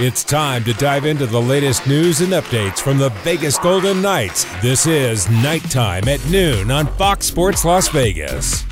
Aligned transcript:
It's 0.00 0.24
time 0.24 0.64
to 0.64 0.72
dive 0.72 1.06
into 1.06 1.24
the 1.24 1.40
latest 1.40 1.86
news 1.86 2.20
and 2.20 2.32
updates 2.32 2.80
from 2.80 2.98
the 2.98 3.10
Vegas 3.22 3.56
Golden 3.56 4.02
Knights. 4.02 4.44
This 4.60 4.88
is 4.88 5.30
Nighttime 5.30 6.08
at 6.08 6.24
noon 6.26 6.72
on 6.72 6.88
Fox 6.96 7.26
Sports 7.26 7.64
Las 7.64 7.86
Vegas. 7.86 8.64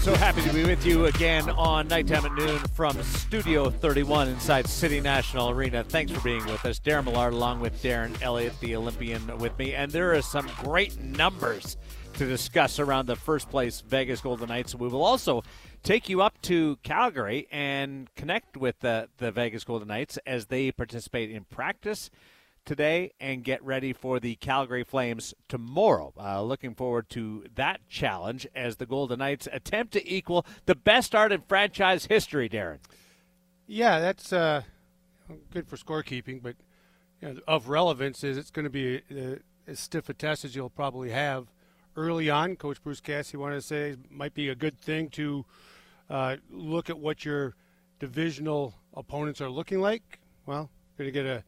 So 0.00 0.14
happy 0.14 0.40
to 0.40 0.52
be 0.54 0.64
with 0.64 0.86
you 0.86 1.06
again 1.06 1.50
on 1.50 1.88
Nighttime 1.88 2.24
at 2.24 2.32
Noon 2.32 2.58
from 2.72 2.96
Studio 3.02 3.68
31 3.68 4.28
inside 4.28 4.66
City 4.66 4.98
National 4.98 5.50
Arena. 5.50 5.84
Thanks 5.84 6.10
for 6.10 6.20
being 6.20 6.46
with 6.46 6.64
us. 6.64 6.80
Darren 6.80 7.04
Millard 7.04 7.34
along 7.34 7.60
with 7.60 7.82
Darren 7.82 8.16
Elliott, 8.22 8.58
the 8.60 8.76
Olympian, 8.76 9.36
with 9.36 9.58
me. 9.58 9.74
And 9.74 9.92
there 9.92 10.14
are 10.14 10.22
some 10.22 10.48
great 10.62 10.98
numbers 10.98 11.76
to 12.14 12.26
discuss 12.26 12.78
around 12.78 13.06
the 13.06 13.16
first 13.16 13.50
place 13.50 13.82
Vegas 13.82 14.22
Golden 14.22 14.48
Knights. 14.48 14.74
We 14.74 14.88
will 14.88 15.04
also 15.04 15.42
take 15.86 16.08
you 16.08 16.20
up 16.20 16.42
to 16.42 16.76
Calgary 16.82 17.46
and 17.52 18.12
connect 18.16 18.56
with 18.56 18.80
the, 18.80 19.08
the 19.18 19.30
Vegas 19.30 19.62
Golden 19.62 19.86
Knights 19.86 20.18
as 20.26 20.46
they 20.46 20.72
participate 20.72 21.30
in 21.30 21.44
practice 21.44 22.10
today 22.64 23.12
and 23.20 23.44
get 23.44 23.62
ready 23.62 23.92
for 23.92 24.18
the 24.18 24.34
Calgary 24.34 24.82
Flames 24.82 25.32
tomorrow. 25.48 26.12
Uh, 26.18 26.42
looking 26.42 26.74
forward 26.74 27.08
to 27.10 27.44
that 27.54 27.88
challenge 27.88 28.48
as 28.52 28.78
the 28.78 28.86
Golden 28.86 29.20
Knights 29.20 29.46
attempt 29.52 29.92
to 29.92 30.12
equal 30.12 30.44
the 30.64 30.74
best 30.74 31.06
start 31.06 31.30
in 31.30 31.42
franchise 31.42 32.06
history, 32.06 32.48
Darren. 32.48 32.78
Yeah, 33.68 34.00
that's 34.00 34.32
uh, 34.32 34.62
good 35.52 35.68
for 35.68 35.76
scorekeeping, 35.76 36.42
but 36.42 36.56
you 37.22 37.28
know, 37.28 37.40
of 37.46 37.68
relevance 37.68 38.24
is 38.24 38.36
it's 38.36 38.50
going 38.50 38.64
to 38.64 38.70
be 38.70 39.02
uh, 39.08 39.36
as 39.68 39.78
stiff 39.78 40.08
a 40.08 40.14
test 40.14 40.44
as 40.44 40.56
you'll 40.56 40.68
probably 40.68 41.10
have 41.10 41.46
early 41.94 42.28
on. 42.28 42.56
Coach 42.56 42.82
Bruce 42.82 43.00
Cassidy 43.00 43.38
wanted 43.38 43.54
to 43.54 43.62
say 43.62 43.94
might 44.10 44.34
be 44.34 44.48
a 44.48 44.56
good 44.56 44.80
thing 44.80 45.10
to 45.10 45.44
uh, 46.08 46.36
look 46.50 46.90
at 46.90 46.98
what 46.98 47.24
your 47.24 47.54
divisional 47.98 48.74
opponents 48.94 49.40
are 49.40 49.50
looking 49.50 49.80
like. 49.80 50.20
Well, 50.44 50.70
you're 50.96 51.10
going 51.10 51.14
to 51.14 51.22
get 51.22 51.26
a 51.26 51.44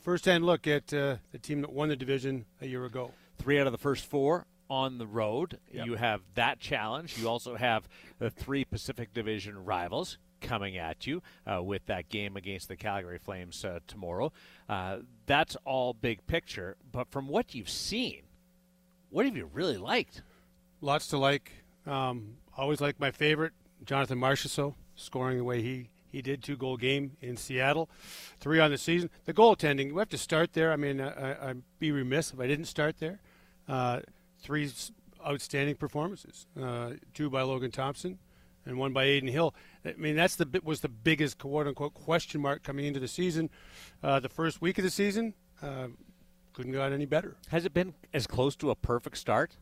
first-hand 0.00 0.44
look 0.44 0.66
at 0.66 0.92
uh, 0.92 1.16
the 1.32 1.38
team 1.38 1.60
that 1.60 1.72
won 1.72 1.88
the 1.88 1.96
division 1.96 2.46
a 2.60 2.66
year 2.66 2.84
ago. 2.84 3.12
Three 3.38 3.58
out 3.58 3.66
of 3.66 3.72
the 3.72 3.78
first 3.78 4.04
four 4.04 4.46
on 4.68 4.98
the 4.98 5.06
road. 5.06 5.58
Yep. 5.72 5.86
You 5.86 5.94
have 5.96 6.22
that 6.34 6.60
challenge. 6.60 7.18
You 7.18 7.28
also 7.28 7.56
have 7.56 7.88
the 8.18 8.30
three 8.30 8.64
Pacific 8.64 9.12
Division 9.12 9.64
rivals 9.64 10.18
coming 10.40 10.78
at 10.78 11.06
you 11.06 11.22
uh, 11.46 11.62
with 11.62 11.84
that 11.86 12.08
game 12.08 12.36
against 12.36 12.68
the 12.68 12.76
Calgary 12.76 13.18
Flames 13.18 13.64
uh, 13.64 13.80
tomorrow. 13.86 14.32
Uh, 14.68 14.98
that's 15.26 15.56
all 15.64 15.92
big 15.92 16.26
picture. 16.26 16.76
But 16.90 17.10
from 17.10 17.28
what 17.28 17.54
you've 17.54 17.68
seen, 17.68 18.22
what 19.10 19.26
have 19.26 19.36
you 19.36 19.50
really 19.52 19.76
liked? 19.76 20.22
Lots 20.80 21.08
to 21.08 21.18
like. 21.18 21.52
Um, 21.86 22.36
always 22.56 22.80
like 22.80 23.00
my 23.00 23.10
favorite, 23.10 23.52
Jonathan 23.84 24.18
Marchessault, 24.18 24.74
scoring 24.94 25.38
the 25.38 25.44
way 25.44 25.62
he, 25.62 25.88
he 26.10 26.22
did 26.22 26.42
two 26.42 26.56
goal 26.56 26.76
game 26.76 27.16
in 27.20 27.36
Seattle, 27.36 27.88
three 28.38 28.60
on 28.60 28.70
the 28.70 28.78
season. 28.78 29.10
The 29.24 29.34
goaltending, 29.34 29.92
we 29.92 29.98
have 29.98 30.08
to 30.10 30.18
start 30.18 30.52
there. 30.52 30.72
I 30.72 30.76
mean, 30.76 31.00
I, 31.00 31.46
would 31.46 31.62
be 31.78 31.92
remiss 31.92 32.32
if 32.32 32.40
I 32.40 32.46
didn't 32.46 32.66
start 32.66 32.98
there. 32.98 33.20
Uh, 33.68 34.00
three 34.42 34.70
outstanding 35.26 35.76
performances, 35.76 36.46
uh, 36.60 36.92
two 37.14 37.30
by 37.30 37.42
Logan 37.42 37.70
Thompson 37.70 38.18
and 38.66 38.78
one 38.78 38.92
by 38.92 39.04
Adin 39.04 39.28
Hill. 39.28 39.54
I 39.84 39.94
mean, 39.96 40.16
that's 40.16 40.36
the 40.36 40.60
was 40.64 40.80
the 40.80 40.88
biggest 40.88 41.38
quote 41.38 41.66
unquote 41.66 41.94
question 41.94 42.40
mark 42.40 42.62
coming 42.62 42.86
into 42.86 43.00
the 43.00 43.08
season. 43.08 43.50
Uh, 44.02 44.20
the 44.20 44.28
first 44.28 44.60
week 44.60 44.78
of 44.78 44.84
the 44.84 44.90
season 44.90 45.34
uh, 45.62 45.88
couldn't 46.52 46.72
got 46.72 46.92
any 46.92 47.06
better. 47.06 47.36
Has 47.48 47.64
it 47.64 47.74
been 47.74 47.94
as 48.12 48.26
close 48.26 48.56
to 48.56 48.70
a 48.70 48.74
perfect 48.74 49.18
start? 49.18 49.56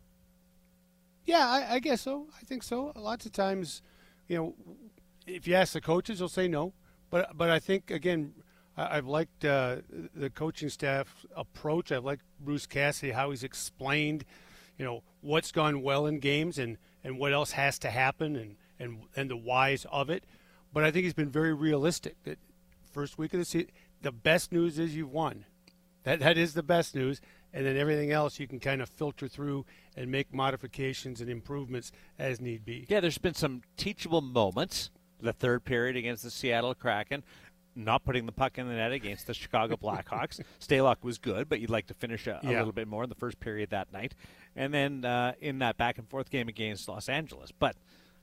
Yeah, 1.25 1.47
I, 1.47 1.75
I 1.75 1.79
guess 1.79 2.03
so. 2.03 2.29
I 2.41 2.45
think 2.45 2.63
so. 2.63 2.93
Lots 2.97 3.27
of 3.27 3.33
times, 3.33 3.83
you 4.29 4.37
know, 4.37 4.55
if 5.27 5.47
you 5.49 5.55
ask 5.55 5.73
the 5.73 5.81
coaches, 5.81 6.19
they'll 6.19 6.29
say 6.29 6.49
no. 6.49 6.73
But 7.11 7.37
but 7.37 7.51
I 7.51 7.59
think 7.59 7.91
again, 7.91 8.35
I, 8.77 8.97
have 8.97 9.07
liked 9.07 9.45
uh, 9.45 9.77
the 10.15 10.31
coaching 10.31 10.69
staff 10.69 11.27
approach. 11.35 11.91
I've 11.91 12.05
liked 12.05 12.23
Bruce 12.41 12.67
Cassidy 12.67 13.13
how 13.13 13.31
he's 13.31 13.43
explained, 13.43 14.25
you 14.77 14.85
know, 14.85 15.03
what's 15.21 15.51
gone 15.51 15.83
well 15.83 16.07
in 16.07 16.21
games 16.21 16.59
and, 16.59 16.79
and 17.03 17.19
what 17.19 17.33
else 17.33 17.53
has 17.53 17.79
to 17.81 17.91
happen 17.91 18.37
and, 18.37 18.57
and 18.79 19.03
and 19.17 19.31
the 19.31 19.37
whys 19.37 19.87
of 19.91 20.11
it. 20.11 20.25
But 20.73 20.85
I 20.85 20.91
think 20.91 21.05
he's 21.05 21.15
been 21.15 21.31
very 21.31 21.55
realistic. 21.55 22.17
That 22.25 22.39
first 22.93 23.19
week 23.19 23.33
of 23.33 23.41
the 23.41 23.45
season, 23.45 23.71
the 24.03 24.13
best 24.13 24.53
news 24.53 24.79
is 24.79 24.95
you've 24.95 25.13
won. 25.13 25.47
That 26.05 26.21
that 26.21 26.39
is 26.39 26.55
the 26.55 26.63
best 26.63 26.95
news, 26.95 27.21
and 27.53 27.67
then 27.67 27.77
everything 27.77 28.13
else 28.13 28.39
you 28.39 28.47
can 28.47 28.61
kind 28.61 28.83
of 28.83 28.89
filter 28.89 29.29
through 29.29 29.65
and 29.99 30.11
make 30.11 30.33
modifications 30.33 31.21
and 31.21 31.29
improvements 31.29 31.91
as 32.19 32.41
need 32.41 32.65
be. 32.65 32.87
Yeah, 32.89 33.01
there's 33.01 33.19
been 33.19 33.35
some 33.35 33.63
teachable 33.77 34.21
moments. 34.21 34.91
The 35.21 35.33
third 35.33 35.65
period 35.65 35.97
against 35.97 36.23
the 36.23 36.31
Seattle 36.31 36.75
Kraken, 36.75 37.25
not 37.75 38.05
putting 38.05 38.25
the 38.27 38.33
puck 38.33 38.57
in 38.59 38.69
the 38.69 38.75
net 38.75 38.93
against 38.93 39.27
the 39.27 39.35
Chicago 39.35 39.77
Blackhawks. 39.83 40.41
Stalock 40.61 40.97
was 41.03 41.19
good, 41.19 41.49
but 41.49 41.59
you'd 41.61 41.71
like 41.71 41.89
to 41.89 41.95
finish 41.95 42.27
a, 42.29 42.39
a 42.43 42.47
Yeah. 42.49 42.59
little 42.59 42.73
bit 42.73 42.87
more 42.87 43.03
in 43.03 43.09
the 43.09 43.17
first 43.17 43.41
period 43.41 43.71
that 43.71 43.93
night, 43.93 44.15
and 44.55 44.73
then 44.73 45.05
uh, 45.05 45.33
in 45.41 45.59
that 45.59 45.77
back 45.77 45.99
and 45.99 46.09
forth 46.09 46.31
game 46.31 46.47
against 46.49 46.89
Los 46.89 47.09
Angeles. 47.09 47.51
But 47.51 47.75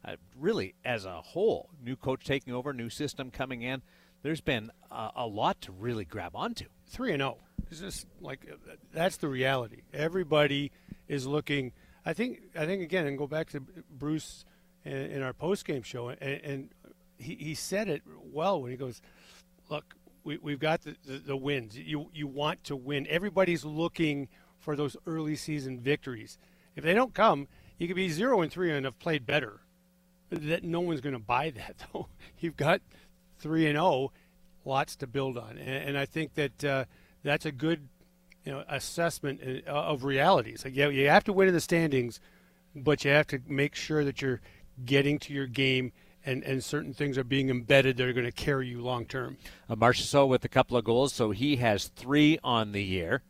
uh, 0.06 0.16
really, 0.40 0.76
as 0.86 1.04
a 1.06 1.20
whole, 1.22 1.70
new 1.84 1.96
coach 1.98 2.24
taking 2.24 2.54
over, 2.54 2.72
new 2.74 2.90
system 2.90 3.30
coming 3.32 3.62
in. 3.62 3.82
There's 4.22 4.42
been 4.42 4.72
uh, 4.90 5.12
a 5.16 5.28
lot 5.28 5.62
to 5.62 5.72
really 5.72 6.04
grab 6.06 6.36
onto. 6.36 6.66
three 6.88 7.12
and 7.12 7.20
zero. 7.20 7.38
It's 7.70 7.80
just 7.80 8.08
like 8.22 8.40
that's 8.94 9.18
the 9.18 9.28
reality. 9.28 9.82
Everybody 9.94 10.72
is 11.08 11.26
looking. 11.28 11.72
I 12.06 12.14
think. 12.14 12.42
I 12.56 12.66
think 12.66 12.82
again, 12.82 13.06
and 13.08 13.18
go 13.18 13.28
back 13.28 13.50
to 13.52 13.60
Bruce 13.60 14.46
in, 14.84 14.94
in 14.94 15.22
our 15.22 15.34
post 15.34 15.66
game 15.66 15.82
show, 15.82 16.10
and, 16.10 16.20
and 16.22 16.70
he, 17.18 17.36
he 17.36 17.56
said 17.56 17.88
it 17.88 18.04
well 18.32 18.62
when 18.62 18.72
he 18.72 18.78
goes, 18.78 19.02
"Look, 19.70 19.96
we, 20.24 20.38
we've 20.38 20.60
got 20.60 20.82
the, 20.82 20.96
the, 21.06 21.18
the 21.20 21.38
wins. 21.38 21.78
You 21.78 22.10
you 22.14 22.28
want 22.28 22.64
to 22.66 22.76
win. 22.76 23.08
Everybody's 23.10 23.64
looking 23.64 24.28
for 24.60 24.76
those 24.76 24.98
early 25.06 25.36
season 25.36 25.80
victories. 25.80 26.38
If 26.76 26.84
they 26.84 26.94
don't 26.94 27.14
come, 27.14 27.48
you 27.78 27.88
could 27.88 27.96
be 27.96 28.10
zero 28.10 28.42
and 28.42 28.52
three 28.52 28.72
and 28.72 28.86
have 28.86 29.00
played 29.00 29.26
better. 29.26 29.62
That 30.30 30.64
no 30.64 30.82
one's 30.82 31.02
going 31.02 31.14
to 31.14 31.20
buy 31.20 31.52
that 31.52 31.76
though. 31.94 32.08
You've 32.40 32.58
got 32.58 32.82
three 33.38 33.68
and 33.68 33.76
zero, 33.76 34.12
lots 34.66 34.96
to 34.98 35.08
build 35.08 35.38
on, 35.38 35.58
and, 35.58 35.90
and 35.90 35.98
I 35.98 36.06
think 36.06 36.34
that 36.34 36.64
uh, 36.64 36.86
that's 37.24 37.46
a 37.46 37.52
good 37.52 37.88
you 38.46 38.52
know 38.52 38.64
assessment 38.70 39.42
uh, 39.68 39.72
of 39.72 40.04
realities. 40.04 40.64
Like, 40.64 40.76
yeah, 40.76 40.88
you 40.90 41.08
have 41.10 41.24
to 41.26 41.34
win 41.34 41.48
in 41.48 41.54
the 41.54 41.60
standings, 41.62 42.20
but 42.76 43.04
you 43.04 43.12
have 43.12 43.28
to 43.28 43.40
make 43.48 43.76
sure 43.76 44.04
that 44.06 44.22
you're 44.22 44.42
getting 44.86 45.20
to 45.20 45.34
your 45.34 45.48
game. 45.48 45.92
And, 46.28 46.42
and 46.44 46.64
certain 46.64 46.92
things 46.96 47.20
are 47.20 47.24
being 47.24 47.52
embedded 47.52 47.98
that 47.98 48.08
are 48.08 48.12
going 48.14 48.26
to 48.26 48.32
carry 48.32 48.68
you 48.68 48.82
long 48.82 49.06
term. 49.06 49.38
Uh, 49.70 49.76
Marchessault 49.76 50.28
with 50.28 50.44
a 50.44 50.50
couple 50.50 50.76
of 50.76 50.84
goals, 50.84 51.14
so 51.14 51.30
he 51.30 51.58
has 51.58 51.86
three 51.90 52.40
on 52.44 52.72
the 52.72 52.82
year. 52.84 53.22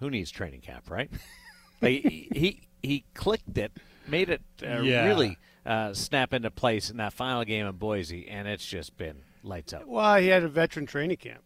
Who 0.00 0.10
needs 0.10 0.30
training 0.30 0.60
camp, 0.60 0.90
right? 0.90 1.10
like, 1.80 2.02
he, 2.02 2.28
he 2.34 2.60
he 2.82 3.04
clicked 3.14 3.56
it, 3.56 3.72
made 4.06 4.28
it 4.28 4.42
uh, 4.62 4.82
Yeah. 4.82 5.06
really 5.06 5.38
uh, 5.64 5.94
snap 5.94 6.34
into 6.34 6.50
place 6.50 6.90
in 6.90 6.98
that 6.98 7.14
final 7.14 7.44
game 7.44 7.64
in 7.66 7.76
Boise, 7.76 8.28
and 8.28 8.46
it's 8.46 8.66
just 8.66 8.98
been 8.98 9.22
lights 9.42 9.72
out. 9.72 9.88
Well, 9.88 10.16
he 10.16 10.26
had 10.26 10.42
a 10.42 10.48
veteran 10.48 10.84
training 10.84 11.16
camp, 11.16 11.40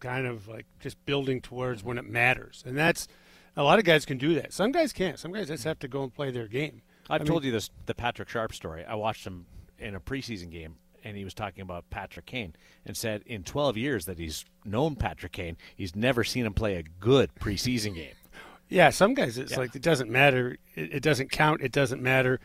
kind 0.00 0.26
of 0.26 0.48
like 0.48 0.66
just 0.80 1.04
building 1.06 1.40
towards 1.40 1.82
when 1.84 1.98
it 1.98 2.04
matters, 2.08 2.62
and 2.66 2.76
that's 2.76 3.08
a 3.56 3.62
lot 3.62 3.78
of 3.78 3.84
guys 3.84 4.04
can 4.06 4.18
do 4.18 4.34
that. 4.34 4.52
Some 4.52 4.72
guys 4.72 4.92
can't. 4.92 5.18
Some 5.18 5.32
guys 5.32 5.48
just 5.48 5.64
have 5.64 5.78
to 5.80 5.88
go 5.88 6.02
and 6.02 6.14
play 6.14 6.30
their 6.30 6.46
game. 6.48 6.82
I've 7.10 7.22
I 7.22 7.24
told 7.24 7.42
mean- 7.42 7.48
you 7.48 7.52
this 7.52 7.70
the 7.86 7.94
Patrick 7.94 8.28
Sharp 8.28 8.52
story. 8.54 8.84
I 8.84 8.94
watched 8.94 9.26
him 9.26 9.46
in 9.78 9.94
a 9.94 10.00
preseason 10.00 10.50
game, 10.50 10.76
and 11.04 11.16
he 11.16 11.24
was 11.24 11.34
talking 11.34 11.62
about 11.62 11.88
Patrick 11.90 12.26
Kane, 12.26 12.54
and 12.84 12.96
said 12.96 13.22
in 13.26 13.44
12 13.44 13.76
years 13.76 14.04
that 14.06 14.18
he's 14.18 14.44
known 14.64 14.96
Patrick 14.96 15.32
Kane, 15.32 15.56
he's 15.76 15.94
never 15.96 16.22
seen 16.24 16.44
him 16.46 16.54
play 16.54 16.76
a 16.76 16.82
good 16.82 17.30
preseason 17.40 17.94
game. 17.94 18.12
Yeah, 18.70 18.90
some 18.90 19.14
guys 19.14 19.38
it's 19.38 19.52
Yeah. 19.52 19.60
like 19.60 19.74
it 19.74 19.80
doesn't 19.80 20.10
matter. 20.10 20.58
It, 20.74 20.96
it 20.96 21.02
doesn't 21.02 21.30
count. 21.30 21.62
It 21.62 21.72
doesn't 21.72 22.02
matter. 22.02 22.38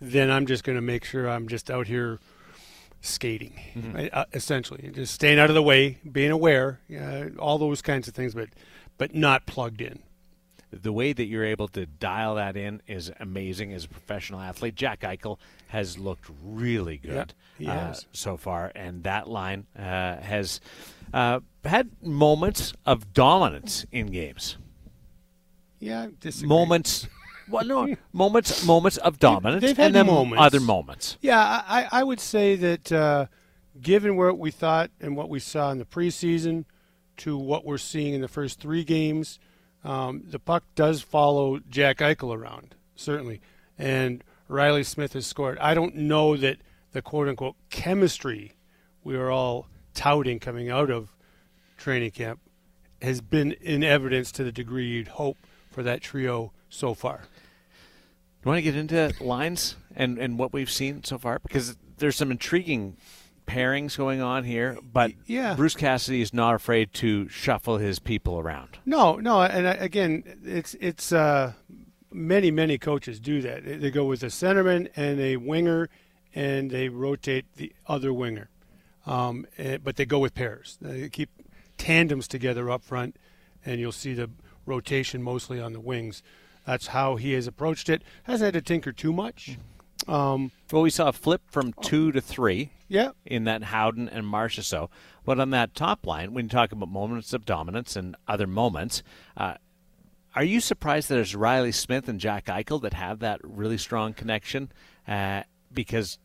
Then 0.00 0.28
I'm 0.28 0.44
just 0.44 0.64
going 0.64 0.74
to 0.74 0.82
make 0.82 1.04
sure 1.04 1.28
I'm 1.28 1.46
just 1.46 1.70
out 1.70 1.86
here 1.86 2.18
skating, 3.00 3.54
right? 3.94 4.10
uh, 4.12 4.24
essentially, 4.32 4.90
just 4.94 5.14
staying 5.14 5.38
out 5.38 5.48
of 5.50 5.54
the 5.54 5.62
way, 5.62 5.98
being 6.10 6.30
aware, 6.30 6.80
uh, 6.98 7.26
all 7.38 7.58
those 7.58 7.82
kinds 7.82 8.08
of 8.08 8.14
things, 8.14 8.34
but 8.34 8.48
but 8.96 9.14
not 9.14 9.46
plugged 9.46 9.80
in. 9.80 10.00
the 10.70 10.92
way 10.92 11.14
that 11.14 11.24
you're 11.24 11.46
able 11.46 11.66
to 11.68 11.86
dial 11.86 12.34
that 12.34 12.54
in 12.56 12.82
is 12.86 13.10
amazing 13.20 13.72
as 13.72 13.84
a 13.84 13.88
professional 13.88 14.38
athlete. 14.40 14.74
Jack 14.74 15.00
Eichel 15.00 15.38
has 15.68 15.96
looked 15.98 16.28
really 16.42 16.98
good 16.98 17.32
Yeah, 17.58 17.72
uh, 17.72 17.94
so 18.12 18.36
far, 18.36 18.70
and 18.74 19.02
that 19.04 19.28
line 19.28 19.66
uh, 19.78 20.16
has 20.18 20.60
uh, 21.14 21.40
had 21.64 21.90
moments 22.02 22.74
of 22.84 23.14
dominance 23.14 23.86
in 23.92 24.08
games. 24.08 24.58
Yeah, 25.80 26.08
disagree. 26.20 26.48
Moments, 26.48 27.06
well, 27.48 27.64
no, 27.64 27.96
moments, 28.12 28.64
moments 28.64 28.96
of 28.98 29.18
dominance, 29.18 29.62
they've 29.62 29.76
had 29.76 29.86
and 29.86 29.94
then 29.94 30.06
moments. 30.06 30.44
other 30.44 30.60
moments. 30.60 31.18
Yeah, 31.20 31.38
I, 31.40 31.88
I 31.90 32.02
would 32.04 32.20
say 32.20 32.56
that 32.56 32.92
uh, 32.92 33.26
given 33.80 34.16
what 34.16 34.38
we 34.38 34.50
thought 34.50 34.90
and 35.00 35.16
what 35.16 35.28
we 35.28 35.40
saw 35.40 35.70
in 35.70 35.78
the 35.78 35.84
preseason 35.84 36.64
to 37.18 37.36
what 37.36 37.64
we're 37.64 37.78
seeing 37.78 38.14
in 38.14 38.20
the 38.20 38.28
first 38.28 38.60
three 38.60 38.84
games, 38.84 39.38
um, 39.84 40.22
the 40.26 40.38
puck 40.38 40.64
does 40.74 41.02
follow 41.02 41.58
Jack 41.68 41.98
Eichel 41.98 42.34
around, 42.34 42.74
certainly. 42.96 43.40
And 43.76 44.22
Riley 44.48 44.84
Smith 44.84 45.12
has 45.12 45.26
scored. 45.26 45.58
I 45.58 45.74
don't 45.74 45.94
know 45.94 46.36
that 46.36 46.58
the 46.92 47.02
quote 47.02 47.28
unquote 47.28 47.56
chemistry 47.70 48.54
we 49.04 49.16
were 49.16 49.30
all 49.30 49.68
touting 49.94 50.38
coming 50.38 50.70
out 50.70 50.90
of 50.90 51.14
training 51.76 52.10
camp 52.10 52.40
has 53.00 53.20
been 53.20 53.52
in 53.52 53.82
evidence 53.84 54.32
to 54.32 54.44
the 54.44 54.52
degree 54.52 54.86
you'd 54.86 55.08
hope 55.08 55.36
for 55.70 55.82
that 55.82 56.00
trio 56.00 56.52
so 56.68 56.94
far. 56.94 57.22
You 58.48 58.52
want 58.52 58.64
to 58.64 58.72
get 58.72 58.76
into 58.76 59.22
lines 59.22 59.76
and, 59.94 60.16
and 60.16 60.38
what 60.38 60.54
we've 60.54 60.70
seen 60.70 61.04
so 61.04 61.18
far? 61.18 61.38
Because 61.38 61.76
there's 61.98 62.16
some 62.16 62.30
intriguing 62.30 62.96
pairings 63.46 63.94
going 63.94 64.22
on 64.22 64.44
here, 64.44 64.78
but 64.90 65.12
yeah. 65.26 65.54
Bruce 65.54 65.74
Cassidy 65.74 66.22
is 66.22 66.32
not 66.32 66.54
afraid 66.54 66.94
to 66.94 67.28
shuffle 67.28 67.76
his 67.76 67.98
people 67.98 68.38
around. 68.38 68.78
No, 68.86 69.16
no, 69.16 69.42
and 69.42 69.66
again, 69.66 70.24
it's 70.42 70.72
it's 70.80 71.12
uh, 71.12 71.52
many 72.10 72.50
many 72.50 72.78
coaches 72.78 73.20
do 73.20 73.42
that. 73.42 73.82
They 73.82 73.90
go 73.90 74.06
with 74.06 74.22
a 74.22 74.28
centerman 74.28 74.88
and 74.96 75.20
a 75.20 75.36
winger, 75.36 75.90
and 76.34 76.70
they 76.70 76.88
rotate 76.88 77.44
the 77.56 77.74
other 77.86 78.14
winger, 78.14 78.48
um, 79.04 79.46
eh, 79.58 79.76
but 79.76 79.96
they 79.96 80.06
go 80.06 80.20
with 80.20 80.32
pairs. 80.32 80.78
They 80.80 81.10
keep 81.10 81.28
tandems 81.76 82.26
together 82.26 82.70
up 82.70 82.82
front, 82.82 83.18
and 83.62 83.78
you'll 83.78 83.92
see 83.92 84.14
the 84.14 84.30
rotation 84.64 85.22
mostly 85.22 85.60
on 85.60 85.74
the 85.74 85.80
wings. 85.80 86.22
That's 86.68 86.88
how 86.88 87.16
he 87.16 87.32
has 87.32 87.46
approached 87.46 87.88
it. 87.88 88.02
Hasn't 88.24 88.54
had 88.54 88.62
to 88.62 88.68
tinker 88.74 88.92
too 88.92 89.10
much. 89.10 89.56
Um, 90.06 90.52
well, 90.70 90.82
we 90.82 90.90
saw 90.90 91.08
a 91.08 91.14
flip 91.14 91.40
from 91.46 91.72
two 91.80 92.12
to 92.12 92.20
three. 92.20 92.72
Yeah. 92.88 93.12
In 93.24 93.44
that 93.44 93.62
Howden 93.62 94.06
and 94.06 94.26
Marchessault. 94.26 94.90
But 95.24 95.40
on 95.40 95.48
that 95.48 95.74
top 95.74 96.06
line, 96.06 96.34
when 96.34 96.44
you 96.44 96.50
talk 96.50 96.70
about 96.70 96.90
moments 96.90 97.32
of 97.32 97.46
dominance 97.46 97.96
and 97.96 98.16
other 98.26 98.46
moments, 98.46 99.02
uh, 99.34 99.54
are 100.36 100.44
you 100.44 100.60
surprised 100.60 101.08
that 101.08 101.18
it's 101.18 101.34
Riley 101.34 101.72
Smith 101.72 102.06
and 102.06 102.20
Jack 102.20 102.44
Eichel 102.46 102.82
that 102.82 102.92
have 102.92 103.20
that 103.20 103.40
really 103.42 103.78
strong 103.78 104.12
connection? 104.12 104.70
Uh, 105.06 105.44
because 105.72 106.18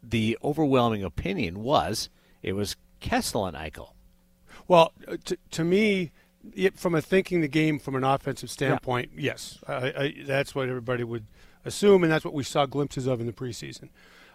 the 0.00 0.38
overwhelming 0.44 1.02
opinion 1.02 1.64
was 1.64 2.08
it 2.40 2.52
was 2.52 2.76
Kessel 3.00 3.46
and 3.46 3.56
Eichel. 3.56 3.94
Well, 4.68 4.92
uh, 5.08 5.16
to, 5.24 5.36
to 5.50 5.64
me, 5.64 6.12
from 6.74 6.94
a 6.94 7.02
thinking 7.02 7.40
the 7.40 7.48
game 7.48 7.78
from 7.78 7.94
an 7.94 8.04
offensive 8.04 8.50
standpoint, 8.50 9.10
yeah. 9.14 9.22
yes, 9.22 9.58
I, 9.66 9.74
I, 9.74 10.14
that's 10.26 10.54
what 10.54 10.68
everybody 10.68 11.04
would 11.04 11.26
assume, 11.64 12.02
and 12.02 12.12
that's 12.12 12.24
what 12.24 12.34
we 12.34 12.44
saw 12.44 12.66
glimpses 12.66 13.06
of 13.06 13.20
in 13.20 13.26
the 13.26 13.32
preseason. 13.32 13.88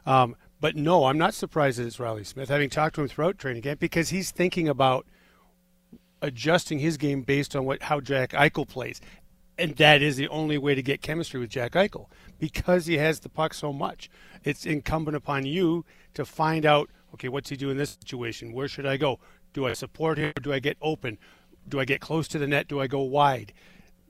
Um, 0.06 0.36
but 0.60 0.76
no, 0.76 1.06
I'm 1.06 1.18
not 1.18 1.34
surprised 1.34 1.80
that 1.80 1.88
it's 1.88 2.00
Riley 2.00 2.24
Smith, 2.24 2.50
having 2.50 2.70
talked 2.70 2.96
to 2.96 3.02
him 3.02 3.08
throughout 3.08 3.38
training 3.38 3.64
camp, 3.64 3.80
because 3.80 4.10
he's 4.10 4.32
thinking 4.32 4.68
about 4.68 5.06
adjusting 6.22 6.80
his 6.80 6.98
game 6.98 7.24
based 7.24 7.56
on 7.56 7.66
what 7.66 7.84
how 7.84 8.00
Jack 8.00 8.32
Eichel 8.32 8.68
plays. 8.68 9.02
And 9.58 9.76
that 9.78 10.02
is 10.02 10.16
the 10.16 10.28
only 10.30 10.58
way 10.58 10.76
to 10.76 10.82
get 10.82 11.02
chemistry 11.02 11.40
with 11.40 11.50
Jack 11.50 11.74
Eichel 11.74 12.08
because 12.40 12.86
he 12.86 12.98
has 12.98 13.20
the 13.20 13.30
puck 13.30 13.54
so 13.54 13.72
much. 13.72 14.10
It's 14.44 14.66
incumbent 14.66 15.18
upon 15.18 15.46
you 15.46 15.86
to 16.16 16.26
find 16.26 16.66
out, 16.66 16.90
okay, 17.14 17.28
what's 17.28 17.50
he 17.50 17.58
doing 17.58 17.72
in 17.72 17.78
this 17.78 17.98
situation? 18.02 18.54
Where 18.54 18.68
should 18.68 18.86
I 18.86 18.98
go? 18.98 19.20
Do 19.54 19.68
I 19.68 19.74
support 19.74 20.18
him? 20.18 20.34
do 20.42 20.54
I 20.54 20.60
get 20.60 20.78
open? 20.82 21.18
Do 21.68 21.80
I 21.80 21.86
get 21.86 22.02
close 22.02 22.28
to 22.30 22.40
the 22.40 22.48
net? 22.48 22.68
Do 22.68 22.80
I 22.80 22.88
go 22.88 23.02
wide? 23.02 23.54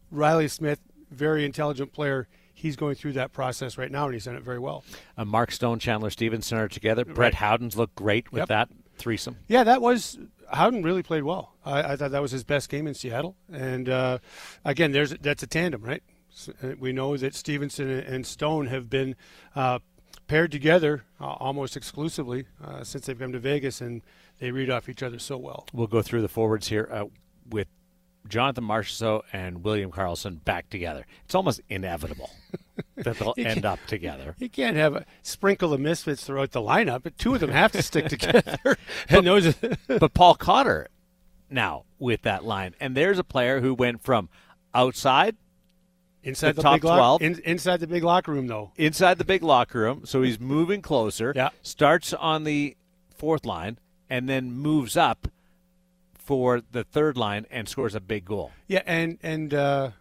Riley 0.10 0.48
Smith, 0.48 0.80
very 1.10 1.46
intelligent 1.46 1.94
player. 1.94 2.28
He's 2.54 2.76
going 2.76 2.96
through 2.96 3.14
that 3.14 3.34
process 3.34 3.78
right 3.78 3.92
now, 3.92 4.06
and 4.06 4.14
he's 4.14 4.26
done 4.26 4.36
it 4.36 4.44
very 4.44 4.60
well. 4.60 4.84
Uh, 5.18 5.26
Mark 5.26 5.52
Stone, 5.52 5.80
Chandler 5.80 6.10
Stephenson 6.10 6.58
are 6.58 6.68
together. 6.68 7.04
Right. 7.06 7.16
Brett 7.16 7.34
Howden's 7.36 7.76
looked 7.76 7.96
great 7.96 8.32
with 8.32 8.42
yep. 8.42 8.48
that 8.50 8.70
threesome. 8.98 9.38
Yeah, 9.48 9.64
that 9.64 9.82
was 9.82 10.20
Howden 10.52 10.84
really 10.84 11.04
played 11.04 11.24
well. 11.24 11.56
I, 11.66 11.94
I, 11.94 11.96
thought 11.96 12.12
that 12.12 12.22
was 12.22 12.32
his 12.32 12.44
best 12.44 12.70
game 12.70 12.88
in 12.88 12.94
Seattle. 12.94 13.36
And 13.52 13.90
uh, 13.90 14.20
again, 14.64 14.92
there's 14.92 15.12
that's 15.12 15.44
a 15.44 15.48
tandem, 15.48 15.82
right? 15.82 16.04
So, 16.30 16.54
uh, 16.64 16.72
we 16.80 16.94
know 16.94 17.18
that 17.18 17.36
Stephenson 17.36 17.90
and 17.90 18.26
Stone 18.26 18.68
have 18.68 18.90
been 18.90 19.16
uh, 19.56 19.80
paired 20.28 20.52
together 20.52 21.04
uh, 21.20 21.26
almost 21.26 21.76
exclusively 21.76 22.46
uh, 22.64 22.84
since 22.84 23.06
they've 23.06 23.20
come 23.20 23.34
to 23.34 23.40
Vegas, 23.40 23.82
and 23.82 24.02
they 24.40 24.52
read 24.52 24.70
off 24.70 24.88
each 24.88 25.04
other 25.04 25.20
so 25.20 25.38
well. 25.38 25.68
We'll 25.74 25.88
go 25.88 26.02
through 26.02 26.22
the 26.22 26.30
forwards 26.30 26.68
here 26.68 26.88
uh, 26.92 27.06
with 27.52 27.68
Jonathan 28.28 28.64
Marchessault 28.64 29.24
and 29.34 29.64
William 29.64 29.92
Karlsson 29.92 30.44
back 30.44 30.70
together. 30.70 31.06
It's 31.26 31.36
almost 31.36 31.62
inevitable 31.70 32.30
that 32.96 33.18
they'll 33.18 33.34
end 33.38 33.66
up 33.66 33.80
together. 33.88 34.36
You 34.40 34.50
can't 34.50 34.78
have 34.78 34.96
a 34.96 35.06
sprinkle 35.22 35.74
of 35.74 35.80
misfits 35.80 36.26
throughout 36.26 36.52
the 36.52 36.62
lineup, 36.62 37.04
but 37.04 37.18
two 37.18 37.34
of 37.34 37.40
them 37.40 37.52
have 37.52 37.72
to 37.74 37.82
stick 37.82 38.06
together. 38.10 38.78
and 39.10 39.26
those 39.26 39.56
but 39.88 40.14
Paul 40.14 40.36
Cotter 40.36 40.88
now 41.50 41.86
with 42.00 42.22
that 42.24 42.44
line. 42.44 42.76
And 42.80 42.96
there's 42.96 43.20
a 43.20 43.24
player 43.24 43.60
who 43.62 43.74
went 43.74 44.04
from 44.04 44.30
outside 44.74 45.36
inside 46.24 46.52
the, 46.52 46.62
the 46.62 46.62
top 46.62 46.82
12 46.82 47.22
in, 47.22 47.40
inside 47.44 47.80
the 47.80 47.88
big 47.88 48.04
locker 48.04 48.32
room 48.32 48.48
though. 48.48 48.72
Inside 48.78 49.18
the 49.18 49.26
big 49.26 49.44
locker 49.44 49.80
room, 49.80 50.06
so 50.06 50.22
he's 50.22 50.40
moving 50.40 50.82
closer. 50.82 51.34
Yeah. 51.36 51.50
Starts 51.62 52.14
on 52.14 52.44
the 52.44 52.78
fourth 53.16 53.46
line 53.46 53.78
and 54.10 54.30
then 54.30 54.52
moves 54.52 54.96
up 54.96 55.28
for 56.32 56.62
the 56.72 56.86
third 56.86 57.18
line 57.18 57.46
and 57.52 57.68
scores 57.68 57.94
a 57.94 58.00
big 58.00 58.24
goal. 58.24 58.54
Yeah, 58.66 58.84
and 58.86 59.18
and 59.22 59.54
uh, 59.54 59.92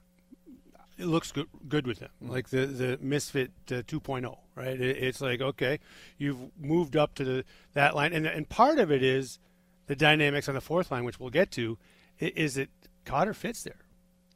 it 0.96 1.06
looks 1.06 1.32
good, 1.32 1.48
good 1.68 1.88
with 1.88 1.98
him. 1.98 2.10
Like 2.20 2.50
the 2.50 2.66
the 2.66 2.98
misfit 3.00 3.50
uh, 3.68 3.82
2.0, 3.82 4.38
right? 4.54 4.80
It, 4.80 4.96
it's 5.02 5.20
like 5.20 5.40
okay, 5.40 5.80
you've 6.18 6.38
moved 6.56 6.96
up 6.96 7.16
to 7.16 7.24
the 7.24 7.44
that 7.72 7.96
line, 7.96 8.12
and 8.12 8.28
and 8.28 8.48
part 8.48 8.78
of 8.78 8.92
it 8.92 9.02
is 9.02 9.40
the 9.88 9.96
dynamics 9.96 10.48
on 10.48 10.54
the 10.54 10.60
fourth 10.60 10.92
line, 10.92 11.02
which 11.02 11.18
we'll 11.18 11.30
get 11.30 11.50
to, 11.50 11.76
is 12.20 12.54
that 12.54 12.68
Cotter 13.04 13.34
fits 13.34 13.64
there, 13.64 13.80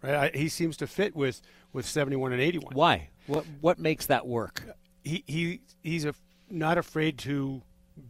right? 0.02 0.34
He 0.34 0.48
seems 0.48 0.76
to 0.78 0.88
fit 0.88 1.14
with 1.14 1.42
with 1.72 1.86
71 1.86 2.32
and 2.32 2.42
81. 2.42 2.74
Why? 2.74 3.10
What 3.28 3.44
what 3.60 3.78
makes 3.78 4.06
that 4.06 4.26
work? 4.26 4.64
He 5.04 5.22
he 5.28 5.60
he's 5.80 6.04
a, 6.04 6.14
not 6.50 6.76
afraid 6.76 7.18
to 7.18 7.62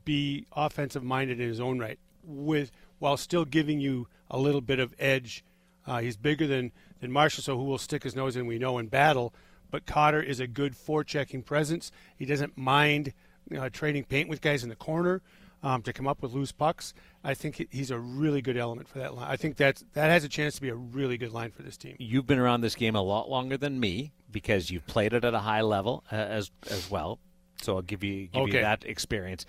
be 0.06 0.46
offensive 0.56 1.04
minded 1.04 1.38
in 1.38 1.46
his 1.46 1.60
own 1.60 1.78
right 1.78 1.98
with 2.26 2.70
while 2.98 3.16
still 3.16 3.44
giving 3.44 3.80
you 3.80 4.08
a 4.30 4.38
little 4.38 4.60
bit 4.60 4.78
of 4.78 4.94
edge. 4.98 5.44
Uh, 5.86 6.00
he's 6.00 6.16
bigger 6.16 6.46
than 6.46 6.72
than 7.00 7.12
Marshall, 7.12 7.42
so 7.42 7.56
who 7.56 7.64
will 7.64 7.78
stick 7.78 8.02
his 8.02 8.16
nose 8.16 8.36
in? 8.36 8.46
We 8.46 8.58
know 8.58 8.78
in 8.78 8.88
battle. 8.88 9.34
But 9.70 9.86
Cotter 9.86 10.22
is 10.22 10.38
a 10.38 10.46
good 10.46 10.74
forechecking 10.74 11.44
presence. 11.44 11.90
He 12.16 12.24
doesn't 12.24 12.56
mind 12.56 13.12
uh, 13.58 13.70
trading 13.70 14.04
paint 14.04 14.28
with 14.28 14.40
guys 14.40 14.62
in 14.62 14.68
the 14.68 14.76
corner 14.76 15.20
um, 15.64 15.82
to 15.82 15.92
come 15.92 16.06
up 16.06 16.22
with 16.22 16.32
loose 16.32 16.52
pucks. 16.52 16.94
I 17.24 17.34
think 17.34 17.66
he's 17.70 17.90
a 17.90 17.98
really 17.98 18.40
good 18.40 18.56
element 18.56 18.86
for 18.86 18.98
that 18.98 19.14
line. 19.14 19.28
I 19.28 19.36
think 19.36 19.56
that 19.56 19.82
that 19.94 20.10
has 20.10 20.22
a 20.22 20.28
chance 20.28 20.54
to 20.56 20.60
be 20.60 20.68
a 20.68 20.74
really 20.74 21.16
good 21.16 21.32
line 21.32 21.50
for 21.50 21.62
this 21.62 21.76
team. 21.76 21.96
You've 21.98 22.26
been 22.26 22.38
around 22.38 22.60
this 22.60 22.74
game 22.76 22.94
a 22.94 23.02
lot 23.02 23.28
longer 23.28 23.56
than 23.56 23.80
me 23.80 24.12
because 24.30 24.70
you've 24.70 24.86
played 24.86 25.12
it 25.12 25.24
at 25.24 25.34
a 25.34 25.40
high 25.40 25.62
level 25.62 26.04
uh, 26.12 26.16
as 26.16 26.50
as 26.70 26.90
well. 26.90 27.18
So 27.62 27.76
I'll 27.76 27.82
give 27.82 28.04
you 28.04 28.26
give 28.28 28.42
okay. 28.42 28.56
you 28.58 28.62
that 28.62 28.84
experience 28.84 29.46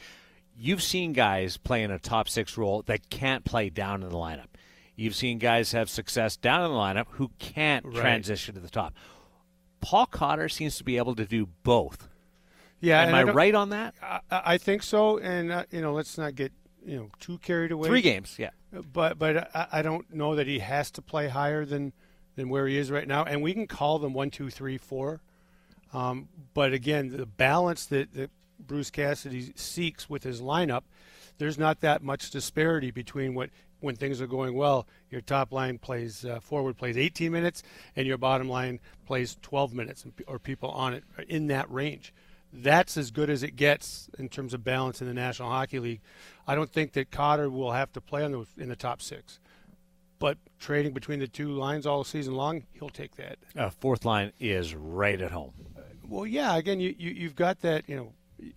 you've 0.57 0.83
seen 0.83 1.13
guys 1.13 1.57
play 1.57 1.83
in 1.83 1.91
a 1.91 1.99
top 1.99 2.29
six 2.29 2.57
role 2.57 2.83
that 2.83 3.09
can't 3.09 3.45
play 3.45 3.69
down 3.69 4.03
in 4.03 4.09
the 4.09 4.15
lineup. 4.15 4.47
You've 4.95 5.15
seen 5.15 5.39
guys 5.39 5.73
have 5.73 5.89
success 5.89 6.37
down 6.37 6.63
in 6.65 6.71
the 6.71 6.77
lineup 6.77 7.07
who 7.11 7.31
can't 7.37 7.85
right. 7.85 7.95
transition 7.95 8.55
to 8.55 8.61
the 8.61 8.69
top. 8.69 8.93
Paul 9.81 10.05
Cotter 10.05 10.49
seems 10.49 10.77
to 10.77 10.83
be 10.83 10.97
able 10.97 11.15
to 11.15 11.25
do 11.25 11.47
both. 11.63 12.07
Yeah, 12.79 13.01
am 13.03 13.13
I, 13.13 13.19
I 13.19 13.23
right 13.23 13.55
on 13.55 13.69
that? 13.69 13.95
I, 14.01 14.19
I 14.31 14.57
think 14.57 14.83
so, 14.83 15.17
and 15.17 15.51
uh, 15.51 15.63
you 15.71 15.81
know, 15.81 15.93
let's 15.93 16.17
not 16.17 16.35
get 16.35 16.51
you 16.85 16.97
know 16.97 17.09
too 17.19 17.37
carried 17.39 17.71
away. 17.71 17.89
Three 17.89 18.01
games, 18.01 18.35
yeah. 18.37 18.51
But 18.71 19.17
but 19.17 19.55
I, 19.55 19.67
I 19.73 19.81
don't 19.81 20.13
know 20.13 20.35
that 20.35 20.47
he 20.47 20.59
has 20.59 20.91
to 20.91 21.01
play 21.01 21.27
higher 21.27 21.65
than 21.65 21.93
than 22.35 22.49
where 22.49 22.67
he 22.67 22.77
is 22.77 22.91
right 22.91 23.07
now, 23.07 23.23
and 23.23 23.41
we 23.41 23.53
can 23.53 23.67
call 23.67 23.99
them 23.99 24.13
one, 24.13 24.29
two, 24.29 24.49
three, 24.49 24.77
four. 24.77 25.21
Um, 25.93 26.27
but 26.53 26.73
again, 26.73 27.15
the 27.15 27.25
balance 27.25 27.85
that, 27.85 28.13
that 28.13 28.29
Bruce 28.67 28.91
Cassidy 28.91 29.53
seeks 29.55 30.09
with 30.09 30.23
his 30.23 30.41
lineup, 30.41 30.83
there's 31.37 31.57
not 31.57 31.81
that 31.81 32.03
much 32.03 32.31
disparity 32.31 32.91
between 32.91 33.33
what 33.33 33.49
when 33.81 33.95
things 33.95 34.21
are 34.21 34.27
going 34.27 34.55
well, 34.55 34.87
your 35.09 35.21
top 35.21 35.51
line 35.51 35.77
plays 35.77 36.25
uh, 36.25 36.39
forward 36.39 36.77
plays 36.77 36.97
18 36.97 37.31
minutes, 37.31 37.61
and 37.95 38.07
your 38.07 38.17
bottom 38.17 38.49
line 38.49 38.79
plays 39.05 39.37
12 39.41 39.73
minutes, 39.73 40.05
or 40.27 40.39
people 40.39 40.69
on 40.71 40.93
it 40.93 41.03
in 41.27 41.47
that 41.47 41.69
range. 41.71 42.13
That's 42.51 42.97
as 42.97 43.11
good 43.11 43.29
as 43.29 43.43
it 43.43 43.55
gets 43.55 44.09
in 44.17 44.29
terms 44.29 44.53
of 44.53 44.63
balance 44.63 45.01
in 45.01 45.07
the 45.07 45.13
National 45.13 45.49
Hockey 45.49 45.79
League. 45.79 46.01
I 46.47 46.55
don't 46.55 46.71
think 46.71 46.93
that 46.93 47.11
Cotter 47.11 47.49
will 47.49 47.73
have 47.73 47.91
to 47.93 48.01
play 48.01 48.23
on 48.23 48.31
the, 48.31 48.45
in 48.57 48.69
the 48.69 48.75
top 48.75 49.01
six, 49.01 49.39
but 50.19 50.37
trading 50.57 50.93
between 50.93 51.19
the 51.19 51.27
two 51.27 51.51
lines 51.51 51.85
all 51.85 52.03
season 52.03 52.35
long, 52.35 52.63
he'll 52.71 52.89
take 52.89 53.17
that. 53.17 53.37
Uh, 53.57 53.69
fourth 53.69 54.05
line 54.05 54.31
is 54.39 54.73
right 54.73 55.19
at 55.19 55.31
home. 55.31 55.53
Uh, 55.77 55.81
well, 56.07 56.25
yeah. 56.25 56.55
Again, 56.55 56.79
you, 56.79 56.95
you 56.97 57.11
you've 57.11 57.35
got 57.35 57.59
that 57.61 57.89
you 57.89 57.95
know 57.95 58.13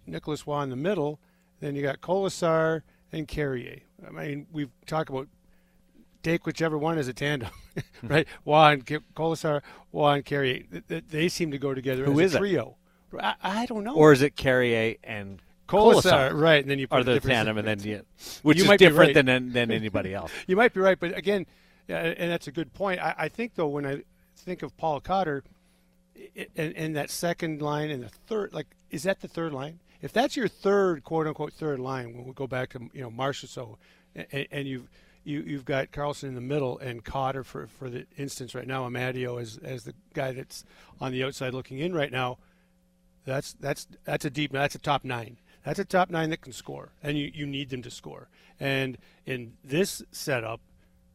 Nicolas 0.06 0.46
Roy 0.46 0.62
in 0.62 0.70
the 0.70 0.76
middle. 0.76 1.18
Then 1.60 1.74
you 1.74 1.82
got 1.82 2.00
Kolesar 2.00 2.82
and 3.12 3.26
Carrier. 3.26 3.80
I 4.06 4.10
mean, 4.10 4.46
we've 4.52 4.70
talked 4.86 5.10
about 5.10 5.28
take 6.22 6.46
whichever 6.46 6.76
one 6.76 6.98
as 6.98 7.08
a 7.08 7.12
tandem, 7.12 7.50
right? 8.02 8.26
Roy 8.46 8.72
and 8.72 8.86
Kolesar, 8.86 9.62
Roy 9.92 10.14
and 10.14 10.24
Carrier. 10.24 10.64
They 10.88 11.28
seem 11.28 11.50
to 11.50 11.58
go 11.58 11.74
together 11.74 12.04
Who 12.04 12.20
as 12.20 12.34
a 12.34 12.38
trio. 12.38 12.76
I, 13.18 13.34
I, 13.42 13.66
don't 13.66 13.84
know. 13.84 13.94
Or 13.94 14.12
is 14.12 14.20
it 14.20 14.36
Carrier 14.36 14.96
and 15.02 15.40
Kolesar, 15.66 16.38
right? 16.38 16.62
And 16.62 16.70
then 16.70 16.78
you 16.78 16.86
put 16.86 17.00
are 17.00 17.04
the 17.04 17.20
tandem, 17.20 17.56
and 17.56 17.66
then 17.66 17.80
you, 17.80 18.02
which 18.42 18.58
you 18.58 18.70
is 18.70 18.78
different 18.78 19.16
right. 19.16 19.24
than 19.26 19.52
than 19.52 19.70
anybody 19.70 20.14
else. 20.14 20.30
you 20.46 20.56
might 20.56 20.74
be 20.74 20.80
right, 20.80 20.98
but 20.98 21.16
again, 21.16 21.46
and 21.88 22.30
that's 22.30 22.48
a 22.48 22.52
good 22.52 22.72
point. 22.74 23.00
I, 23.00 23.14
I 23.16 23.28
think 23.28 23.54
though, 23.54 23.68
when 23.68 23.86
I 23.86 24.02
think 24.36 24.62
of 24.62 24.76
Paul 24.76 25.00
Cotter, 25.00 25.42
and, 26.56 26.76
and 26.76 26.96
that 26.96 27.10
second 27.10 27.62
line 27.62 27.90
and 27.90 28.02
the 28.02 28.08
third, 28.08 28.52
like, 28.52 28.66
is 28.90 29.02
that 29.04 29.20
the 29.20 29.28
third 29.28 29.52
line? 29.52 29.80
if 30.00 30.12
that's 30.12 30.36
your 30.36 30.48
third 30.48 31.04
quote 31.04 31.26
unquote 31.26 31.52
third 31.52 31.78
line, 31.80 32.14
when 32.14 32.24
we 32.24 32.32
go 32.32 32.46
back 32.46 32.70
to 32.70 32.90
you 32.92 33.02
know 33.02 33.10
Marchessault, 33.10 33.76
and, 34.14 34.46
and 34.50 34.68
you've 34.68 34.88
you, 35.24 35.40
you've 35.40 35.64
got 35.64 35.90
Karlsson 35.90 36.24
in 36.24 36.34
the 36.34 36.40
middle 36.40 36.78
and 36.78 37.04
Cotter 37.04 37.44
for, 37.44 37.66
for 37.66 37.90
the 37.90 38.06
instance 38.16 38.54
right 38.54 38.66
now, 38.66 38.88
Amadio 38.88 39.40
as 39.40 39.58
as 39.58 39.84
the 39.84 39.94
guy 40.14 40.32
that's 40.32 40.64
on 41.00 41.12
the 41.12 41.24
outside 41.24 41.52
looking 41.52 41.78
in 41.78 41.92
right 41.92 42.12
now. 42.12 42.38
That's 43.24 43.52
that's 43.54 43.86
that's 44.04 44.24
a 44.24 44.30
deep 44.30 44.52
that's 44.52 44.74
a 44.74 44.78
top 44.78 45.04
nine. 45.04 45.38
That's 45.64 45.78
a 45.78 45.84
top 45.84 46.08
nine 46.08 46.30
that 46.30 46.40
can 46.40 46.52
score, 46.52 46.92
and 47.02 47.18
you, 47.18 47.30
you 47.34 47.44
need 47.44 47.68
them 47.70 47.82
to 47.82 47.90
score. 47.90 48.28
And 48.58 48.96
in 49.26 49.54
this 49.62 50.02
setup, 50.12 50.60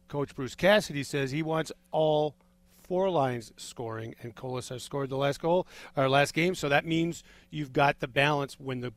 Coach 0.06 0.34
Bruce 0.34 0.54
Cassidy 0.54 1.02
says 1.02 1.30
he 1.32 1.42
wants 1.42 1.72
all 1.90 2.36
four 2.94 3.10
lines 3.10 3.52
scoring, 3.56 4.14
and 4.22 4.36
Kolesar 4.36 4.80
scored 4.80 5.10
the 5.10 5.16
last 5.16 5.40
goal, 5.40 5.66
our 5.96 6.08
last 6.08 6.32
game. 6.32 6.54
So 6.54 6.68
that 6.68 6.86
means 6.86 7.24
you've 7.50 7.72
got 7.72 7.98
the 7.98 8.06
balance 8.06 8.54
when 8.60 8.82
the 8.82 8.92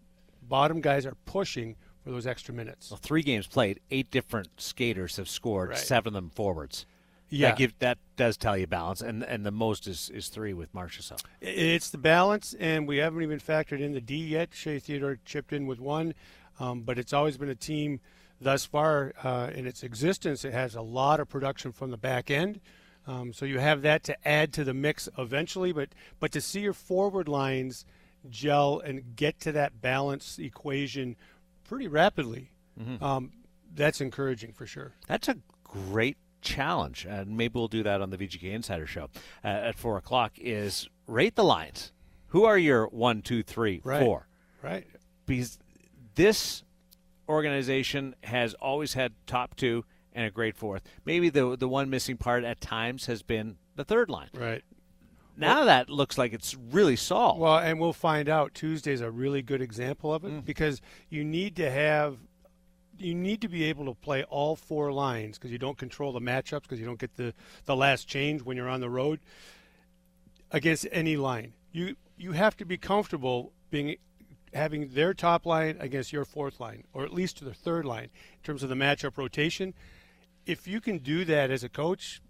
bottom 0.47 0.81
guys 0.81 1.03
are 1.07 1.15
pushing 1.25 1.75
for 2.03 2.11
those 2.11 2.27
extra 2.27 2.53
minutes. 2.53 2.91
Well, 2.91 2.99
three 3.01 3.23
games 3.23 3.47
played, 3.47 3.79
eight 3.89 4.11
different 4.11 4.49
skaters 4.57 5.17
have 5.17 5.27
scored, 5.27 5.69
Right. 5.69 5.77
seven 5.79 6.09
of 6.09 6.13
them 6.13 6.29
forwards. 6.29 6.85
Yeah. 7.29 7.49
that, 7.49 7.57
give, 7.57 7.79
that 7.79 7.97
does 8.17 8.37
tell 8.37 8.55
you 8.55 8.67
balance, 8.67 9.01
and 9.01 9.23
and 9.23 9.43
the 9.43 9.51
most 9.51 9.87
is, 9.87 10.11
is 10.11 10.27
three 10.29 10.53
with 10.53 10.71
Marchessault. 10.73 11.23
It's 11.41 11.89
the 11.89 11.97
balance, 11.97 12.53
and 12.59 12.87
we 12.87 12.97
haven't 12.97 13.23
even 13.23 13.39
factored 13.39 13.81
in 13.81 13.93
the 13.93 13.99
D 13.99 14.15
yet. 14.15 14.49
Shea 14.53 14.77
Theodore 14.77 15.17
chipped 15.25 15.51
in 15.51 15.65
with 15.65 15.79
one, 15.79 16.13
um, 16.59 16.81
but 16.81 16.99
it's 16.99 17.13
always 17.13 17.35
been 17.37 17.49
a 17.49 17.55
team 17.55 17.99
thus 18.39 18.63
far 18.63 19.13
uh, 19.23 19.49
in 19.55 19.65
its 19.65 19.81
existence. 19.81 20.45
It 20.45 20.53
has 20.53 20.75
a 20.75 20.81
lot 20.81 21.19
of 21.19 21.27
production 21.27 21.71
from 21.71 21.89
the 21.89 21.97
back 21.97 22.29
end, 22.31 22.61
um, 23.07 23.33
so 23.33 23.45
you 23.45 23.59
have 23.59 23.81
that 23.81 24.03
to 24.03 24.27
add 24.27 24.53
to 24.53 24.63
the 24.63 24.73
mix 24.73 25.07
eventually. 25.17 25.71
But 25.71 25.89
but 26.19 26.31
to 26.33 26.41
see 26.41 26.59
your 26.59 26.73
forward 26.73 27.27
lines 27.27 27.85
gel 28.29 28.79
and 28.79 29.15
get 29.15 29.39
to 29.41 29.51
that 29.53 29.81
balance 29.81 30.37
equation 30.37 31.15
pretty 31.63 31.87
rapidly, 31.87 32.51
um, 33.01 33.31
that's 33.73 34.01
encouraging 34.01 34.51
for 34.53 34.65
sure. 34.67 34.93
That's 35.07 35.27
a 35.27 35.37
great 35.63 36.17
challenge, 36.41 37.05
and 37.09 37.35
maybe 37.37 37.53
we'll 37.55 37.67
do 37.67 37.83
that 37.83 38.01
on 38.01 38.09
the 38.11 38.17
VGK 38.17 38.51
Insider 38.53 38.85
Show 38.87 39.09
uh, 39.43 39.47
at 39.47 39.77
four 39.77 39.97
o'clock. 39.97 40.33
Is 40.37 40.87
rate 41.07 41.35
the 41.35 41.43
lines. 41.43 41.91
Who 42.31 42.43
are 42.43 42.57
your 42.57 42.87
one, 42.87 43.21
two, 43.21 43.41
three, 43.41 43.79
Right. 43.83 44.03
four? 44.03 44.27
Right. 44.61 44.85
Because 45.25 45.57
this 46.15 46.63
organization 47.29 48.15
has 48.23 48.53
always 48.55 48.93
had 48.93 49.13
top 49.25 49.55
two 49.55 49.85
and 50.17 50.25
a 50.25 50.31
great 50.31 50.57
fourth. 50.57 50.81
Maybe 51.05 51.29
the 51.29 51.55
the 51.55 51.69
one 51.69 51.89
missing 51.89 52.17
part 52.17 52.43
at 52.43 52.59
times 52.59 53.05
has 53.05 53.21
been 53.23 53.57
the 53.75 53.85
third 53.85 54.09
line. 54.09 54.29
Right. 54.33 54.63
Now 55.37 55.65
that 55.65 55.89
looks 55.89 56.17
like 56.17 56.33
it's 56.33 56.55
really 56.55 56.95
solved. 56.95 57.39
Well, 57.39 57.59
and 57.59 57.79
we'll 57.79 57.93
find 57.93 58.27
out. 58.27 58.53
Tuesday's 58.55 59.01
a 59.01 59.11
really 59.11 59.43
good 59.43 59.61
example 59.61 60.11
of 60.13 60.25
it 60.25 60.31
Mm. 60.31 60.45
because 60.45 60.81
you 61.09 61.23
need 61.23 61.55
to 61.57 61.69
have, 61.69 62.17
you 62.97 63.13
need 63.13 63.41
to 63.41 63.47
be 63.47 63.63
able 63.65 63.85
to 63.85 63.93
play 63.93 64.23
all 64.23 64.55
four 64.55 64.91
lines 64.91 65.37
because 65.37 65.51
you 65.51 65.59
don't 65.59 65.77
control 65.77 66.11
the 66.11 66.19
matchups 66.19 66.63
because 66.63 66.79
you 66.79 66.87
don't 66.87 66.99
get 66.99 67.15
the 67.15 67.33
the 67.65 67.75
last 67.75 68.07
change 68.07 68.41
when 68.41 68.57
you're 68.57 68.67
on 68.67 68.81
the 68.81 68.89
road 68.89 69.19
against 70.51 70.87
any 70.91 71.17
line. 71.17 71.53
You 71.71 71.95
you 72.17 72.31
have 72.31 72.57
to 72.57 72.65
be 72.65 72.77
comfortable 72.77 73.53
being 73.69 73.97
having 74.53 74.87
their 74.93 75.13
top 75.13 75.45
line 75.45 75.77
against 75.79 76.11
your 76.11 76.25
fourth 76.25 76.59
line 76.59 76.83
or 76.93 77.03
at 77.03 77.13
least 77.13 77.43
their 77.43 77.53
third 77.53 77.85
line 77.85 78.05
in 78.05 78.41
terms 78.43 78.63
of 78.63 78.69
the 78.69 78.75
matchup 78.75 79.17
rotation. 79.17 79.73
If 80.47 80.67
you 80.67 80.79
can 80.81 80.99
do 80.99 81.25
that 81.25 81.51
as 81.51 81.63
a 81.63 81.69
coach, 81.69 82.21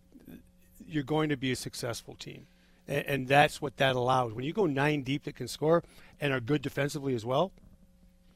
you're 0.88 1.04
going 1.04 1.30
to 1.30 1.38
be 1.38 1.52
a 1.52 1.56
successful 1.56 2.16
team. 2.16 2.48
And, 2.88 3.06
and 3.06 3.28
that's 3.28 3.62
what 3.62 3.78
that 3.78 3.96
allows. 3.96 4.34
When 4.34 4.44
you 4.44 4.54
go 4.54 4.66
nine 4.66 5.04
deep 5.04 5.24
that 5.26 5.36
can 5.36 5.48
score 5.48 5.84
and 6.20 6.34
are 6.34 6.40
good 6.40 6.62
defensively 6.62 7.14
as 7.14 7.26
well, 7.26 7.52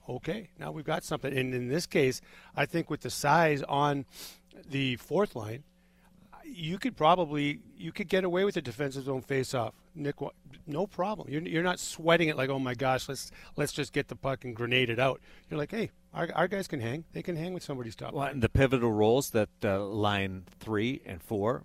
okay, 0.07 0.50
now 0.59 0.71
we've 0.71 0.85
got 0.85 1.03
something. 1.03 1.35
And 1.35 1.53
in 1.53 1.67
this 1.67 1.85
case, 1.85 2.21
I 2.55 2.65
think 2.65 2.89
with 2.89 3.01
the 3.01 3.09
size 3.09 3.63
on 3.63 4.05
the 4.69 4.97
fourth 4.97 5.35
line, 5.35 5.63
you 6.43 6.77
could 6.77 6.97
probably 6.97 7.59
you 7.77 7.91
could 7.91 8.09
get 8.09 8.23
away 8.23 8.43
with 8.43 8.57
a 8.57 8.61
defensive 8.61 9.05
zone 9.05 9.21
face-off. 9.21 9.73
Nick, 9.95 10.15
no 10.67 10.85
problem. 10.85 11.29
You're, 11.29 11.41
you're 11.43 11.63
not 11.63 11.79
sweating 11.79 12.29
it 12.29 12.35
like, 12.35 12.50
oh 12.50 12.59
my 12.59 12.73
gosh, 12.73 13.07
let's 13.07 13.31
let's 13.55 13.71
just 13.71 13.93
get 13.93 14.09
the 14.09 14.15
puck 14.15 14.43
and 14.43 14.55
grenade 14.55 14.89
it 14.89 15.00
out. 15.00 15.21
You're 15.50 15.57
like, 15.57 15.71
hey, 15.71 15.91
our, 16.13 16.29
our 16.33 16.47
guys 16.47 16.67
can 16.67 16.79
hang. 16.81 17.05
They 17.13 17.21
can 17.23 17.35
hang 17.35 17.53
with 17.53 17.63
somebody's 17.63 17.95
top. 17.95 18.13
Well, 18.13 18.27
and 18.27 18.41
the 18.41 18.49
pivotal 18.49 18.91
roles 18.91 19.31
that 19.31 19.49
uh, 19.63 19.83
line 19.85 20.43
three 20.59 21.01
and 21.05 21.21
four, 21.21 21.63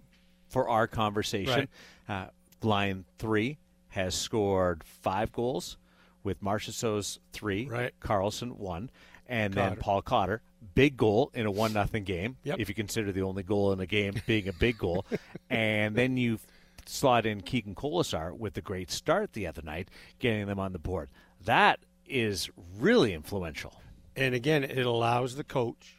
for 0.48 0.68
our 0.68 0.86
conversation, 0.86 1.68
uh, 2.08 2.26
line 2.62 3.04
three 3.18 3.58
has 3.88 4.14
scored 4.14 4.84
five 4.84 5.32
goals 5.32 5.76
with 6.22 6.42
Marchessault's 6.42 7.18
three, 7.32 7.66
Right. 7.66 7.92
Karlsson 8.00 8.56
one, 8.56 8.90
and 9.28 9.54
then 9.54 9.76
Paul 9.76 10.02
Cotter, 10.02 10.42
big 10.74 10.96
goal 10.96 11.30
in 11.34 11.46
a 11.46 11.50
one 11.50 11.72
nothing 11.72 12.04
game. 12.04 12.36
Yep. 12.44 12.60
If 12.60 12.68
you 12.68 12.74
consider 12.74 13.12
the 13.12 13.22
only 13.22 13.42
goal 13.42 13.72
in 13.72 13.78
the 13.78 13.86
game 13.86 14.14
being 14.26 14.48
a 14.48 14.52
big 14.52 14.78
goal, 14.78 15.06
and 15.50 15.94
then 15.96 16.16
you 16.16 16.38
slot 16.84 17.26
in 17.26 17.40
Keegan 17.40 17.74
Kolesar 17.74 18.36
with 18.36 18.54
the 18.54 18.60
great 18.60 18.90
start 18.90 19.32
the 19.32 19.46
other 19.46 19.62
night, 19.62 19.88
getting 20.18 20.46
them 20.46 20.58
on 20.60 20.72
the 20.72 20.78
board. 20.78 21.08
That 21.44 21.80
is 22.06 22.48
really 22.78 23.12
influential. 23.12 23.80
And 24.16 24.34
again, 24.34 24.64
it 24.64 24.86
allows 24.86 25.36
the 25.36 25.44
coach 25.44 25.98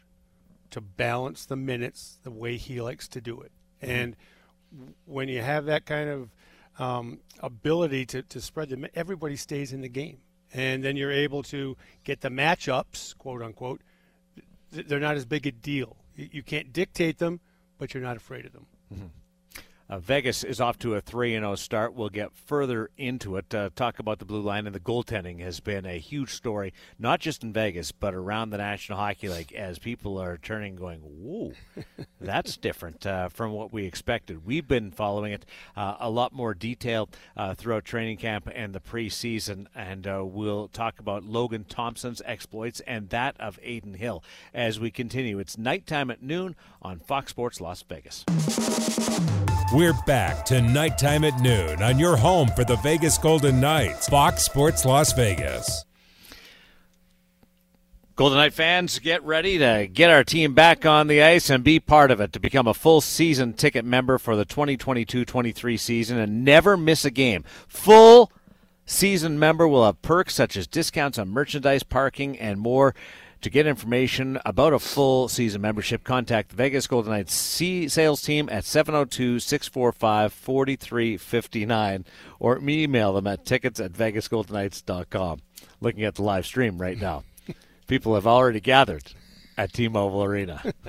to 0.71 0.81
balance 0.81 1.45
the 1.45 1.55
minutes 1.55 2.19
the 2.23 2.31
way 2.31 2.57
he 2.57 2.81
likes 2.81 3.07
to 3.09 3.21
do 3.21 3.39
it. 3.41 3.51
And 3.81 4.15
when 5.05 5.29
you 5.29 5.41
have 5.41 5.65
that 5.65 5.85
kind 5.85 6.09
of 6.09 6.29
um, 6.79 7.19
ability 7.39 8.05
to, 8.07 8.23
to 8.23 8.41
spread 8.41 8.69
the, 8.69 8.77
mi- 8.77 8.89
everybody 8.95 9.35
stays 9.35 9.71
in 9.71 9.81
the 9.81 9.89
game. 9.89 10.17
And 10.53 10.83
then 10.83 10.95
you're 10.95 11.11
able 11.11 11.43
to 11.43 11.75
get 12.03 12.21
the 12.21 12.29
matchups, 12.29 13.17
quote 13.17 13.41
unquote. 13.41 13.81
They're 14.71 14.99
not 14.99 15.15
as 15.15 15.25
big 15.25 15.45
a 15.45 15.51
deal. 15.51 15.97
You 16.15 16.29
you 16.31 16.43
can't 16.43 16.73
dictate 16.73 17.19
them, 17.19 17.39
but 17.77 17.93
you're 17.93 18.03
not 18.03 18.17
afraid 18.17 18.45
of 18.45 18.53
them. 18.53 19.11
Uh, 19.89 19.99
Vegas 19.99 20.43
is 20.43 20.59
off 20.59 20.77
to 20.79 20.95
a 20.95 21.01
3 21.01 21.31
0 21.31 21.55
start. 21.55 21.93
We'll 21.93 22.09
get 22.09 22.33
further 22.33 22.89
into 22.97 23.37
it. 23.37 23.53
Uh, 23.53 23.69
talk 23.73 23.99
about 23.99 24.19
the 24.19 24.25
blue 24.25 24.41
line 24.41 24.65
and 24.65 24.75
the 24.75 24.81
goaltending 24.81 25.39
has 25.39 25.61
been 25.61 25.85
a 25.85 25.97
huge 25.97 26.33
story, 26.33 26.73
not 26.99 27.21
just 27.21 27.41
in 27.41 27.53
Vegas, 27.53 27.93
but 27.93 28.13
around 28.13 28.49
the 28.49 28.57
National 28.57 28.97
Hockey 28.97 29.29
League 29.29 29.53
as 29.53 29.79
people 29.79 30.17
are 30.17 30.37
turning 30.37 30.75
going, 30.75 30.99
whoa, 30.99 31.53
that's 32.21 32.57
different 32.57 33.05
uh, 33.05 33.29
from 33.29 33.53
what 33.53 33.71
we 33.71 33.85
expected. 33.85 34.45
We've 34.45 34.67
been 34.67 34.91
following 34.91 35.31
it 35.31 35.45
uh, 35.77 35.95
a 35.99 36.09
lot 36.09 36.33
more 36.33 36.53
detail 36.53 37.09
uh, 37.37 37.53
throughout 37.53 37.85
training 37.85 38.17
camp 38.17 38.49
and 38.53 38.73
the 38.73 38.81
preseason, 38.81 39.67
and 39.73 40.05
uh, 40.05 40.25
we'll 40.25 40.67
talk 40.67 40.99
about 40.99 41.23
Logan 41.23 41.63
Thompson's 41.63 42.21
exploits 42.25 42.81
and 42.81 43.09
that 43.09 43.39
of 43.39 43.57
Adin 43.63 43.93
Hill 43.93 44.21
as 44.53 44.81
we 44.81 44.91
continue. 44.91 45.39
It's 45.39 45.57
nighttime 45.57 46.11
at 46.11 46.21
noon 46.21 46.57
on 46.81 46.99
Fox 46.99 47.31
Sports 47.31 47.61
Las 47.61 47.81
Vegas. 47.83 48.25
We're 49.77 49.93
back 50.07 50.43
to 50.45 50.59
nighttime 50.59 51.23
at 51.23 51.39
noon 51.39 51.83
on 51.83 51.99
your 51.99 52.17
home 52.17 52.47
for 52.47 52.63
the 52.63 52.77
Vegas 52.77 53.19
Golden 53.19 53.61
Knights, 53.61 54.09
Fox 54.09 54.41
Sports 54.41 54.85
Las 54.85 55.13
Vegas. 55.13 55.85
Golden 58.15 58.39
Knight 58.39 58.55
fans, 58.55 58.97
get 58.97 59.23
ready 59.23 59.59
to 59.59 59.85
get 59.85 60.09
our 60.09 60.23
team 60.23 60.55
back 60.55 60.87
on 60.87 61.05
the 61.05 61.21
ice 61.21 61.51
and 61.51 61.63
be 61.63 61.79
part 61.79 62.09
of 62.09 62.19
it 62.19 62.33
to 62.33 62.39
become 62.39 62.65
a 62.65 62.73
full 62.73 63.01
season 63.01 63.53
ticket 63.53 63.85
member 63.85 64.17
for 64.17 64.35
the 64.35 64.45
2022 64.45 65.23
23 65.23 65.77
season 65.77 66.17
and 66.17 66.43
never 66.43 66.75
miss 66.75 67.05
a 67.05 67.11
game. 67.11 67.43
Full 67.67 68.31
season 68.87 69.37
member 69.37 69.67
will 69.67 69.85
have 69.85 70.01
perks 70.01 70.33
such 70.33 70.57
as 70.57 70.65
discounts 70.65 71.19
on 71.19 71.29
merchandise, 71.29 71.83
parking, 71.83 72.35
and 72.39 72.59
more. 72.59 72.95
To 73.41 73.49
get 73.51 73.67
information 73.67 74.39
about 74.45 74.73
a 74.73 74.79
full 74.79 75.27
season 75.27 75.61
membership, 75.61 76.03
contact 76.03 76.49
the 76.49 76.55
Vegas 76.55 76.87
Golden 76.87 77.11
Knights 77.11 77.33
C- 77.35 77.87
sales 77.87 78.21
team 78.21 78.49
at 78.51 78.65
702 78.65 79.39
645 79.39 80.33
4359 80.33 82.05
or 82.39 82.57
email 82.57 83.13
them 83.13 83.27
at 83.27 83.45
tickets 83.45 83.79
at 83.79 83.93
vegasgoldenknights.com. 83.93 85.41
Looking 85.79 86.03
at 86.03 86.15
the 86.15 86.23
live 86.23 86.45
stream 86.47 86.81
right 86.81 86.99
now. 86.99 87.23
People 87.87 88.15
have 88.15 88.25
already 88.27 88.59
gathered 88.59 89.13
at 89.57 89.73
T-Mobile 89.73 90.23
Arena. 90.23 90.61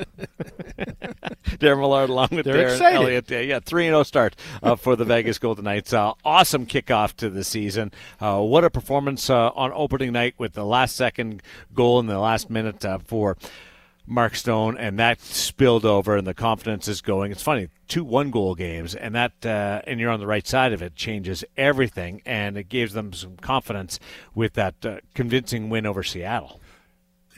Darren 1.58 1.80
Millard 1.80 2.10
along 2.10 2.28
with 2.32 2.44
They're 2.44 2.68
Darren 2.68 2.72
excited. 2.72 2.96
Elliott. 2.96 3.30
Yeah, 3.30 3.40
yeah, 3.40 3.60
3 3.60 3.84
0 3.87 4.02
start 4.02 4.37
uh, 4.62 4.76
for 4.76 4.96
the 4.96 5.04
Vegas 5.04 5.38
Golden 5.38 5.64
Knights. 5.64 5.92
Uh, 5.92 6.12
awesome 6.25 6.66
kickoff 6.66 7.14
to 7.16 7.30
the 7.30 7.44
season. 7.44 7.92
Uh, 8.20 8.40
what 8.40 8.64
a 8.64 8.70
performance 8.70 9.30
uh, 9.30 9.48
on 9.50 9.72
opening 9.75 10.12
night 10.12 10.34
with 10.38 10.52
the 10.52 10.64
last 10.64 10.94
second 10.96 11.42
goal 11.75 11.98
in 12.00 12.06
the 12.06 12.18
last 12.18 12.50
minute 12.50 12.84
uh, 12.84 12.98
for 12.98 13.37
Mark 14.06 14.34
Stone, 14.37 14.78
and 14.78 14.98
that 14.98 15.20
spilled 15.20 15.84
over, 15.84 16.16
and 16.16 16.26
the 16.26 16.34
confidence 16.34 16.88
is 16.88 17.00
going. 17.02 17.30
It's 17.30 17.42
funny, 17.42 17.68
two 17.88 18.04
one 18.04 18.30
goal 18.30 18.54
games, 18.54 18.94
and 18.94 19.14
that, 19.14 19.32
uh, 19.44 19.82
and 19.87 20.00
you're 20.00 20.10
on 20.10 20.20
the 20.20 20.26
right 20.26 20.46
side 20.46 20.72
of 20.72 20.80
it, 20.82 20.94
changes 20.94 21.44
everything, 21.58 22.22
and 22.25 22.56
it 22.56 22.68
gives 22.70 22.94
them 22.94 23.12
some 23.12 23.37
confidence 23.37 23.98
with 24.34 24.54
that 24.54 24.75
uh, 24.84 24.96
convincing 25.14 25.68
win 25.68 25.84
over 25.84 26.02
Seattle. 26.02 26.60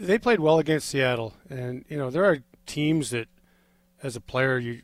They 0.01 0.19
played 0.19 0.41
well 0.41 0.59
against 0.59 0.89
Seattle, 0.89 1.35
and 1.49 1.85
you 1.89 1.97
know 1.97 2.11
there 2.11 2.25
are 2.25 2.39
teams 2.67 3.11
that, 3.11 3.29
as 4.03 4.17
a 4.17 4.21
player, 4.21 4.59
you 4.59 4.83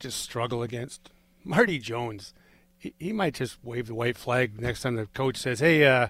just 0.00 0.20
struggle 0.20 0.62
against. 0.62 1.10
Marty 1.44 1.78
Jones, 1.78 2.34
he, 2.78 2.94
he 2.98 3.12
might 3.12 3.34
just 3.34 3.58
wave 3.62 3.86
the 3.86 3.94
white 3.94 4.16
flag 4.16 4.60
next 4.60 4.82
time 4.82 4.96
the 4.96 5.06
coach 5.06 5.36
says, 5.36 5.60
"Hey, 5.60 5.84
uh, 5.86 6.08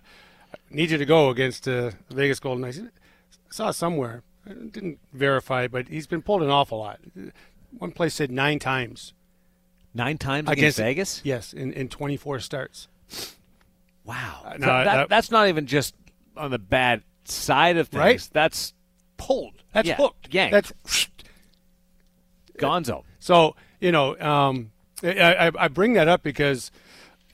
need 0.71 0.91
you 0.91 0.99
to 0.99 1.05
go 1.05 1.29
against 1.31 1.67
uh, 1.69 1.91
the 2.09 2.15
Vegas 2.15 2.41
Golden 2.41 2.63
Knights. 2.63 2.79
I 2.81 2.89
saw 3.51 3.71
somewhere, 3.71 4.23
I 4.49 4.53
didn't 4.55 4.99
verify, 5.13 5.67
but 5.67 5.89
he's 5.89 6.07
been 6.07 6.23
pulled 6.23 6.43
an 6.43 6.51
awful 6.51 6.79
lot. 6.79 7.01
One 7.79 7.93
place 7.93 8.15
said 8.15 8.31
nine 8.31 8.59
times. 8.59 9.13
Nine 9.95 10.19
times 10.19 10.49
against, 10.51 10.79
Vegas? 10.79 11.21
Yes, 11.25 11.53
in, 11.53 11.73
in 11.73 11.89
24 11.89 12.41
starts. 12.41 12.89
Wow. 14.05 14.43
Uh, 14.45 14.57
no, 14.59 14.67
that, 14.67 14.85
that- 14.85 15.09
that's 15.09 15.31
not 15.31 15.49
even 15.49 15.67
just 15.67 15.95
on 16.37 16.51
the 16.51 16.59
bad 16.59 17.03
side 17.31 17.77
of 17.77 17.89
things. 17.89 18.01
Right. 18.01 18.29
That's 18.33 18.75
pulled. 19.17 19.63
That's 19.73 19.89
yeah, 19.89 19.97
hooked. 19.97 20.33
Yanked. 20.33 20.53
That's 20.53 21.09
Gonzo. 22.59 23.05
So 23.19 23.57
you 23.81 23.93
know, 23.93 24.19
um, 24.19 24.73
I, 25.03 25.51
I, 25.59 25.69
bring 25.69 25.93
that 25.95 26.09
up 26.09 26.23
because 26.23 26.71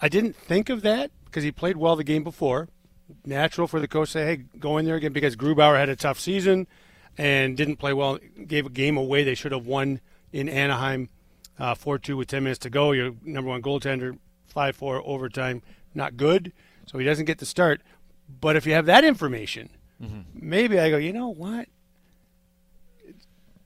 I 0.01 0.09
didn't 0.09 0.35
think 0.35 0.69
of 0.69 0.83
that 0.83 1.11
because 1.25 1.45
he 1.45 1.53
played 1.53 1.77
well 1.77 1.97
the 1.97 2.05
game 2.05 2.25
before. 2.25 2.69
Natural 3.25 3.69
for 3.69 3.79
the 3.79 3.89
coach 3.89 4.09
to 4.09 4.13
say, 4.13 4.25
"Hey, 4.25 4.37
go 4.59 4.79
in 4.79 4.87
there 4.87 4.97
again," 4.97 5.13
because 5.13 5.37
Grubauer 5.37 5.79
had 5.79 5.89
a 5.89 5.97
tough 5.97 6.19
season 6.19 6.67
and 7.19 7.57
didn't 7.57 7.77
play 7.77 7.93
well. 7.93 8.19
Gave 8.47 8.67
a 8.67 8.71
game 8.71 8.97
away 8.97 9.23
they 9.23 9.35
should 9.35 9.53
have 9.53 9.67
won 9.67 10.01
in 10.33 10.49
Anaheim, 10.49 11.11
uh, 11.59 11.75
four-two 11.75 12.17
with 12.17 12.29
ten 12.29 12.43
minutes 12.43 12.61
to 12.61 12.71
go. 12.71 12.93
Your 12.93 13.13
number 13.23 13.51
one 13.51 13.61
goaltender, 13.61 14.19
five-four 14.47 15.03
overtime, 15.05 15.63
not 15.95 16.17
good. 16.17 16.53
So 16.87 16.99
he 16.99 17.05
doesn't 17.05 17.27
get 17.27 17.39
the 17.39 17.47
start. 17.47 17.83
But 18.41 18.57
if 18.57 18.67
you 18.67 18.73
have 18.73 18.87
that 18.87 19.05
information, 19.05 19.69
Mm-hmm. 20.03 20.21
maybe 20.35 20.81
I 20.81 20.91
go, 20.91 20.97
you 20.97 21.13
know 21.13 21.29
what, 21.29 21.69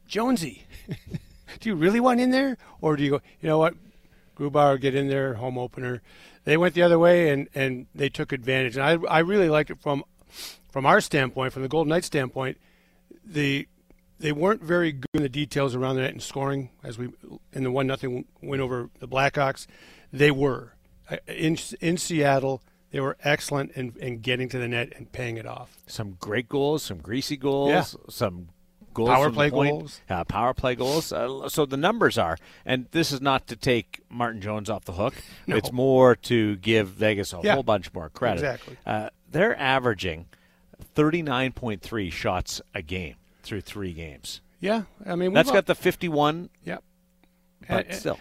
Jonesy. 0.07 0.64
do 1.61 1.69
you 1.69 1.75
really 1.75 2.00
want 2.00 2.21
in 2.21 2.31
there, 2.31 2.59
or 2.81 2.97
do 2.97 3.02
you 3.02 3.11
go? 3.11 3.21
You 3.40 3.49
know 3.49 3.59
what, 3.59 3.75
Grubauer 4.38 4.81
get 4.81 4.95
in 4.95 5.09
there, 5.09 5.35
home 5.35 5.59
opener. 5.59 6.02
They 6.45 6.57
went 6.57 6.75
the 6.75 6.83
other 6.83 6.99
way, 6.99 7.31
and 7.31 7.49
and 7.55 7.87
they 7.95 8.09
took 8.09 8.33
advantage. 8.33 8.76
And 8.76 8.85
I 8.85 9.09
I 9.09 9.19
really 9.21 9.49
liked 9.49 9.71
it 9.71 9.81
from 9.81 10.05
from 10.71 10.87
our 10.87 11.00
standpoint, 11.00 11.52
from 11.52 11.62
the 11.62 11.69
Golden 11.69 11.88
Knights 11.88 12.07
standpoint. 12.07 12.59
The 13.25 13.66
they 14.19 14.33
weren't 14.33 14.62
very 14.62 14.93
good 14.93 15.09
in 15.14 15.23
the 15.23 15.28
details 15.28 15.75
around 15.75 15.97
the 15.97 16.02
net 16.02 16.12
and 16.12 16.23
scoring 16.23 16.71
as 16.83 16.99
we 16.99 17.11
in 17.52 17.64
the 17.64 17.71
one 17.71 17.87
nothing 17.87 18.26
win 18.40 18.61
over 18.61 18.90
the 19.00 19.09
Blackhawks. 19.09 19.66
They 20.12 20.31
were 20.31 20.75
in 21.26 21.59
in 21.81 21.97
Seattle. 21.97 22.62
They 22.93 23.00
were 23.00 23.16
excellent 23.25 23.73
in, 23.73 23.95
in 24.00 24.21
getting 24.21 24.49
to 24.50 24.59
the 24.59 24.69
net 24.69 24.93
and 24.97 25.11
paying 25.11 25.37
it 25.37 25.47
off. 25.47 25.76
Some 25.87 26.16
great 26.21 26.49
goals, 26.49 26.83
some 26.83 26.99
greasy 26.99 27.37
goals, 27.37 27.71
Yeah. 27.71 27.85
some 28.09 28.49
goals 28.95 29.11
Power 29.11 29.31
play 29.31 29.50
goals. 29.50 30.00
uh, 30.09 30.25
power 30.25 30.55
play 30.55 30.75
goals. 30.75 31.12
Uh, 31.12 31.49
so 31.49 31.66
the 31.66 31.76
numbers 31.76 32.16
are, 32.16 32.38
and 32.64 32.87
this 32.93 33.12
is 33.12 33.21
not 33.21 33.47
to 33.49 33.57
take 33.57 34.00
Martin 34.09 34.40
Jones 34.40 34.71
off 34.71 34.85
the 34.87 34.93
hook. 34.93 35.14
No. 35.47 35.57
It's 35.57 35.71
more 35.73 36.16
to 36.16 36.57
give 36.57 36.88
Vegas 36.88 37.33
a 37.35 37.40
Yeah. 37.43 37.55
whole 37.55 37.62
bunch 37.62 37.93
more 37.93 38.09
credit. 38.09 38.38
Exactly. 38.38 38.76
Uh, 38.87 39.11
they're 39.31 39.59
averaging 39.59 40.26
thirty-nine 40.95 41.52
point 41.52 41.83
three 41.83 42.09
shots 42.11 42.62
a 42.75 42.81
game 42.83 43.16
through 43.43 43.61
three 43.62 43.93
games. 43.93 44.40
Yeah, 44.61 44.83
I 45.05 45.16
mean 45.16 45.33
That's 45.35 45.50
got 45.50 45.66
the 45.66 45.75
fifty-one, 45.75 46.49
Yep. 46.64 46.83
but 47.69 47.90
uh, 47.90 47.95
still. 47.95 48.19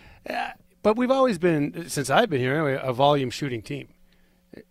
But 0.84 0.98
we've 0.98 1.12
always 1.12 1.38
been, 1.38 1.90
since 1.90 2.10
I've 2.10 2.30
been 2.30 2.42
here 2.42 2.54
anyway, 2.54 2.80
a 2.82 2.92
volume 2.94 3.30
shooting 3.32 3.62
team. 3.62 3.88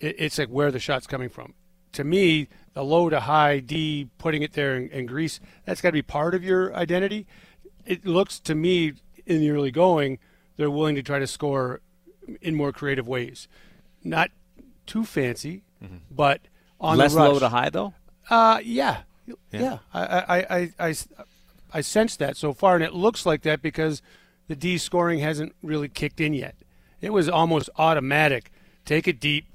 It, 0.01 0.17
it's 0.19 0.39
like 0.39 0.49
where 0.49 0.71
the 0.71 0.79
shot's 0.81 1.07
coming 1.07 1.29
from. 1.29 1.55
To 1.93 2.05
me, 2.05 2.49
the 2.73 2.83
low 2.83 3.09
to 3.09 3.21
high 3.21 3.61
D, 3.61 4.09
putting 4.19 4.43
it 4.43 4.53
there 4.55 4.77
in, 4.77 4.89
in 4.91 5.07
grease, 5.07 5.39
that's 5.65 5.81
got 5.81 5.89
to 5.91 5.93
be 5.93 6.03
part 6.03 6.35
of 6.35 6.43
your 6.43 6.75
identity. 6.75 7.27
It 7.87 8.05
looks 8.05 8.41
to 8.41 8.55
me 8.55 8.95
in 9.27 9.41
the 9.41 9.51
early 9.51 9.71
going, 9.71 10.19
they're 10.57 10.71
willing 10.71 10.95
to 10.97 11.03
try 11.03 11.19
to 11.19 11.27
score 11.27 11.81
in 12.41 12.55
more 12.55 12.73
creative 12.73 13.07
ways. 13.07 13.49
Not 14.03 14.31
too 14.87 15.05
fancy, 15.05 15.63
but 16.11 16.41
on 16.81 16.95
Mm-hmm. 16.95 17.01
Less 17.01 17.13
the 17.13 17.19
rush. 17.21 17.33
low 17.33 17.39
to 17.39 17.49
high 17.49 17.71
though. 17.71 17.95
Uh, 18.29 18.61
yeah, 18.65 19.03
yeah. 19.51 19.79
I, 19.93 20.03
I, 20.03 20.37
I, 20.59 20.73
I, 20.79 20.95
I 21.73 21.81
sense 21.81 22.17
that 22.17 22.37
so 22.37 22.53
far, 22.53 22.75
and 22.75 22.85
it 22.85 22.95
looks 22.95 23.25
like 23.25 23.43
that 23.43 23.63
because 23.63 24.03
the 24.49 24.57
D 24.57 24.79
scoring 24.79 25.21
hasn't 25.21 25.55
really 25.63 25.89
kicked 25.89 26.21
in 26.21 26.35
yet. 26.35 26.57
It 27.01 27.13
was 27.13 27.29
almost 27.29 27.71
automatic. 27.77 28.51
Take 28.85 29.07
it 29.09 29.21
deep, 29.21 29.47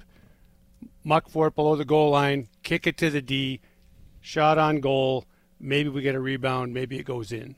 muck 1.10 1.28
for 1.28 1.48
it 1.48 1.56
below 1.56 1.76
the 1.76 1.84
goal 1.84 2.12
line, 2.12 2.48
kick 2.62 2.86
it 2.86 2.96
to 2.96 3.10
the 3.10 3.22
D, 3.22 3.60
shot 4.22 4.60
on 4.60 4.80
goal. 4.80 5.26
Maybe 5.60 5.90
we 5.90 6.02
get 6.02 6.14
a 6.14 6.20
rebound. 6.20 6.72
Maybe 6.72 7.00
it 7.00 7.04
goes 7.04 7.32
in. 7.32 7.56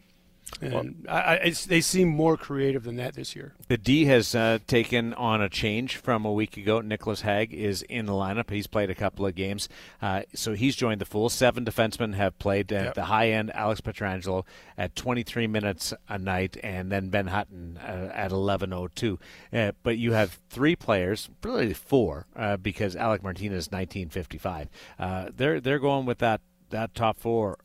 And 0.60 1.06
I, 1.10 1.54
they 1.68 1.82
seem 1.82 2.10
more 2.10 2.38
creative 2.38 2.84
than 2.84 2.96
that 2.98 3.16
this 3.16 3.36
year. 3.36 3.54
The 3.68 3.78
D 3.78 4.06
has 4.06 4.36
uh, 4.36 4.60
taken 4.68 5.14
on 5.14 5.42
a 5.42 5.50
change 5.50 5.98
from 5.98 6.26
a 6.26 6.32
week 6.32 6.58
ago. 6.58 6.82
Nicolas 6.82 7.22
Hague 7.22 7.54
is 7.54 7.82
in 7.84 8.06
the 8.06 8.14
lineup. 8.14 8.50
He's 8.50 8.68
played 8.68 8.90
a 8.90 8.96
couple 8.96 9.26
of 9.26 9.34
games, 9.36 9.70
uh, 10.02 10.24
so 10.36 10.54
he's 10.54 10.76
joined 10.76 11.02
the 11.02 11.06
full. 11.06 11.30
Seven 11.30 11.66
defensemen 11.66 12.14
have 12.16 12.38
played 12.38 12.72
at 12.72 12.86
Yep. 12.86 12.94
the 12.96 13.06
high 13.06 13.30
end. 13.32 13.52
Alex 13.56 13.82
Pietrangelo 13.82 14.46
at 14.78 14.96
23 14.96 15.48
minutes 15.48 15.94
a 16.10 16.18
night, 16.18 16.58
and 16.64 16.92
then 16.92 17.10
Ben 17.10 17.28
Hutton 17.28 17.78
uh, 17.78 18.12
at 18.14 18.32
11:02. 18.32 19.18
Uh, 19.54 19.72
but 19.84 19.98
you 19.98 20.14
have 20.14 20.40
three 20.50 20.76
players, 20.76 21.30
really 21.44 21.74
four, 21.74 22.28
uh, 22.36 22.58
because 22.58 22.96
Alec 22.96 23.24
Martinez 23.24 23.72
1955. 23.72 24.70
Uh, 25.00 25.30
they're 25.36 25.60
they're 25.60 25.80
going 25.80 26.06
with 26.06 26.20
that 26.20 26.42
that 26.70 26.94
top 26.96 27.18
four. 27.20 27.58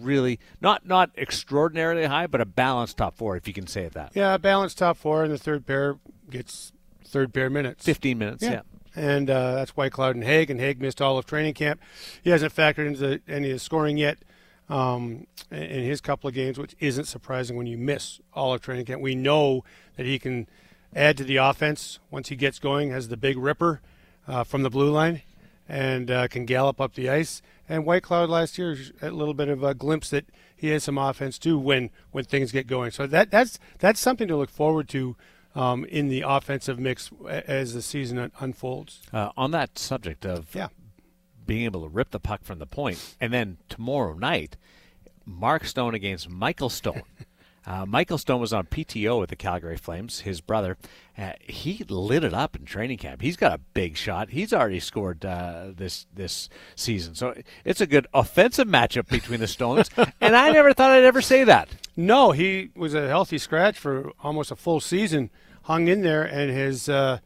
Really, 0.00 0.38
not 0.60 0.86
not 0.86 1.10
extraordinarily 1.16 2.04
high, 2.04 2.26
but 2.26 2.40
a 2.40 2.44
balanced 2.44 2.98
top 2.98 3.14
four, 3.14 3.36
if 3.36 3.46
you 3.46 3.54
can 3.54 3.66
say 3.66 3.84
it 3.84 3.92
that. 3.92 4.12
Yeah, 4.14 4.36
balanced 4.38 4.78
top 4.78 4.96
four, 4.96 5.24
and 5.24 5.32
the 5.32 5.38
third 5.38 5.66
pair 5.66 5.98
gets 6.30 6.72
third 7.04 7.32
pair 7.32 7.50
minutes. 7.50 7.84
15 7.84 8.18
minutes, 8.18 8.42
yeah. 8.42 8.62
And 8.94 9.30
uh, 9.30 9.54
that's 9.54 9.72
Whitecloud 9.72 10.12
and 10.12 10.24
Hague, 10.24 10.50
and 10.50 10.60
Hague 10.60 10.80
missed 10.80 11.00
all 11.00 11.16
of 11.16 11.24
training 11.24 11.54
camp. 11.54 11.80
He 12.22 12.30
hasn't 12.30 12.54
factored 12.54 12.86
into 12.86 13.00
the, 13.00 13.20
any 13.26 13.50
of 13.50 13.54
the 13.54 13.58
scoring 13.58 13.96
yet 13.96 14.18
um, 14.68 15.26
in 15.50 15.62
in 15.62 15.84
his 15.84 16.00
couple 16.00 16.28
of 16.28 16.34
games, 16.34 16.58
which 16.58 16.74
isn't 16.78 17.06
surprising 17.06 17.56
when 17.56 17.66
you 17.66 17.78
miss 17.78 18.20
all 18.32 18.52
of 18.52 18.60
training 18.60 18.86
camp. 18.86 19.00
We 19.00 19.14
know 19.14 19.64
that 19.96 20.06
he 20.06 20.18
can 20.18 20.46
add 20.94 21.16
to 21.18 21.24
the 21.24 21.36
offense 21.36 22.00
once 22.10 22.28
he 22.28 22.36
gets 22.36 22.58
going, 22.58 22.92
as 22.92 23.08
the 23.08 23.16
big 23.16 23.38
ripper 23.38 23.80
uh, 24.28 24.44
from 24.44 24.62
the 24.62 24.70
blue 24.70 24.90
line, 24.90 25.22
and 25.68 26.10
uh, 26.10 26.28
can 26.28 26.44
gallop 26.44 26.80
up 26.80 26.94
the 26.94 27.08
ice. 27.08 27.42
And 27.68 27.84
Whitecloud 27.84 28.28
last 28.28 28.58
year, 28.58 28.76
a 29.00 29.10
little 29.10 29.34
bit 29.34 29.48
of 29.48 29.62
a 29.62 29.74
glimpse 29.74 30.10
that 30.10 30.26
he 30.54 30.68
has 30.68 30.84
some 30.84 30.98
offense 30.98 31.38
too 31.38 31.58
when 31.58 31.90
when 32.10 32.24
things 32.24 32.52
get 32.52 32.66
going. 32.66 32.90
So 32.90 33.06
that 33.06 33.30
that's 33.30 33.58
that's 33.78 34.00
something 34.00 34.28
to 34.28 34.36
look 34.36 34.50
forward 34.50 34.88
to 34.90 35.16
um, 35.54 35.84
in 35.86 36.08
the 36.08 36.22
offensive 36.26 36.78
mix 36.78 37.10
as 37.28 37.74
the 37.74 37.82
season 37.82 38.30
unfolds. 38.40 39.00
Uh, 39.12 39.30
on 39.36 39.50
that 39.52 39.78
subject 39.78 40.24
of 40.26 40.54
Yeah. 40.54 40.68
being 41.46 41.64
able 41.64 41.82
to 41.82 41.88
rip 41.88 42.10
the 42.10 42.20
puck 42.20 42.42
from 42.44 42.58
the 42.58 42.66
point, 42.66 43.16
and 43.20 43.32
then 43.32 43.58
tomorrow 43.68 44.14
night, 44.14 44.56
Mark 45.24 45.64
Stone 45.66 45.94
against 45.94 46.28
Michael 46.28 46.70
Stone. 46.70 47.02
Uh, 47.64 47.86
Michael 47.86 48.18
Stone 48.18 48.40
was 48.40 48.52
on 48.52 48.66
PTO 48.66 49.20
with 49.20 49.30
the 49.30 49.36
Calgary 49.36 49.76
Flames, 49.76 50.20
his 50.20 50.40
brother. 50.40 50.76
Uh, 51.16 51.32
he 51.40 51.84
lit 51.88 52.24
it 52.24 52.34
up 52.34 52.56
in 52.56 52.64
training 52.64 52.98
camp. 52.98 53.22
He's 53.22 53.36
got 53.36 53.52
a 53.52 53.58
big 53.58 53.96
shot. 53.96 54.30
He's 54.30 54.52
already 54.52 54.80
scored 54.80 55.24
uh, 55.24 55.66
this 55.76 56.06
this 56.12 56.48
season, 56.74 57.14
so 57.14 57.34
it's 57.64 57.80
a 57.80 57.86
good 57.86 58.06
offensive 58.12 58.66
matchup 58.66 59.08
between 59.08 59.40
the 59.40 59.46
Stones. 59.46 59.90
and 60.20 60.34
I 60.34 60.50
never 60.50 60.72
thought 60.72 60.90
I'd 60.90 61.04
ever 61.04 61.22
say 61.22 61.44
that. 61.44 61.68
No, 61.96 62.32
he 62.32 62.70
was 62.74 62.94
a 62.94 63.06
healthy 63.08 63.38
scratch 63.38 63.78
for 63.78 64.12
almost 64.22 64.50
a 64.50 64.56
full 64.56 64.80
season, 64.80 65.30
hung 65.64 65.86
in 65.86 66.02
there, 66.02 66.24
and 66.24 66.50
has 66.50 66.88
uh, 66.88 67.18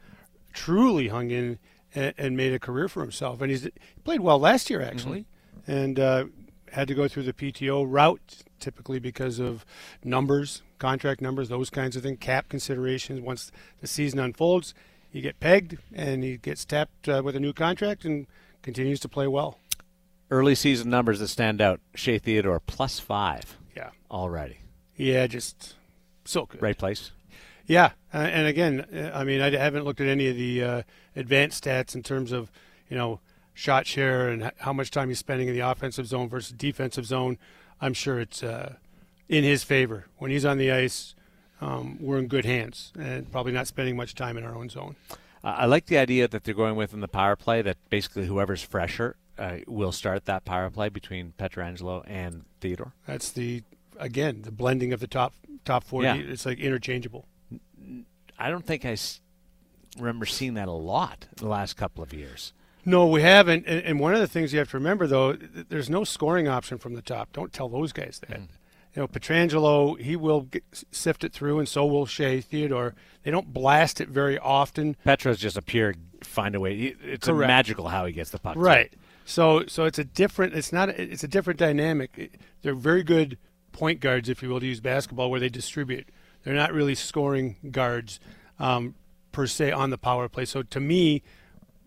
truly 0.52 1.08
hung 1.08 1.30
in 1.30 1.58
and, 1.94 2.12
and 2.18 2.36
made 2.36 2.52
a 2.52 2.58
career 2.58 2.88
for 2.88 3.00
himself. 3.00 3.40
And 3.40 3.50
he's 3.50 3.62
he 3.62 3.70
played 4.04 4.20
well 4.20 4.38
last 4.38 4.68
year 4.68 4.82
actually, 4.82 5.26
and 5.66 5.98
uh, 5.98 6.24
had 6.76 6.86
to 6.88 6.94
go 6.94 7.08
through 7.08 7.22
the 7.22 7.32
PTO 7.32 7.86
route 7.88 8.42
typically 8.60 8.98
because 8.98 9.38
of 9.38 9.64
numbers, 10.04 10.62
contract 10.78 11.22
numbers, 11.22 11.48
those 11.48 11.70
kinds 11.70 11.96
of 11.96 12.02
things, 12.02 12.18
cap 12.20 12.50
considerations. 12.50 13.18
Once 13.20 13.50
the 13.80 13.86
season 13.86 14.18
unfolds, 14.18 14.74
you 15.10 15.22
get 15.22 15.40
pegged 15.40 15.78
and 15.94 16.22
he 16.22 16.36
gets 16.36 16.66
tapped 16.66 17.08
uh, 17.08 17.22
with 17.24 17.34
a 17.34 17.40
new 17.40 17.54
contract 17.54 18.04
and 18.04 18.26
continues 18.62 19.00
to 19.00 19.08
play 19.08 19.26
well. 19.26 19.58
Early 20.30 20.54
season 20.54 20.90
numbers 20.90 21.20
that 21.20 21.28
stand 21.28 21.62
out: 21.62 21.80
Shea 21.94 22.18
Theodore 22.18 22.60
plus 22.60 22.98
five 23.00 23.56
Yeah, 23.74 23.90
already. 24.10 24.58
yeah, 24.96 25.26
just 25.26 25.76
so 26.26 26.44
good. 26.44 26.60
Right 26.60 26.76
place. 26.76 27.12
Yeah, 27.66 27.92
uh, 28.12 28.18
and 28.18 28.46
again, 28.46 28.80
uh, 28.94 29.16
I 29.16 29.24
mean, 29.24 29.40
I 29.40 29.50
haven't 29.50 29.84
looked 29.84 30.00
at 30.00 30.08
any 30.08 30.28
of 30.28 30.36
the 30.36 30.62
uh, 30.62 30.82
advanced 31.16 31.64
stats 31.64 31.94
in 31.94 32.02
terms 32.02 32.32
of, 32.32 32.50
you 32.90 32.96
know, 32.96 33.20
shot 33.56 33.86
share 33.86 34.28
and 34.28 34.52
how 34.58 34.72
much 34.72 34.90
time 34.90 35.08
he's 35.08 35.18
spending 35.18 35.48
in 35.48 35.54
the 35.54 35.60
offensive 35.60 36.06
zone 36.06 36.28
versus 36.28 36.52
defensive 36.52 37.06
zone. 37.06 37.38
I'm 37.80 37.94
sure 37.94 38.20
it's 38.20 38.42
uh, 38.42 38.74
in 39.28 39.42
his 39.44 39.64
favor 39.64 40.04
when 40.18 40.30
he's 40.30 40.44
on 40.44 40.58
the 40.58 40.70
ice. 40.70 41.14
Um, 41.58 41.96
we're 42.00 42.18
in 42.18 42.26
good 42.26 42.44
hands 42.44 42.92
and 42.98 43.32
probably 43.32 43.52
not 43.52 43.66
spending 43.66 43.96
much 43.96 44.14
time 44.14 44.36
in 44.36 44.44
our 44.44 44.54
own 44.54 44.68
zone. 44.68 44.94
Uh, 45.42 45.54
I 45.56 45.64
like 45.64 45.86
the 45.86 45.96
idea 45.96 46.28
that 46.28 46.44
they're 46.44 46.52
going 46.54 46.76
with 46.76 46.92
in 46.92 47.00
the 47.00 47.08
power 47.08 47.34
play 47.34 47.62
that 47.62 47.78
basically 47.88 48.26
whoever's 48.26 48.60
fresher 48.60 49.16
uh, 49.38 49.58
will 49.66 49.92
start 49.92 50.26
that 50.26 50.44
power 50.44 50.68
play 50.68 50.90
between 50.90 51.32
Pietrangelo 51.38 52.04
and 52.06 52.44
Theodore. 52.60 52.92
That's 53.06 53.30
the 53.30 53.62
again 53.98 54.42
the 54.42 54.50
blending 54.50 54.92
of 54.92 55.00
the 55.00 55.06
top 55.06 55.32
top 55.64 55.82
forty. 55.82 56.06
Yeah. 56.08 56.16
It's 56.16 56.44
like 56.44 56.58
interchangeable. 56.58 57.24
I 58.38 58.50
don't 58.50 58.66
think 58.66 58.84
I 58.84 58.90
s- 58.92 59.20
remember 59.98 60.26
seeing 60.26 60.54
that 60.54 60.68
a 60.68 60.72
lot 60.72 61.26
in 61.38 61.44
the 61.44 61.48
last 61.50 61.78
couple 61.78 62.02
of 62.02 62.12
years. 62.12 62.52
No, 62.86 63.06
we 63.06 63.20
haven't. 63.20 63.66
And, 63.66 63.82
and 63.84 64.00
one 64.00 64.14
of 64.14 64.20
the 64.20 64.28
things 64.28 64.52
you 64.52 64.60
have 64.60 64.70
to 64.70 64.76
remember, 64.78 65.06
though, 65.06 65.32
there's 65.32 65.90
no 65.90 66.04
scoring 66.04 66.46
option 66.46 66.78
from 66.78 66.94
the 66.94 67.02
top. 67.02 67.32
Don't 67.32 67.52
tell 67.52 67.68
those 67.68 67.92
guys 67.92 68.20
that. 68.26 68.40
Mm. 68.40 68.48
You 68.94 69.02
know, 69.02 69.08
Pietrangelo, 69.08 70.00
he 70.00 70.16
will 70.16 70.42
get, 70.42 70.64
sift 70.90 71.22
it 71.22 71.34
through, 71.34 71.58
and 71.58 71.68
so 71.68 71.84
will 71.84 72.06
Shea 72.06 72.40
Theodore. 72.40 72.94
They 73.24 73.30
don't 73.30 73.52
blast 73.52 74.00
it 74.00 74.08
very 74.08 74.38
often. 74.38 74.96
Petra's 75.04 75.38
just 75.38 75.58
a 75.58 75.62
pure 75.62 75.94
find 76.22 76.54
a 76.54 76.60
way. 76.60 76.94
It's 77.02 77.26
Correct. 77.26 77.46
magical 77.46 77.88
how 77.88 78.06
he 78.06 78.12
gets 78.12 78.30
the 78.30 78.38
puck. 78.38 78.56
Right. 78.56 78.90
So 79.26 79.66
so 79.66 79.84
it's 79.84 79.98
a 79.98 80.04
different. 80.04 80.54
It's 80.54 80.72
not. 80.72 80.88
It's 80.88 81.24
a 81.24 81.28
different 81.28 81.58
dynamic. 81.58 82.38
They're 82.62 82.74
very 82.74 83.02
good 83.02 83.36
point 83.72 84.00
guards, 84.00 84.30
if 84.30 84.42
you 84.42 84.48
will, 84.48 84.60
to 84.60 84.66
use 84.66 84.80
basketball, 84.80 85.30
where 85.30 85.40
they 85.40 85.50
distribute. 85.50 86.08
They're 86.44 86.54
not 86.54 86.72
really 86.72 86.94
scoring 86.94 87.56
guards 87.70 88.18
um, 88.58 88.94
per 89.32 89.46
se 89.46 89.72
on 89.72 89.90
the 89.90 89.98
power 89.98 90.28
play. 90.28 90.46
So 90.46 90.62
to 90.62 90.80
me, 90.80 91.22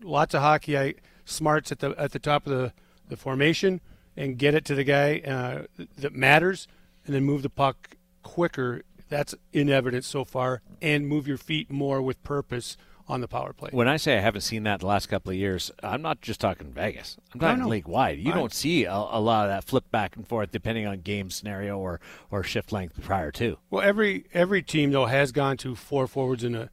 lots 0.02 0.34
of 0.34 0.42
hockey. 0.42 0.76
I 0.78 0.94
smarts 1.24 1.70
at 1.72 1.78
the 1.80 1.90
at 1.98 2.12
the 2.12 2.18
top 2.18 2.46
of 2.46 2.52
the, 2.52 2.72
the 3.08 3.16
formation 3.16 3.80
and 4.16 4.36
get 4.38 4.54
it 4.54 4.64
to 4.66 4.74
the 4.74 4.84
guy 4.84 5.20
uh, 5.20 5.62
that 5.98 6.14
matters, 6.14 6.66
and 7.06 7.14
then 7.14 7.24
move 7.24 7.42
the 7.42 7.50
puck 7.50 7.96
quicker. 8.22 8.82
That's 9.08 9.34
in 9.52 9.68
evidence 9.68 10.06
so 10.06 10.24
far, 10.24 10.62
and 10.80 11.08
move 11.08 11.26
your 11.26 11.38
feet 11.38 11.70
more 11.70 12.00
with 12.00 12.22
purpose 12.22 12.76
on 13.08 13.20
the 13.20 13.26
power 13.26 13.52
play. 13.52 13.70
When 13.72 13.88
I 13.88 13.96
say 13.96 14.16
I 14.16 14.20
haven't 14.20 14.42
seen 14.42 14.62
that 14.62 14.78
the 14.80 14.86
last 14.86 15.06
couple 15.08 15.30
of 15.32 15.36
years, 15.36 15.72
I'm 15.82 16.00
not 16.00 16.20
just 16.20 16.38
talking 16.40 16.70
Vegas. 16.72 17.16
I'm 17.34 17.40
talking 17.40 17.64
league 17.64 17.88
wide. 17.88 18.20
You 18.20 18.30
I- 18.30 18.36
don't 18.36 18.52
see 18.54 18.84
a, 18.84 18.92
a 18.92 19.18
lot 19.20 19.46
of 19.46 19.50
that 19.50 19.64
flip 19.64 19.90
back 19.90 20.14
and 20.14 20.26
forth 20.28 20.52
depending 20.52 20.86
on 20.86 21.00
game 21.00 21.28
scenario 21.28 21.76
or, 21.76 22.00
or 22.30 22.44
shift 22.44 22.70
length 22.70 23.02
prior 23.02 23.32
to. 23.32 23.58
Well, 23.68 23.82
every 23.82 24.26
every 24.32 24.62
team 24.62 24.92
though 24.92 25.06
has 25.06 25.32
gone 25.32 25.56
to 25.58 25.74
four 25.74 26.06
forwards 26.06 26.44
and 26.44 26.54
a 26.54 26.70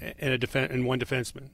and 0.00 0.32
a 0.32 0.38
defen- 0.38 0.70
and 0.70 0.86
one 0.86 1.00
defenseman, 1.00 1.48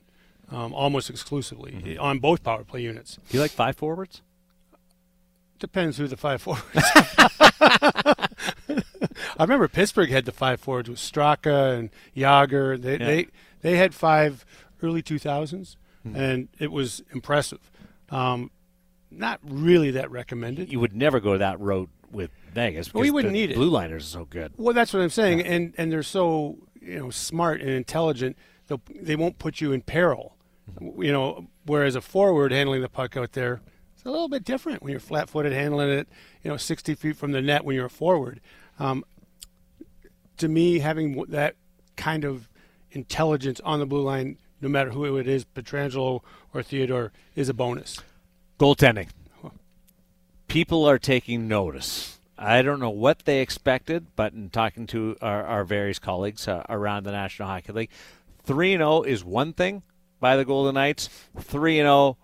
um, 0.50 0.72
almost 0.74 1.08
exclusively 1.10 1.96
on 1.98 2.18
both 2.18 2.42
power 2.42 2.64
play 2.64 2.82
units. 2.82 3.18
Do 3.28 3.36
you 3.36 3.40
like 3.40 3.50
five 3.52 3.76
forwards? 3.76 4.22
Depends 5.58 5.96
who 5.98 6.06
the 6.08 6.16
five 6.16 6.40
forwards. 6.46 6.64
I 9.38 9.42
remember 9.44 9.68
Pittsburgh 9.68 10.10
had 10.10 10.24
the 10.24 10.32
five 10.32 10.60
forwards 10.60 10.88
with 10.88 10.98
Straka 10.98 11.78
and 11.78 11.90
Jagr. 12.16 12.80
They 12.80 12.92
Yeah. 12.98 13.06
they 13.06 13.26
they 13.62 13.76
had 13.76 13.94
five 13.94 14.44
early 14.82 15.02
two 15.02 15.18
thousands, 15.18 15.76
and 16.04 16.48
it 16.58 16.72
was 16.72 17.02
impressive. 17.12 17.70
Um, 18.10 18.50
not 19.10 19.40
really 19.44 19.90
that 19.92 20.10
recommended. 20.10 20.70
You 20.72 20.80
would 20.80 20.94
never 20.94 21.20
go 21.20 21.36
that 21.36 21.60
road 21.60 21.88
with 22.10 22.30
Vegas. 22.54 22.92
Well, 22.92 23.02
because 23.02 23.06
you 23.08 23.12
wouldn't 23.14 23.32
the 23.34 23.40
need 23.40 23.50
it. 23.50 23.56
Blue 23.56 23.68
liners 23.70 24.04
are 24.06 24.18
so 24.20 24.24
good. 24.24 24.52
Well, 24.56 24.72
that's 24.74 24.92
what 24.92 25.02
I'm 25.02 25.10
saying, 25.10 25.42
and 25.42 25.74
and 25.76 25.92
they're 25.92 26.02
so 26.02 26.58
you 26.80 26.98
know 26.98 27.10
smart 27.10 27.60
and 27.60 27.70
intelligent. 27.70 28.36
They'll 28.66 28.80
they 29.00 29.16
won't 29.16 29.38
put 29.38 29.60
you 29.60 29.72
in 29.72 29.82
peril. 29.82 30.36
You 30.80 31.12
know, 31.12 31.48
whereas 31.66 31.94
a 31.94 32.00
forward 32.00 32.52
handling 32.52 32.82
the 32.82 32.88
puck 32.88 33.16
out 33.16 33.32
there, 33.32 33.60
it's 33.94 34.04
a 34.04 34.10
little 34.10 34.28
bit 34.28 34.44
different 34.44 34.82
when 34.82 34.92
you're 34.92 35.00
flat-footed 35.00 35.52
handling 35.52 35.90
it. 35.90 36.08
You 36.42 36.50
know, 36.50 36.56
60 36.56 36.94
feet 36.94 37.16
from 37.16 37.32
the 37.32 37.42
net 37.42 37.64
when 37.64 37.76
you're 37.76 37.86
a 37.86 37.90
forward. 37.90 38.40
Um, 38.78 39.04
to 40.38 40.48
me, 40.48 40.78
having 40.78 41.22
that 41.28 41.56
kind 41.96 42.24
of 42.24 42.48
intelligence 42.92 43.60
on 43.62 43.78
the 43.78 43.86
blue 43.86 44.02
line, 44.02 44.38
no 44.60 44.68
matter 44.68 44.90
who 44.90 45.16
it 45.16 45.28
is, 45.28 45.44
Pietrangelo 45.44 46.22
or 46.54 46.62
Theodore, 46.62 47.12
is 47.34 47.48
a 47.48 47.54
bonus. 47.54 48.00
Goaltending. 48.58 49.08
People 50.48 50.84
are 50.86 50.98
taking 50.98 51.46
notice. 51.46 52.18
I 52.36 52.62
don't 52.62 52.80
know 52.80 52.90
what 52.90 53.26
they 53.26 53.40
expected, 53.40 54.06
but 54.16 54.32
in 54.32 54.48
talking 54.48 54.86
to 54.88 55.16
our, 55.20 55.44
our 55.44 55.64
various 55.64 55.98
colleagues 55.98 56.48
uh, 56.48 56.64
around 56.70 57.04
the 57.04 57.12
National 57.12 57.48
Hockey 57.48 57.72
League, 57.72 57.90
3 58.44 58.78
0 58.78 59.02
is 59.02 59.22
one 59.22 59.52
thing 59.52 59.82
by 60.20 60.36
the 60.36 60.44
Golden 60.44 60.74
Knights. 60.74 61.08
3 61.38 61.76
0 61.76 62.16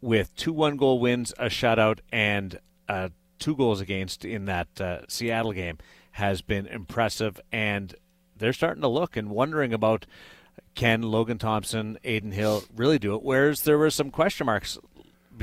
with 0.00 0.36
two 0.36 0.52
one 0.52 0.76
goal 0.76 0.98
wins, 0.98 1.32
a 1.38 1.46
shutout, 1.46 2.00
and 2.12 2.60
uh, 2.88 3.08
two 3.38 3.56
goals 3.56 3.80
against 3.80 4.24
in 4.24 4.44
that 4.44 4.80
uh, 4.80 4.98
Seattle 5.08 5.52
game 5.52 5.78
has 6.12 6.42
been 6.42 6.66
impressive. 6.66 7.40
And 7.50 7.94
they're 8.36 8.52
starting 8.52 8.82
to 8.82 8.88
look 8.88 9.16
and 9.16 9.30
wondering 9.30 9.72
about 9.72 10.04
can 10.74 11.02
Logan 11.02 11.38
Thompson, 11.38 11.98
Adin 12.04 12.32
Hill 12.32 12.64
really 12.74 12.98
do 12.98 13.14
it? 13.14 13.22
Whereas 13.22 13.62
there 13.62 13.78
were 13.78 13.90
some 13.90 14.10
question 14.10 14.46
marks 14.46 14.78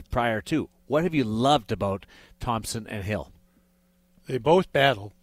prior 0.09 0.41
to. 0.41 0.69
What 0.87 1.03
have 1.03 1.15
you 1.15 1.23
loved 1.23 1.71
about 1.71 2.05
Thompson 2.39 2.85
and 2.87 3.03
Hill? 3.03 3.31
They 4.27 4.37
both 4.37 4.71
battle, 4.71 5.13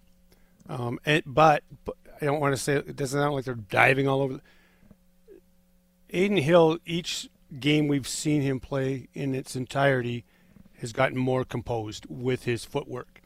um, 0.68 0.98
and 1.06 1.22
but, 1.24 1.62
but 1.84 1.96
I 2.20 2.24
don't 2.24 2.40
want 2.40 2.54
to 2.54 2.60
say 2.60 2.74
it 2.74 2.96
doesn't 2.96 3.18
sound 3.18 3.34
like 3.34 3.44
they're 3.44 3.54
diving 3.54 4.08
all 4.08 4.22
over. 4.22 4.40
Adin 6.12 6.38
Hill, 6.38 6.78
each 6.86 7.28
game 7.60 7.88
we've 7.88 8.08
seen 8.08 8.42
him 8.42 8.60
play 8.60 9.08
in 9.14 9.34
its 9.34 9.56
entirety, 9.56 10.24
has 10.80 10.92
gotten 10.92 11.18
more 11.18 11.44
composed 11.44 12.06
with 12.08 12.44
his 12.44 12.64
footwork. 12.64 13.20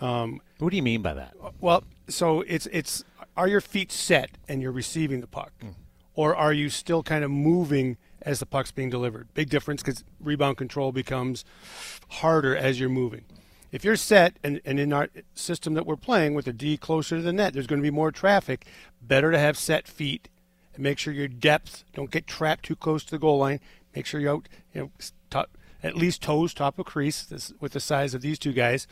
Um, 0.00 0.40
What 0.58 0.70
do 0.70 0.76
you 0.76 0.82
mean 0.82 1.02
by 1.02 1.14
that? 1.14 1.34
well, 1.60 1.84
so 2.08 2.40
it's 2.42 2.66
it's 2.66 3.04
are 3.36 3.48
your 3.48 3.60
feet 3.60 3.92
set 3.92 4.30
and 4.48 4.60
you're 4.60 4.72
receiving 4.72 5.20
the 5.20 5.26
puck, 5.26 5.52
or 6.14 6.34
are 6.34 6.52
you 6.52 6.68
still 6.68 7.02
kind 7.02 7.22
of 7.24 7.30
moving 7.30 7.96
as 8.22 8.40
the 8.40 8.46
puck's 8.46 8.70
being 8.72 8.90
delivered? 8.90 9.28
Big 9.34 9.48
difference 9.50 9.82
because 9.82 10.04
rebound 10.18 10.56
control 10.56 10.90
becomes 10.92 11.44
harder 12.08 12.56
as 12.56 12.80
you're 12.80 12.88
moving. 12.88 13.24
If 13.72 13.84
you're 13.84 13.96
set 13.96 14.34
and, 14.42 14.60
and 14.64 14.80
in 14.80 14.92
our 14.92 15.08
system 15.34 15.74
that 15.74 15.86
we're 15.86 15.96
playing 15.96 16.34
with 16.34 16.46
a 16.48 16.52
D 16.52 16.76
closer 16.76 17.16
to 17.16 17.22
the 17.22 17.32
net, 17.32 17.52
there's 17.52 17.68
going 17.68 17.80
to 17.80 17.86
be 17.86 17.90
more 17.94 18.10
traffic. 18.10 18.66
Better 19.00 19.30
to 19.30 19.38
have 19.38 19.56
set 19.56 19.86
feet 19.86 20.28
and 20.80 20.84
make 20.84 20.98
sure 20.98 21.12
your 21.12 21.28
depth 21.28 21.84
don't 21.92 22.10
get 22.10 22.26
trapped 22.26 22.64
too 22.64 22.74
close 22.74 23.04
to 23.04 23.10
the 23.10 23.18
goal 23.18 23.36
line. 23.36 23.60
Make 23.94 24.06
sure 24.06 24.18
you're 24.18 24.36
out, 24.36 24.48
you 24.74 24.80
know, 24.80 24.90
top, 25.28 25.50
at 25.82 25.94
least 25.94 26.22
toes 26.22 26.54
top 26.54 26.78
of 26.78 26.86
crease 26.86 27.22
this, 27.22 27.52
with 27.60 27.72
the 27.72 27.80
size 27.80 28.14
of 28.14 28.22
these 28.22 28.38
two 28.38 28.54
guys, 28.54 28.86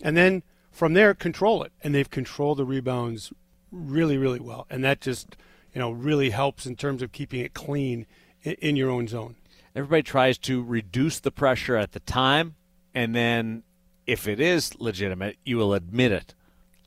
and 0.00 0.16
then 0.16 0.42
from 0.72 0.94
there 0.94 1.12
control 1.12 1.62
it. 1.62 1.72
And 1.84 1.94
they've 1.94 2.08
controlled 2.08 2.56
the 2.56 2.64
rebounds 2.64 3.34
really, 3.70 4.16
really 4.16 4.40
well, 4.40 4.66
and 4.70 4.82
that 4.82 5.02
just 5.02 5.36
you 5.74 5.78
know 5.78 5.90
really 5.90 6.30
helps 6.30 6.64
in 6.64 6.74
terms 6.74 7.02
of 7.02 7.12
keeping 7.12 7.40
it 7.40 7.52
clean 7.52 8.06
in, 8.42 8.54
in 8.54 8.76
your 8.76 8.90
own 8.90 9.06
zone. 9.06 9.36
Everybody 9.74 10.04
tries 10.04 10.38
to 10.38 10.62
reduce 10.62 11.20
the 11.20 11.30
pressure 11.30 11.76
at 11.76 11.92
the 11.92 12.00
time, 12.00 12.54
and 12.94 13.14
then 13.14 13.62
if 14.06 14.26
it 14.26 14.40
is 14.40 14.80
legitimate, 14.80 15.36
you 15.44 15.58
will 15.58 15.74
admit 15.74 16.12
it 16.12 16.32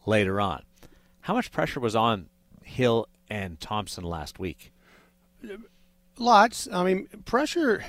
later 0.08 0.42
on. 0.42 0.64
How 1.22 1.36
much 1.36 1.52
pressure 1.52 1.80
was 1.80 1.96
on 1.96 2.30
Hill 2.64 3.08
and 3.30 3.60
Thompson 3.60 4.04
last 4.04 4.40
week? 4.40 4.72
Lots. 6.18 6.68
I 6.72 6.84
mean, 6.84 7.08
pressure. 7.26 7.86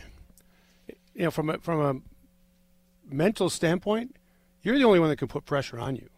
You 1.14 1.24
know, 1.24 1.30
from 1.30 1.50
a, 1.50 1.58
from 1.58 1.80
a 1.80 3.14
mental 3.14 3.50
standpoint, 3.50 4.16
you're 4.62 4.78
the 4.78 4.84
only 4.84 5.00
one 5.00 5.08
that 5.08 5.16
can 5.16 5.28
put 5.28 5.44
pressure 5.44 5.78
on 5.78 5.96
you. 5.96 6.08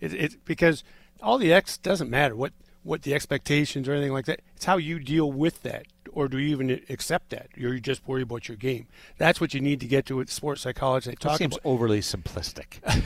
It, 0.00 0.14
it 0.14 0.44
because 0.44 0.84
all 1.22 1.38
the 1.38 1.52
X 1.52 1.76
doesn't 1.76 2.08
matter 2.08 2.34
what 2.36 2.52
what 2.82 3.02
the 3.02 3.12
expectations 3.12 3.88
or 3.88 3.92
anything 3.92 4.12
like 4.12 4.24
that. 4.26 4.40
It's 4.56 4.64
how 4.64 4.78
you 4.78 4.98
deal 4.98 5.30
with 5.30 5.62
that, 5.64 5.86
or 6.12 6.28
do 6.28 6.38
you 6.38 6.48
even 6.48 6.80
accept 6.88 7.28
that? 7.30 7.48
You're 7.54 7.78
just 7.78 8.06
worried 8.08 8.22
about 8.22 8.48
your 8.48 8.56
game. 8.56 8.86
That's 9.18 9.38
what 9.40 9.52
you 9.52 9.60
need 9.60 9.80
to 9.80 9.86
get 9.86 10.06
to 10.06 10.16
with 10.16 10.30
sports 10.30 10.62
psychology. 10.62 11.10
They 11.10 11.16
That 11.20 11.36
seems 11.36 11.56
about. 11.56 11.68
overly 11.68 12.00
simplistic. 12.00 12.80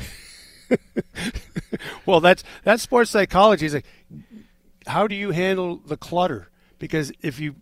Well, 2.07 2.21
that's 2.21 2.45
that's 2.63 2.83
sports 2.83 3.11
psychology. 3.11 3.67
Is 3.67 3.75
like, 3.75 3.87
how 4.87 5.07
do 5.07 5.15
you 5.15 5.31
handle 5.31 5.77
the 5.77 5.97
clutter? 5.97 6.51
Because 6.79 7.13
if 7.21 7.41
you 7.41 7.57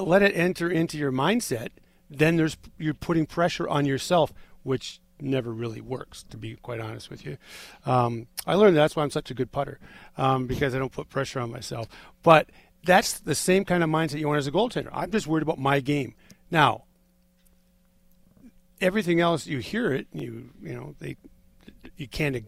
let 0.00 0.22
it 0.22 0.34
enter 0.34 0.70
into 0.70 0.96
your 0.96 1.12
mindset, 1.12 1.68
then 2.08 2.36
there's 2.36 2.56
you're 2.78 2.94
putting 2.94 3.26
pressure 3.26 3.68
on 3.68 3.86
yourself, 3.86 4.32
which 4.62 5.00
never 5.20 5.52
really 5.52 5.80
works. 5.80 6.24
To 6.30 6.36
be 6.36 6.56
quite 6.56 6.80
honest 6.80 7.10
with 7.10 7.24
you, 7.24 7.36
um, 7.86 8.26
I 8.46 8.54
learned 8.54 8.76
that's 8.76 8.96
why 8.96 9.02
I'm 9.02 9.10
such 9.10 9.30
a 9.30 9.34
good 9.34 9.52
putter 9.52 9.78
um, 10.16 10.46
because 10.46 10.74
I 10.74 10.78
don't 10.78 10.92
put 10.92 11.08
pressure 11.08 11.40
on 11.40 11.50
myself. 11.50 11.88
But 12.22 12.48
that's 12.84 13.20
the 13.20 13.34
same 13.34 13.64
kind 13.64 13.82
of 13.82 13.90
mindset 13.90 14.18
you 14.18 14.28
want 14.28 14.38
as 14.38 14.46
a 14.46 14.52
goaltender. 14.52 14.90
I'm 14.92 15.10
just 15.10 15.26
worried 15.26 15.42
about 15.42 15.58
my 15.58 15.80
game. 15.80 16.14
Now, 16.50 16.84
everything 18.80 19.20
else 19.20 19.46
you 19.46 19.58
hear 19.58 19.92
it, 19.92 20.06
you 20.12 20.50
you 20.62 20.74
know 20.74 20.94
they 20.98 21.16
you 21.96 22.08
can't 22.08 22.44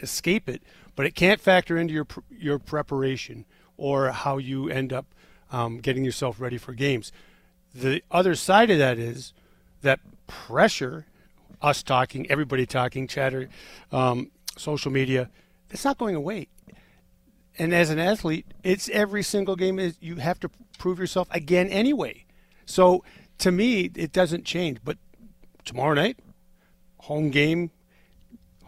escape 0.00 0.48
it, 0.48 0.62
but 0.94 1.06
it 1.06 1.14
can't 1.14 1.40
factor 1.40 1.76
into 1.76 1.94
your 1.94 2.06
your 2.30 2.58
preparation 2.58 3.44
or 3.76 4.10
how 4.10 4.38
you 4.38 4.68
end 4.68 4.92
up 4.92 5.06
um, 5.52 5.78
getting 5.78 6.04
yourself 6.04 6.40
ready 6.40 6.58
for 6.58 6.72
games. 6.72 7.12
The 7.74 8.02
other 8.10 8.34
side 8.34 8.70
of 8.70 8.78
that 8.78 8.98
is 8.98 9.32
that 9.82 10.00
pressure, 10.26 11.06
us 11.60 11.82
talking, 11.82 12.30
everybody 12.30 12.66
talking, 12.66 13.06
chatter, 13.06 13.48
um, 13.92 14.30
social 14.56 14.90
media, 14.90 15.30
it's 15.70 15.84
not 15.84 15.98
going 15.98 16.14
away. 16.14 16.48
And 17.58 17.74
as 17.74 17.90
an 17.90 17.98
athlete, 17.98 18.46
it's 18.62 18.88
every 18.90 19.22
single 19.22 19.56
game 19.56 19.78
is 19.78 19.96
you 20.00 20.16
have 20.16 20.38
to 20.40 20.50
prove 20.78 20.98
yourself 20.98 21.28
again 21.30 21.68
anyway. 21.68 22.24
So 22.66 23.02
to 23.38 23.50
me, 23.50 23.90
it 23.94 24.12
doesn't 24.12 24.44
change. 24.44 24.78
But 24.84 24.98
tomorrow 25.64 25.94
night, 25.94 26.18
home 26.98 27.30
game, 27.30 27.70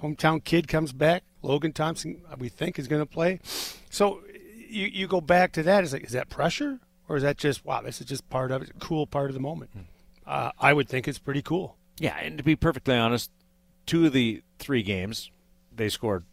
hometown 0.02 0.42
kid 0.42 0.68
comes 0.68 0.92
back. 0.92 1.24
Logan 1.42 1.72
Thompson, 1.72 2.20
we 2.38 2.48
think, 2.48 2.78
is 2.78 2.88
going 2.88 3.02
to 3.02 3.06
play. 3.06 3.40
So 3.90 4.20
you 4.68 4.86
you 4.86 5.06
go 5.06 5.20
back 5.20 5.52
to 5.52 5.62
that. 5.64 5.84
Is 5.84 5.92
like, 5.92 6.04
is 6.04 6.12
that 6.12 6.28
pressure 6.28 6.80
or 7.08 7.16
is 7.16 7.22
that 7.22 7.36
just 7.38 7.64
wow? 7.64 7.80
This 7.82 8.00
is 8.00 8.06
just 8.06 8.28
part 8.30 8.50
of 8.50 8.62
it, 8.62 8.72
cool 8.78 9.06
part 9.06 9.30
of 9.30 9.34
the 9.34 9.40
moment. 9.40 9.70
uh, 10.26 10.50
I 10.58 10.72
would 10.72 10.88
think 10.88 11.08
it's 11.08 11.18
pretty 11.18 11.42
cool. 11.42 11.76
Yeah, 11.98 12.16
and 12.18 12.38
to 12.38 12.44
be 12.44 12.54
perfectly 12.54 12.96
honest, 12.96 13.30
two 13.86 14.06
of 14.06 14.12
the 14.12 14.42
three 14.58 14.82
games, 14.82 15.30
they 15.74 15.88
scored 15.88 16.24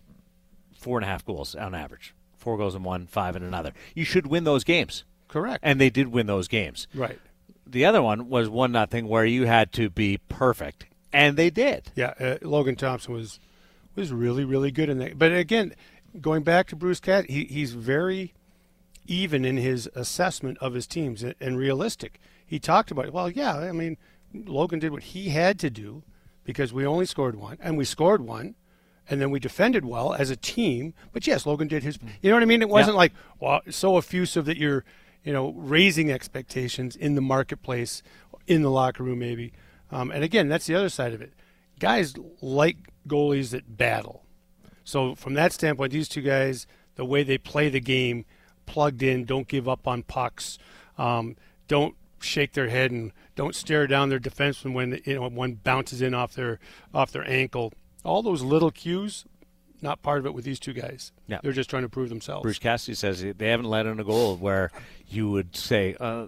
four 0.77 0.97
and 0.97 1.05
a 1.05 1.07
half 1.07 1.25
goals 1.25 1.55
on 1.55 1.73
average. 1.73 2.13
Four 2.37 2.57
goals 2.57 2.75
in 2.75 2.83
one, 2.83 3.07
five 3.07 3.35
in 3.35 3.41
another. 3.41 3.71
You 3.95 4.03
should 4.05 4.27
win 4.27 4.43
those 4.43 4.63
games. 4.63 5.03
Correct. 5.27 5.59
And 5.63 5.81
they 5.81 5.89
did 5.89 6.09
win 6.09 6.27
those 6.27 6.47
games. 6.47 6.87
Right. 6.93 7.19
The 7.65 7.85
other 7.85 8.01
one 8.03 8.29
was 8.29 8.47
one 8.47 8.71
nothing 8.71 9.07
where 9.07 9.25
you 9.25 9.47
had 9.47 9.71
to 9.73 9.89
be 9.89 10.19
perfect, 10.29 10.85
and 11.11 11.35
they 11.35 11.49
did. 11.49 11.91
Yeah, 11.95 12.13
uh, 12.19 12.37
Logan 12.43 12.75
Thompson 12.75 13.13
was 13.15 13.39
was 13.95 14.11
really 14.11 14.45
really 14.45 14.69
good 14.69 14.87
in 14.89 14.99
that. 14.99 15.17
But 15.17 15.31
again, 15.31 15.73
going 16.21 16.43
back 16.43 16.67
to 16.67 16.75
Bruce 16.75 16.99
Cat, 16.99 17.30
he, 17.30 17.45
he's 17.45 17.73
very 17.73 18.34
even 19.08 19.45
in 19.45 19.58
his 19.58 19.89
assessment 19.95 20.58
of 20.60 20.73
his 20.73 20.88
teams 20.88 21.21
and, 21.23 21.36
and 21.39 21.58
realistic. 21.58 22.19
He 22.45 22.60
talked 22.60 22.91
about, 22.91 23.12
well, 23.12 23.30
yeah, 23.30 23.58
I 23.58 23.71
mean, 23.71 23.97
Logan 24.34 24.80
did 24.80 24.91
what 24.91 25.04
he 25.04 25.30
had 25.30 25.60
to 25.60 25.69
do 25.69 26.04
because 26.43 26.73
we 26.73 26.86
only 26.86 27.06
scored 27.06 27.36
one, 27.36 27.58
and 27.62 27.78
we 27.78 27.86
scored 27.86 28.21
one, 28.21 28.56
and 29.10 29.21
then 29.21 29.30
we 29.32 29.39
defended 29.39 29.86
well 29.86 30.13
as 30.13 30.30
a 30.30 30.36
team. 30.36 30.93
But 31.13 31.28
yes, 31.28 31.45
Logan 31.45 31.67
did 31.67 31.84
his. 31.84 31.99
You 32.21 32.30
know 32.30 32.36
what 32.36 32.43
I 32.43 32.47
mean? 32.47 32.62
It 32.62 32.69
wasn't 32.69 32.95
Yeah. 32.95 32.99
like 32.99 33.13
well, 33.39 33.62
so 33.69 33.97
effusive 33.97 34.45
that 34.45 34.58
you're, 34.58 34.84
you 35.23 35.32
know, 35.34 35.54
raising 35.54 36.12
expectations 36.12 36.95
in 36.95 37.15
the 37.15 37.21
marketplace, 37.21 38.01
in 38.47 38.62
the 38.63 38.71
locker 38.71 39.04
room, 39.04 39.19
maybe. 39.19 39.54
Um, 39.91 40.12
and 40.12 40.23
again, 40.23 40.49
that's 40.49 40.65
the 40.65 40.75
other 40.75 40.89
side 40.89 41.13
of 41.13 41.21
it. 41.21 41.34
Guys 41.80 42.15
like 42.41 42.78
goalies 43.08 43.51
that 43.51 43.78
battle. 43.78 44.24
So 44.85 45.15
from 45.15 45.33
that 45.33 45.51
standpoint, 45.51 45.91
these 45.91 46.07
two 46.07 46.21
guys, 46.21 46.65
the 46.95 47.03
way 47.03 47.23
they 47.23 47.37
play 47.37 47.67
the 47.67 47.81
game, 47.81 48.23
plugged 48.65 49.03
in, 49.03 49.25
don't 49.25 49.47
give 49.47 49.67
up 49.67 49.87
on 49.87 50.03
pucks, 50.03 50.57
um, 50.97 51.35
don't 51.67 51.95
shake 52.19 52.53
their 52.53 52.69
head 52.69 52.91
and 52.91 53.11
don't 53.35 53.53
stare 53.53 53.87
down 53.87 54.09
their 54.09 54.19
defenseman 54.19 54.73
when 54.73 55.01
you 55.05 55.15
know 55.15 55.27
one 55.27 55.55
bounces 55.55 56.01
in 56.01 56.13
off 56.13 56.33
their 56.33 56.59
off 56.93 57.11
their 57.11 57.27
ankle. 57.29 57.73
All 58.03 58.21
those 58.21 58.43
little 58.43 58.71
cues, 58.71 59.25
not 59.81 60.01
part 60.01 60.19
of 60.19 60.25
it 60.25 60.33
with 60.33 60.45
these 60.45 60.59
two 60.59 60.73
guys. 60.73 61.11
Yeah. 61.27 61.39
They're 61.41 61.51
just 61.51 61.69
trying 61.69 61.83
to 61.83 61.89
prove 61.89 62.09
themselves. 62.09 62.43
Bruce 62.43 62.59
Cassidy 62.59 62.95
says 62.95 63.25
they 63.37 63.47
haven't 63.47 63.65
let 63.65 63.85
in 63.85 63.99
a 63.99 64.03
goal 64.03 64.37
where 64.37 64.71
you 65.07 65.29
would 65.31 65.55
say 65.55 65.95
uh, 65.99 66.27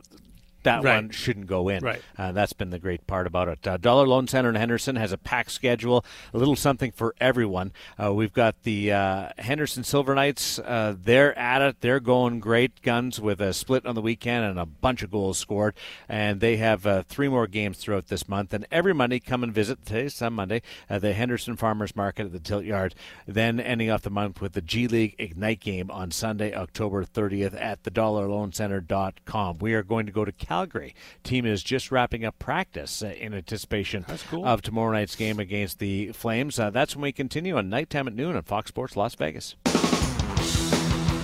that 0.63 0.83
Right. 0.83 0.95
one 0.95 1.09
shouldn't 1.11 1.47
go 1.47 1.69
in. 1.69 1.83
Right. 1.83 2.01
Uh, 2.17 2.31
that's 2.31 2.53
been 2.53 2.69
the 2.71 2.79
great 2.79 3.07
part 3.07 3.27
about 3.27 3.47
it. 3.47 3.65
Uh, 3.67 3.77
Dollar 3.77 4.05
Loan 4.07 4.27
Center 4.27 4.49
in 4.49 4.55
Henderson 4.55 4.95
has 4.97 5.11
a 5.11 5.17
packed 5.17 5.51
schedule, 5.51 6.03
a 6.33 6.37
little 6.37 6.55
something 6.55 6.91
for 6.91 7.15
everyone. 7.21 7.71
Uh, 8.01 8.13
we've 8.13 8.33
got 8.33 8.63
the 8.63 8.91
uh, 8.91 9.29
Henderson 9.37 9.83
Silver 9.83 10.13
Knights. 10.15 10.59
Uh, 10.59 10.95
they're 11.01 11.37
at 11.37 11.61
it. 11.61 11.81
They're 11.81 11.99
going 11.99 12.39
great 12.39 12.81
guns 12.81 13.19
with 13.21 13.39
a 13.39 13.53
split 13.53 13.85
on 13.85 13.95
the 13.95 14.01
weekend 14.01 14.45
and 14.45 14.59
a 14.59 14.65
bunch 14.65 15.03
of 15.03 15.11
goals 15.11 15.37
scored. 15.37 15.73
And 16.09 16.39
they 16.41 16.57
have 16.57 16.85
uh, 16.85 17.03
three 17.07 17.27
more 17.29 17.47
games 17.47 17.77
throughout 17.77 18.07
this 18.07 18.27
month. 18.27 18.53
And 18.53 18.65
every 18.71 18.93
Monday, 18.93 19.19
come 19.19 19.43
and 19.43 19.53
visit. 19.53 19.85
Today's 19.85 20.15
some 20.15 20.33
Monday, 20.33 20.61
uh, 20.89 20.99
the 20.99 21.13
Henderson 21.13 21.55
Farmers 21.55 21.95
Market 21.95 22.25
at 22.25 22.31
the 22.33 22.39
Tilt 22.39 22.65
Yard. 22.65 22.93
Then 23.27 23.59
ending 23.59 23.89
off 23.89 24.01
the 24.01 24.09
month 24.09 24.41
with 24.41 24.53
the 24.53 24.61
G 24.61 24.87
League 24.87 25.15
Ignite 25.17 25.59
game 25.61 25.89
on 25.91 26.11
Sunday, 26.11 26.53
October 26.53 27.03
30th 27.05 27.59
at 27.59 27.83
the 27.83 27.91
DollarLoanCenter.com. 27.91 29.57
We 29.59 29.73
are 29.73 29.83
going 29.83 30.05
to 30.05 30.11
go 30.11 30.25
to 30.25 30.31
Calgary. 30.47 30.95
Team 31.23 31.45
is 31.45 31.62
just 31.63 31.91
wrapping 31.91 32.23
up 32.23 32.39
practice 32.39 33.01
uh, 33.03 33.07
in 33.07 33.33
anticipation 33.33 34.05
cool. 34.29 34.45
of 34.45 34.62
tomorrow 34.62 34.93
night's 34.93 35.15
game 35.15 35.39
against 35.39 35.79
the 35.79 36.12
Flames. 36.13 36.57
Uh, 36.60 36.69
that's 36.69 36.95
when 36.95 37.03
we 37.03 37.12
continue 37.12 37.57
on 37.57 37.69
nighttime 37.69 38.07
at 38.07 38.13
noon 38.15 38.36
on 38.36 38.43
Fox 38.43 38.69
Sports 38.69 38.95
Las 38.95 39.15
Vegas. 39.15 39.55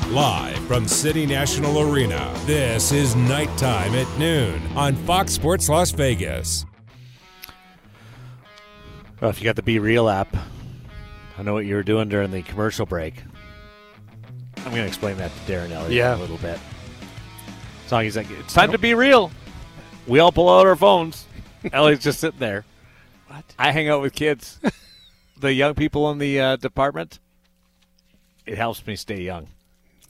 Live 0.09 0.57
from 0.67 0.87
City 0.87 1.25
National 1.25 1.79
Arena, 1.91 2.31
this 2.45 2.91
is 2.91 3.15
Nighttime 3.15 3.95
at 3.95 4.19
Noon 4.19 4.61
on 4.75 4.95
Fox 4.95 5.31
Sports 5.33 5.69
Las 5.69 5.89
Vegas. 5.91 6.65
Well, 9.19 9.31
if 9.31 9.39
you 9.41 9.45
got 9.45 9.55
the 9.55 9.63
BeReal 9.63 10.13
app, 10.13 10.35
I 11.37 11.41
know 11.41 11.53
what 11.53 11.65
you 11.65 11.73
were 11.75 11.81
doing 11.83 12.09
during 12.09 12.29
the 12.29 12.43
commercial 12.43 12.85
break. 12.85 13.15
I'm 14.57 14.65
going 14.65 14.75
to 14.83 14.85
explain 14.87 15.17
that 15.17 15.31
to 15.33 15.51
Darren 15.51 15.71
Elliott 15.71 15.93
Yeah. 15.93 16.15
a 16.15 16.17
little 16.17 16.37
bit. 16.37 16.59
So 17.87 17.99
he's 17.99 18.17
like, 18.17 18.29
it's 18.31 18.53
time 18.53 18.71
to 18.71 18.77
be 18.77 18.93
real. 18.93 19.31
We 20.07 20.19
all 20.19 20.31
pull 20.31 20.49
out 20.49 20.65
our 20.65 20.75
phones. 20.75 21.25
Ellie's 21.73 21.99
just 21.99 22.19
sitting 22.19 22.39
there. 22.39 22.65
What? 23.27 23.43
I 23.57 23.71
hang 23.71 23.89
out 23.89 24.01
with 24.01 24.13
kids, 24.13 24.59
the 25.39 25.53
young 25.53 25.75
people 25.75 26.11
in 26.11 26.17
the 26.17 26.39
uh, 26.39 26.55
department. 26.57 27.19
It 28.45 28.57
helps 28.57 28.85
me 28.85 28.95
stay 28.95 29.21
young. 29.21 29.47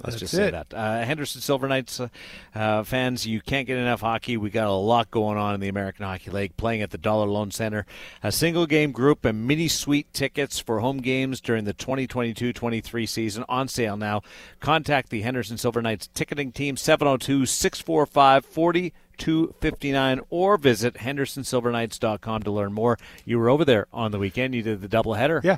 Let's 0.04 0.16
That's 0.16 0.20
just 0.20 0.34
say 0.34 0.48
it. 0.50 0.52
that. 0.52 0.74
Uh, 0.74 1.06
Henderson 1.06 1.40
Silver 1.40 1.68
Knights 1.70 2.00
uh, 2.02 2.10
uh, 2.54 2.84
fans, 2.84 3.26
you 3.26 3.40
can't 3.40 3.66
get 3.66 3.78
enough 3.78 4.02
hockey. 4.02 4.36
We 4.36 4.50
got 4.50 4.68
a 4.68 4.72
lot 4.74 5.10
going 5.10 5.38
on 5.38 5.54
in 5.56 5.62
the 5.62 5.70
American 5.70 6.06
Hockey 6.06 6.30
League, 6.30 6.58
playing 6.58 6.82
at 6.82 6.90
the 6.92 6.98
Dollar 6.98 7.26
Loan 7.26 7.52
Center. 7.52 7.86
A 8.22 8.30
single 8.30 8.66
game 8.66 8.92
group 8.92 9.24
and 9.24 9.48
mini 9.48 9.70
suite 9.70 10.12
tickets 10.12 10.60
for 10.60 10.82
home 10.82 10.98
games 10.98 11.40
during 11.40 11.64
the 11.64 11.72
2022 11.72 12.52
23 12.52 13.06
season 13.06 13.46
on 13.48 13.70
sale 13.70 13.96
now. 13.96 14.22
Contact 14.60 15.10
the 15.10 15.22
Henderson 15.22 15.58
Silver 15.58 15.82
Knights 15.82 16.10
ticketing 16.14 16.52
team 16.52 16.76
702 16.76 17.46
645 17.46 18.46
4259 18.46 20.20
or 20.30 20.58
visit 20.58 20.96
hendersonsilverknights.com 20.96 22.44
to 22.44 22.52
learn 22.52 22.74
more. 22.74 22.98
You 23.24 23.40
were 23.40 23.50
over 23.50 23.64
there 23.64 23.88
on 23.94 24.12
the 24.12 24.20
weekend. 24.20 24.54
You 24.54 24.64
did 24.64 24.82
the 24.82 24.90
doubleheader. 24.90 25.42
Yeah, 25.46 25.58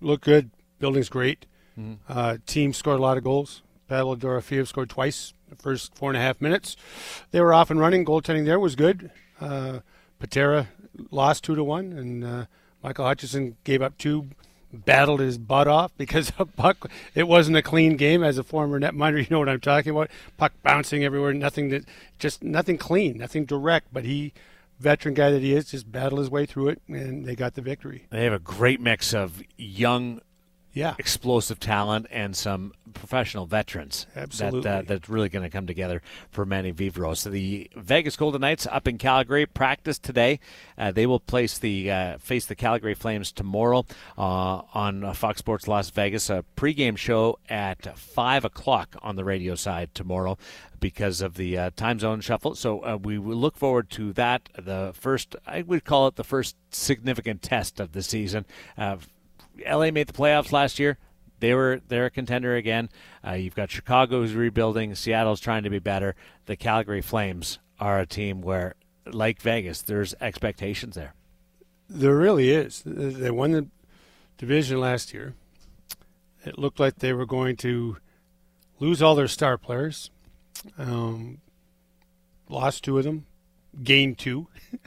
look 0.00 0.20
good. 0.20 0.50
Building's 0.78 1.08
great. 1.08 1.46
Uh, 2.08 2.36
team 2.46 2.72
scored 2.72 2.98
a 2.98 3.02
lot 3.02 3.16
of 3.16 3.24
goals. 3.24 3.62
Pavel 3.88 4.16
Dorofeev 4.16 4.66
scored 4.66 4.90
twice 4.90 5.34
the 5.48 5.56
first 5.56 5.94
four 5.94 6.10
and 6.10 6.16
a 6.16 6.20
half 6.20 6.40
minutes. 6.40 6.76
They 7.30 7.40
were 7.40 7.52
off 7.52 7.70
and 7.70 7.78
running. 7.78 8.04
Goaltending 8.04 8.44
there 8.44 8.58
was 8.58 8.74
good. 8.74 9.10
Uh, 9.40 9.80
Patera 10.18 10.68
lost 11.10 11.44
two 11.44 11.54
to 11.54 11.64
one, 11.64 11.92
and 11.92 12.24
uh, 12.24 12.46
Michael 12.82 13.04
Hutchison 13.04 13.56
gave 13.64 13.82
up 13.82 13.98
two. 13.98 14.28
Battled 14.74 15.20
his 15.20 15.36
butt 15.36 15.68
off 15.68 15.92
because 15.98 16.32
a 16.38 16.46
puck. 16.46 16.90
It 17.14 17.28
wasn't 17.28 17.58
a 17.58 17.62
clean 17.62 17.98
game. 17.98 18.22
As 18.22 18.38
a 18.38 18.42
former 18.42 18.80
netminder, 18.80 19.18
you 19.18 19.26
know 19.28 19.38
what 19.38 19.50
I'm 19.50 19.60
talking 19.60 19.90
about. 19.90 20.08
Puck 20.38 20.54
bouncing 20.62 21.04
everywhere. 21.04 21.34
Nothing 21.34 21.68
that, 21.68 21.84
just 22.18 22.42
nothing 22.42 22.78
clean, 22.78 23.18
nothing 23.18 23.44
direct. 23.44 23.88
But 23.92 24.06
he, 24.06 24.32
veteran 24.80 25.12
guy 25.12 25.30
that 25.30 25.42
he 25.42 25.52
is, 25.52 25.66
just 25.66 25.92
battled 25.92 26.20
his 26.20 26.30
way 26.30 26.46
through 26.46 26.68
it, 26.68 26.80
and 26.88 27.26
they 27.26 27.36
got 27.36 27.52
the 27.52 27.60
victory. 27.60 28.06
They 28.08 28.24
have 28.24 28.32
a 28.32 28.38
great 28.38 28.80
mix 28.80 29.12
of 29.12 29.42
young 29.58 30.22
Yeah, 30.72 30.94
explosive 30.98 31.60
talent 31.60 32.06
and 32.10 32.34
some 32.34 32.72
professional 32.94 33.46
veterans. 33.46 34.06
Absolutely. 34.16 34.62
That, 34.62 34.78
uh, 34.78 34.82
that's 34.86 35.08
really 35.08 35.28
going 35.28 35.42
to 35.42 35.50
come 35.50 35.66
together 35.66 36.02
for 36.30 36.46
Manny 36.46 36.72
Viveiros. 36.72 37.18
So 37.18 37.30
the 37.30 37.70
Vegas 37.76 38.16
Golden 38.16 38.40
Knights 38.40 38.66
up 38.70 38.88
in 38.88 38.98
Calgary 38.98 39.44
practice 39.46 39.98
today. 39.98 40.40
Uh, 40.78 40.90
they 40.90 41.06
will 41.06 41.20
place 41.20 41.58
the 41.58 41.90
uh, 41.90 42.18
face 42.18 42.46
the 42.46 42.54
Calgary 42.54 42.94
Flames 42.94 43.32
tomorrow 43.32 43.84
uh, 44.16 44.62
on 44.72 45.12
Fox 45.14 45.38
Sports 45.38 45.68
Las 45.68 45.90
Vegas. 45.90 46.30
A 46.30 46.44
pregame 46.56 46.96
show 46.96 47.38
at 47.48 47.98
five 47.98 48.44
o'clock 48.44 48.96
on 49.02 49.16
the 49.16 49.24
radio 49.24 49.54
side 49.54 49.94
tomorrow 49.94 50.38
because 50.80 51.20
of 51.20 51.34
the 51.34 51.56
uh, 51.56 51.70
time 51.76 51.98
zone 51.98 52.20
shuffle. 52.20 52.54
So 52.54 52.80
uh, 52.84 52.98
we 53.00 53.18
will 53.18 53.36
look 53.36 53.56
forward 53.56 53.90
to 53.90 54.12
that. 54.14 54.48
The 54.58 54.92
first, 54.94 55.36
I 55.46 55.62
would 55.62 55.84
call 55.84 56.08
it 56.08 56.16
the 56.16 56.24
first 56.24 56.56
significant 56.70 57.42
test 57.42 57.80
of 57.80 57.92
the 57.92 58.02
season. 58.02 58.46
Uh, 58.76 58.96
LA 59.58 59.90
made 59.90 60.06
the 60.06 60.12
playoffs 60.12 60.52
last 60.52 60.78
year. 60.78 60.98
They 61.40 61.54
were 61.54 61.80
they're 61.88 62.06
a 62.06 62.10
contender 62.10 62.54
again. 62.54 62.88
Uh, 63.26 63.32
you've 63.32 63.56
got 63.56 63.70
Chicago 63.70 64.20
who's 64.20 64.34
rebuilding. 64.34 64.94
Seattle's 64.94 65.40
trying 65.40 65.64
to 65.64 65.70
be 65.70 65.80
better. 65.80 66.14
The 66.46 66.56
Calgary 66.56 67.02
Flames 67.02 67.58
are 67.80 67.98
a 67.98 68.06
team 68.06 68.42
where, 68.42 68.76
like 69.06 69.40
Vegas, 69.40 69.82
there's 69.82 70.14
expectations 70.20 70.94
there. 70.94 71.14
There 71.88 72.16
really 72.16 72.50
is. 72.50 72.82
They 72.86 73.30
won 73.30 73.52
the 73.52 73.66
division 74.38 74.80
last 74.80 75.12
year. 75.12 75.34
It 76.44 76.58
looked 76.58 76.78
like 76.78 76.96
they 76.96 77.12
were 77.12 77.26
going 77.26 77.56
to 77.56 77.96
lose 78.78 79.02
all 79.02 79.14
their 79.14 79.28
star 79.28 79.58
players. 79.58 80.10
Um, 80.78 81.38
lost 82.48 82.84
two 82.84 82.98
of 82.98 83.04
them, 83.04 83.26
gained 83.82 84.18
two. 84.18 84.46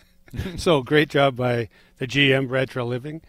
so 0.57 0.81
great 0.81 1.09
job 1.09 1.35
by 1.35 1.69
the 1.97 2.07
GM, 2.07 2.47
Brad 2.47 2.69
Treliving. 2.69 3.21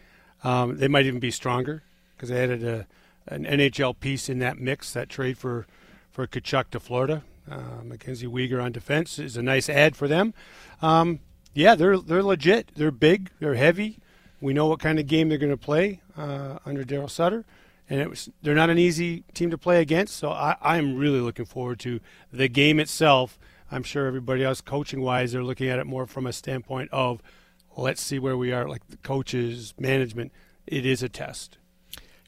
Um, 0.46 0.76
they 0.76 0.86
might 0.86 1.06
even 1.06 1.18
be 1.18 1.32
stronger 1.32 1.82
because 2.14 2.28
they 2.28 2.40
added 2.40 2.62
a, 2.62 2.86
an 3.26 3.44
NHL 3.44 3.98
piece 3.98 4.28
in 4.28 4.38
that 4.38 4.60
mix. 4.60 4.92
That 4.92 5.08
trade 5.08 5.36
for 5.36 5.66
for 6.12 6.24
Tkachuk 6.24 6.70
to 6.70 6.78
Florida, 6.78 7.24
uh, 7.50 7.82
Mackenzie 7.82 8.28
Weegar 8.28 8.62
on 8.62 8.70
defense 8.70 9.18
is 9.18 9.36
a 9.36 9.42
nice 9.42 9.68
add 9.68 9.96
for 9.96 10.06
them. 10.06 10.34
Um, 10.80 11.18
yeah, 11.52 11.74
they're 11.74 11.98
they're 11.98 12.22
legit. 12.22 12.70
They're 12.76 12.92
big. 12.92 13.30
They're 13.40 13.56
heavy. 13.56 13.98
We 14.40 14.52
know 14.52 14.68
what 14.68 14.78
kind 14.78 15.00
of 15.00 15.08
game 15.08 15.28
they're 15.28 15.36
going 15.36 15.50
to 15.50 15.56
play 15.56 16.00
uh, 16.16 16.60
under 16.64 16.84
Daryl 16.84 17.10
Sutter, 17.10 17.44
and 17.90 18.00
it 18.00 18.08
was 18.08 18.28
they're 18.40 18.54
not 18.54 18.70
an 18.70 18.78
easy 18.78 19.24
team 19.34 19.50
to 19.50 19.58
play 19.58 19.80
against. 19.80 20.14
So 20.14 20.30
I, 20.30 20.54
I'm 20.62 20.96
really 20.96 21.20
looking 21.20 21.44
forward 21.44 21.80
to 21.80 21.98
the 22.32 22.46
game 22.46 22.78
itself. 22.78 23.36
I'm 23.72 23.82
sure 23.82 24.06
everybody 24.06 24.44
else, 24.44 24.60
coaching 24.60 25.00
wise, 25.00 25.32
they're 25.32 25.42
looking 25.42 25.68
at 25.68 25.80
it 25.80 25.88
more 25.88 26.06
from 26.06 26.24
a 26.24 26.32
standpoint 26.32 26.88
of 26.92 27.20
let's 27.76 28.00
see 28.02 28.18
where 28.18 28.36
we 28.36 28.52
are, 28.52 28.68
like 28.68 28.86
the 28.88 28.96
coaches, 28.98 29.74
management. 29.78 30.32
It 30.66 30.84
is 30.86 31.02
a 31.02 31.08
test. 31.08 31.58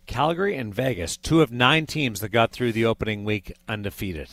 Calgary 0.06 0.56
and 0.56 0.74
Vegas, 0.74 1.16
two 1.16 1.42
of 1.42 1.52
nine 1.52 1.86
teams 1.86 2.20
that 2.20 2.30
got 2.30 2.50
through 2.52 2.72
the 2.72 2.84
opening 2.86 3.24
week 3.24 3.52
undefeated. 3.68 4.30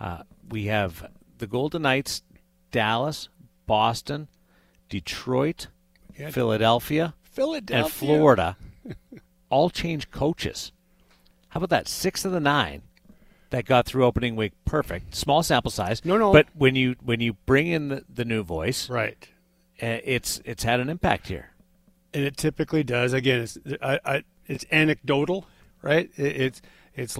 Uh, 0.00 0.22
we 0.48 0.64
have 0.66 1.10
the 1.38 1.46
Golden 1.46 1.82
Knights, 1.82 2.22
Dallas, 2.72 3.28
Boston, 3.66 4.28
Detroit, 4.88 5.68
Yeah. 6.18 6.30
Philadelphia, 6.30 7.14
Philadelphia. 7.22 7.84
and 7.84 7.92
Florida 7.92 8.56
all 9.50 9.70
change 9.70 10.10
coaches. 10.10 10.72
How 11.50 11.58
about 11.58 11.70
that? 11.70 11.88
Six 11.88 12.24
of 12.24 12.32
the 12.32 12.40
nine 12.40 12.82
that 13.50 13.64
got 13.64 13.86
through 13.86 14.04
opening 14.04 14.34
week 14.36 14.52
perfect. 14.64 15.14
Small 15.14 15.42
sample 15.42 15.70
size. 15.70 16.04
No, 16.04 16.16
no. 16.18 16.32
But 16.32 16.46
when 16.54 16.74
you 16.74 16.96
when 17.02 17.20
you 17.20 17.34
bring 17.46 17.68
in 17.68 17.88
the, 17.88 18.04
the 18.12 18.24
new 18.24 18.42
voice, 18.42 18.90
Right. 18.90 19.28
Uh, 19.82 19.98
it's 20.04 20.40
it's 20.44 20.64
had 20.64 20.80
an 20.80 20.88
impact 20.88 21.28
here. 21.28 21.50
and 22.14 22.24
it 22.24 22.36
typically 22.36 22.82
does. 22.82 23.12
Again, 23.12 23.40
it's 23.40 23.58
I, 23.82 24.00
I, 24.04 24.24
it's 24.46 24.64
anecdotal, 24.72 25.46
right? 25.82 26.10
It, 26.16 26.40
it's 26.40 26.62
it's 26.94 27.18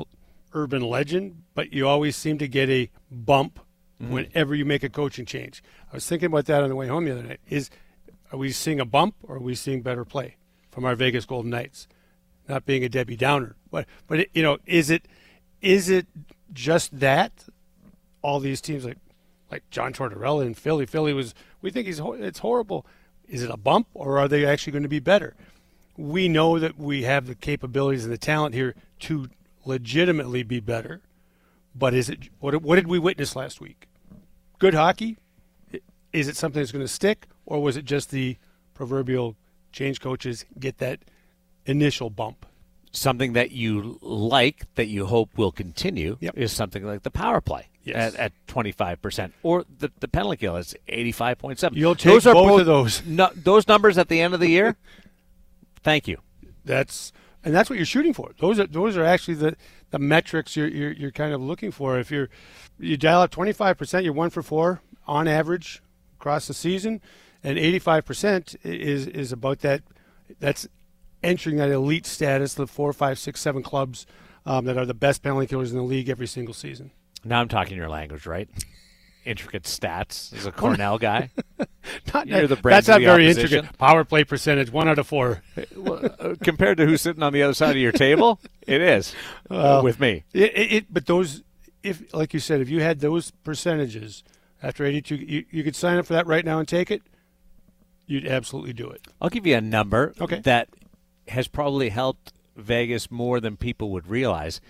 urban 0.53 0.83
legend, 0.83 1.42
but 1.55 1.73
you 1.73 1.87
always 1.87 2.16
seem 2.16 2.38
to 2.38 2.49
get 2.49 2.71
a 2.71 2.90
bump 3.11 3.61
whenever 3.99 4.55
you 4.55 4.64
make 4.64 4.83
a 4.83 4.88
coaching 4.90 5.25
change. 5.25 5.62
I 5.90 5.95
was 5.97 6.07
thinking 6.07 6.27
about 6.27 6.45
that 6.47 6.62
on 6.62 6.69
the 6.69 6.77
way 6.77 6.87
home 6.87 7.05
the 7.07 7.12
other 7.12 7.23
night. 7.23 7.40
Is 7.49 7.71
are 8.33 8.38
we 8.38 8.53
seeing 8.53 8.81
a 8.81 8.85
bump 8.85 9.14
or 9.23 9.37
are 9.37 9.40
we 9.40 9.55
seeing 9.55 9.83
better 9.83 10.05
play 10.05 10.37
from 10.71 10.85
our 10.85 10.95
Vegas 10.95 11.25
Golden 11.27 11.51
Knights? 11.51 11.88
Not 12.49 12.64
being 12.64 12.85
a 12.85 12.88
Debbie 12.88 13.16
Downer, 13.16 13.57
but 13.71 13.87
but 14.07 14.21
it, 14.21 14.31
you 14.33 14.42
know, 14.42 14.59
is 14.66 14.88
it 14.90 15.07
is 15.61 15.90
it 15.90 16.07
just 16.53 17.01
that 17.01 17.33
all 18.23 18.38
these 18.40 18.61
teams 18.61 18.85
like 18.85 18.99
like 19.51 19.69
John 19.71 19.92
Tortorella 19.92 20.45
in 20.47 20.55
Philly. 20.55 20.87
Philly 20.87 21.12
was 21.12 21.35
we 21.66 21.72
think 21.72 21.88
he's 21.88 22.00
it's 22.00 22.38
horrible. 22.38 22.87
Is 23.29 23.42
it 23.42 23.50
a 23.50 23.57
bump 23.57 23.88
or 23.92 24.20
are 24.20 24.29
they 24.29 24.46
actually 24.46 24.70
going 24.70 24.85
to 24.85 24.88
be 24.88 25.00
better? 25.00 25.35
We 25.96 26.29
know 26.29 26.61
that 26.61 26.79
we 26.79 27.02
have 27.02 27.26
the 27.26 27.35
capabilities 27.35 28.05
and 28.05 28.12
the 28.12 28.18
talent 28.18 28.55
here 28.55 28.76
to 29.00 29.29
legitimately 29.64 30.44
be 30.44 30.61
better. 30.61 31.00
But 31.74 31.92
is 31.92 32.09
it 32.09 32.29
what 32.38 32.62
what 32.62 32.76
did 32.76 32.87
we 32.87 33.00
witness 33.00 33.35
last 33.35 33.61
week? 33.61 33.88
Good 34.61 34.74
hockey? 34.74 35.16
Is 36.12 36.29
it 36.29 36.37
something 36.37 36.62
that's 36.62 36.70
going 36.70 36.85
to 36.85 36.92
stick 36.92 37.26
or 37.44 37.61
was 37.61 37.76
it 37.76 37.85
just 37.85 38.12
the 38.12 38.37
proverbial 38.72 39.35
change 39.72 40.00
coaches 40.00 40.44
get 40.61 40.79
that 40.79 41.00
initial 41.64 42.11
bump? 42.11 42.46
Something 42.96 43.35
that 43.35 43.50
you 43.50 43.98
like 44.00 44.64
that 44.76 44.87
you 44.87 45.04
hope 45.06 45.37
will 45.37 45.52
continue 45.52 46.16
Yep. 46.20 46.38
is 46.38 46.50
something 46.52 46.82
like 46.82 47.02
the 47.02 47.11
power 47.11 47.40
play 47.42 47.68
Yes. 47.85 48.14
at, 48.14 48.20
at 48.20 48.32
25% 48.48 49.32
or 49.42 49.64
the, 49.78 49.92
the 50.00 50.09
penalty 50.09 50.38
kill 50.38 50.56
is 50.56 50.74
85.7. 50.88 51.70
You'll 51.74 51.94
take 51.94 52.12
those 52.12 52.26
are 52.26 52.32
both 52.35 52.61
of 52.61 52.66
those. 52.66 53.04
No, 53.04 53.30
those 53.35 53.68
numbers 53.68 53.98
at 53.98 54.09
the 54.09 54.20
end 54.20 54.32
of 54.35 54.40
the 54.40 54.48
year, 54.48 54.76
thank 55.82 56.09
you. 56.09 56.18
That's 56.64 57.12
and 57.44 57.54
that's 57.54 57.70
what 57.70 57.76
you're 57.78 57.87
shooting 57.87 58.12
for. 58.14 58.32
Those 58.38 58.59
are 58.59 58.66
those 58.66 58.96
are 58.96 59.04
actually 59.04 59.35
the, 59.35 59.56
the 59.90 59.98
metrics 59.98 60.56
you're, 60.56 60.66
you're 60.68 60.92
you're 60.92 61.11
kind 61.12 61.32
of 61.32 61.40
looking 61.40 61.70
for. 61.70 61.98
If 61.98 62.11
you're 62.11 62.28
you 62.80 62.96
dial 62.96 63.20
up 63.20 63.30
25 63.30 63.76
percent, 63.78 64.04
you're 64.04 64.12
one 64.14 64.30
for 64.30 64.42
four 64.42 64.80
on 65.06 65.28
average 65.28 65.80
across 66.18 66.48
the 66.48 66.54
season, 66.54 67.00
and 67.44 67.56
85 67.59 68.04
percent 68.04 68.56
is 68.64 69.06
is 69.06 69.30
about 69.32 69.61
that. 69.61 69.82
That's 70.40 70.66
entering 71.27 71.57
that 71.57 71.71
elite 71.71 72.07
status, 72.07 72.55
the 72.55 72.67
four, 72.67 72.93
five, 72.93 73.19
six, 73.19 73.41
seven 73.41 73.62
clubs 73.62 74.07
um, 74.47 74.65
that 74.67 74.77
are 74.79 74.87
the 74.87 74.95
best 74.95 75.23
penalty 75.23 75.47
killers 75.47 75.73
in 75.73 75.77
the 75.79 75.85
league 75.85 76.09
every 76.09 76.27
single 76.27 76.55
season. 76.55 76.91
Now 77.25 77.41
I'm 77.41 77.49
talking 77.49 77.77
your 77.77 77.89
language, 77.89 78.27
right? 78.27 78.49
Intricate 79.25 79.65
stats. 79.65 80.33
As 80.33 80.47
a 80.47 80.53
Cornell 80.62 80.99
guy, 80.99 81.31
Not, 82.15 82.27
You're 82.29 82.47
the 82.47 82.57
brains 82.57 82.87
that's 82.87 82.89
not 82.89 82.99
the 82.99 83.05
very 83.07 83.27
opposition. 83.27 83.59
intricate. 83.59 83.79
Power 83.79 84.05
play 84.05 84.25
percentage, 84.25 84.71
one 84.71 84.89
out 84.89 84.99
of 84.99 85.07
four. 85.07 85.43
Uh, 85.87 86.35
compared 86.43 86.77
to 86.79 86.85
who's 86.87 87.01
sitting 87.01 87.23
on 87.23 87.33
the 87.33 87.43
other 87.43 87.55
side 87.55 87.71
of 87.71 87.77
your 87.77 87.93
table, 87.93 88.41
it 88.67 88.81
is 88.81 89.15
uh, 89.51 89.81
with 89.85 90.01
me. 90.01 90.25
It, 90.33 90.53
it, 90.57 90.73
it, 90.73 90.87
but 90.91 91.07
those, 91.07 91.43
if 91.83 92.12
like 92.12 92.35
you 92.35 92.41
said, 92.41 92.61
if 92.61 92.69
you 92.69 92.81
had 92.83 93.01
those 93.01 93.31
percentages 93.31 94.25
after 94.62 94.85
82, 94.85 95.15
you, 95.17 95.45
you 95.51 95.62
could 95.65 95.77
sign 95.77 95.97
up 95.99 96.07
for 96.07 96.15
that 96.15 96.27
right 96.27 96.45
now 96.45 96.59
and 96.59 96.67
take 96.67 96.91
it. 96.91 97.03
You'd 98.07 98.27
absolutely 98.27 98.73
do 98.73 98.89
it. 98.91 99.07
I'll 99.21 99.29
give 99.31 99.47
you 99.47 99.55
a 99.57 99.61
number 99.61 100.12
Okay. 100.21 100.41
that 100.41 100.69
has 101.29 101.49
probably 101.49 101.89
helped 101.91 102.33
Vegas 102.57 103.11
more 103.11 103.41
than 103.41 103.57
people 103.57 103.91
would 103.91 104.07
realize. 104.07 104.61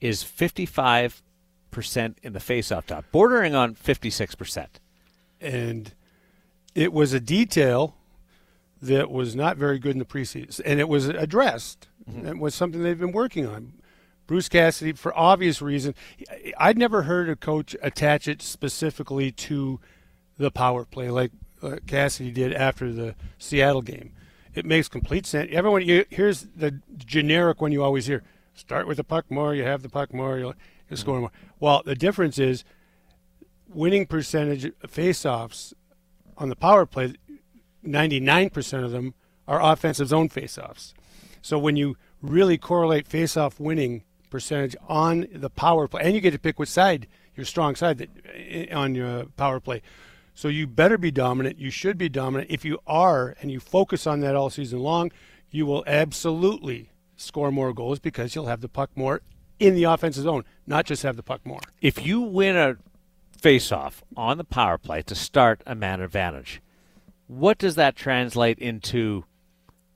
Is 0.00 0.22
55 0.22 1.22
percent 1.70 2.18
in 2.22 2.32
the 2.32 2.40
face-off 2.40 2.86
top, 2.86 3.04
bordering 3.10 3.54
on 3.54 3.74
56 3.74 4.34
percent. 4.34 4.80
And 5.40 5.92
it 6.74 6.92
was 6.92 7.12
a 7.12 7.20
detail 7.20 7.96
that 8.80 9.10
was 9.10 9.34
not 9.34 9.56
very 9.56 9.78
good 9.78 9.92
in 9.92 9.98
the 9.98 10.04
preseason, 10.04 10.60
and 10.64 10.78
it 10.78 10.88
was 10.88 11.08
addressed. 11.08 11.88
Mm-hmm. 12.08 12.26
It 12.26 12.38
was 12.38 12.54
something 12.54 12.82
they've 12.82 12.98
been 12.98 13.12
working 13.12 13.46
on. 13.46 13.74
Bruce 14.26 14.48
Cassidy, 14.48 14.92
for 14.92 15.16
obvious 15.18 15.60
reason, 15.60 15.94
I'd 16.58 16.78
never 16.78 17.02
heard 17.02 17.28
a 17.28 17.36
coach 17.36 17.76
attach 17.82 18.26
it 18.26 18.40
specifically 18.40 19.30
to 19.32 19.80
the 20.38 20.50
power 20.50 20.84
play 20.84 21.10
like 21.10 21.30
Cassidy 21.86 22.30
did 22.30 22.52
after 22.52 22.92
the 22.92 23.14
Seattle 23.38 23.82
game. 23.82 24.12
It 24.54 24.64
makes 24.64 24.88
complete 24.88 25.26
sense. 25.26 25.50
Everyone, 25.52 25.82
you, 25.82 26.04
here's 26.10 26.42
the 26.56 26.80
generic 26.96 27.60
one 27.60 27.72
you 27.72 27.82
always 27.82 28.06
hear: 28.06 28.22
start 28.54 28.86
with 28.86 28.98
the 28.98 29.04
puck 29.04 29.30
more, 29.30 29.54
you 29.54 29.64
have 29.64 29.82
the 29.82 29.88
puck 29.88 30.14
more, 30.14 30.38
you'll, 30.38 30.54
you'll 30.88 30.96
score 30.96 31.20
more. 31.20 31.32
Well, 31.60 31.82
the 31.84 31.94
difference 31.94 32.38
is 32.38 32.64
winning 33.68 34.06
percentage 34.06 34.72
face-offs 34.86 35.74
on 36.38 36.48
the 36.48 36.56
power 36.56 36.86
play. 36.86 37.14
99% 37.84 38.84
of 38.84 38.92
them 38.92 39.14
are 39.46 39.60
offensive 39.60 40.08
zone 40.08 40.28
face-offs. 40.28 40.94
So 41.42 41.58
when 41.58 41.76
you 41.76 41.96
really 42.22 42.56
correlate 42.56 43.06
face-off 43.06 43.60
winning 43.60 44.04
percentage 44.30 44.76
on 44.88 45.26
the 45.32 45.50
power 45.50 45.86
play, 45.88 46.02
and 46.04 46.14
you 46.14 46.20
get 46.20 46.30
to 46.30 46.38
pick 46.38 46.58
which 46.58 46.68
side, 46.68 47.06
your 47.36 47.44
strong 47.44 47.74
side 47.74 47.98
that, 47.98 48.08
eh, 48.32 48.74
on 48.74 48.94
your 48.94 49.26
power 49.36 49.60
play. 49.60 49.82
So 50.34 50.48
you 50.48 50.66
better 50.66 50.98
be 50.98 51.10
dominant. 51.10 51.58
You 51.58 51.70
should 51.70 51.96
be 51.96 52.08
dominant. 52.08 52.50
If 52.50 52.64
you 52.64 52.78
are, 52.86 53.36
and 53.40 53.50
you 53.50 53.60
focus 53.60 54.06
on 54.06 54.20
that 54.20 54.34
all 54.34 54.50
season 54.50 54.80
long, 54.80 55.12
you 55.50 55.64
will 55.64 55.84
absolutely 55.86 56.90
score 57.16 57.52
more 57.52 57.72
goals 57.72 58.00
because 58.00 58.34
you'll 58.34 58.46
have 58.46 58.60
the 58.60 58.68
puck 58.68 58.90
more 58.96 59.22
in 59.60 59.74
the 59.76 59.84
offensive 59.84 60.24
zone, 60.24 60.44
not 60.66 60.84
just 60.84 61.04
have 61.04 61.16
the 61.16 61.22
puck 61.22 61.46
more. 61.46 61.60
If 61.80 62.04
you 62.04 62.20
win 62.20 62.56
a 62.56 62.76
face-off 63.38 64.02
on 64.16 64.36
the 64.38 64.44
power 64.44 64.76
play 64.78 65.02
to 65.02 65.14
start 65.14 65.62
a 65.64 65.76
man 65.76 66.00
advantage, 66.00 66.60
what 67.28 67.56
does 67.58 67.76
that 67.76 67.94
translate 67.94 68.58
into 68.58 69.24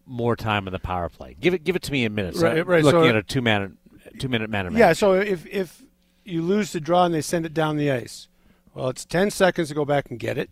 more 0.07 0.37
time 0.37 0.68
in 0.68 0.72
the 0.72 0.79
power 0.79 1.09
play? 1.09 1.37
Give 1.40 1.53
it, 1.53 1.64
give 1.64 1.74
it 1.74 1.83
to 1.83 1.92
me 1.92 2.05
in 2.05 2.14
minutes. 2.14 2.40
Right, 2.40 2.64
right, 2.64 2.85
Looking 2.85 3.03
so- 3.03 3.09
at 3.09 3.16
a 3.16 3.22
two-man, 3.24 3.77
two-minute 4.20 4.48
man 4.48 4.66
advantage. 4.66 4.81
Yeah, 4.81 4.92
so 4.92 5.14
if 5.14 5.44
if 5.46 5.83
you 6.24 6.42
lose 6.42 6.72
the 6.72 6.81
draw 6.81 7.05
and 7.05 7.14
they 7.14 7.22
send 7.22 7.44
it 7.44 7.55
down 7.55 7.77
the 7.77 7.90
ice, 7.90 8.28
well, 8.79 8.91
it's 8.91 9.05
ten 9.05 9.33
seconds 9.33 9.69
to 9.69 9.75
go 9.75 9.85
back 9.85 10.09
and 10.09 10.21
get 10.21 10.38
it. 10.38 10.51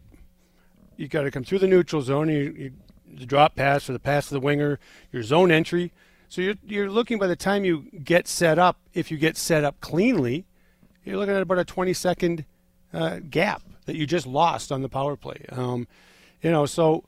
You've 0.96 1.10
got 1.10 1.22
to 1.22 1.30
come 1.30 1.44
through 1.44 1.60
the 1.60 1.68
neutral 1.68 2.02
zone. 2.02 2.28
You, 2.28 2.54
you 2.58 2.72
the 3.08 3.24
drop 3.24 3.54
pass 3.54 3.88
or 3.88 3.92
the 3.92 4.00
pass 4.00 4.26
to 4.28 4.34
the 4.34 4.40
winger, 4.40 4.80
your 5.12 5.22
zone 5.22 5.52
entry. 5.52 5.92
So 6.28 6.40
you're 6.40 6.56
you're 6.66 6.90
looking 6.90 7.20
by 7.20 7.28
the 7.28 7.36
time 7.36 7.64
you 7.64 7.86
get 8.02 8.26
set 8.26 8.58
up. 8.58 8.78
If 8.94 9.12
you 9.12 9.16
get 9.16 9.36
set 9.36 9.62
up 9.62 9.80
cleanly, 9.80 10.44
you're 11.04 11.18
looking 11.18 11.36
at 11.36 11.42
about 11.42 11.60
a 11.60 11.64
20 11.64 11.92
second 11.92 12.44
uh, 12.92 13.20
gap 13.30 13.62
that 13.84 13.94
you 13.94 14.06
just 14.06 14.26
lost 14.26 14.72
on 14.72 14.82
the 14.82 14.88
power 14.88 15.14
play. 15.14 15.46
Um, 15.52 15.86
you 16.42 16.50
know, 16.50 16.66
so 16.66 17.04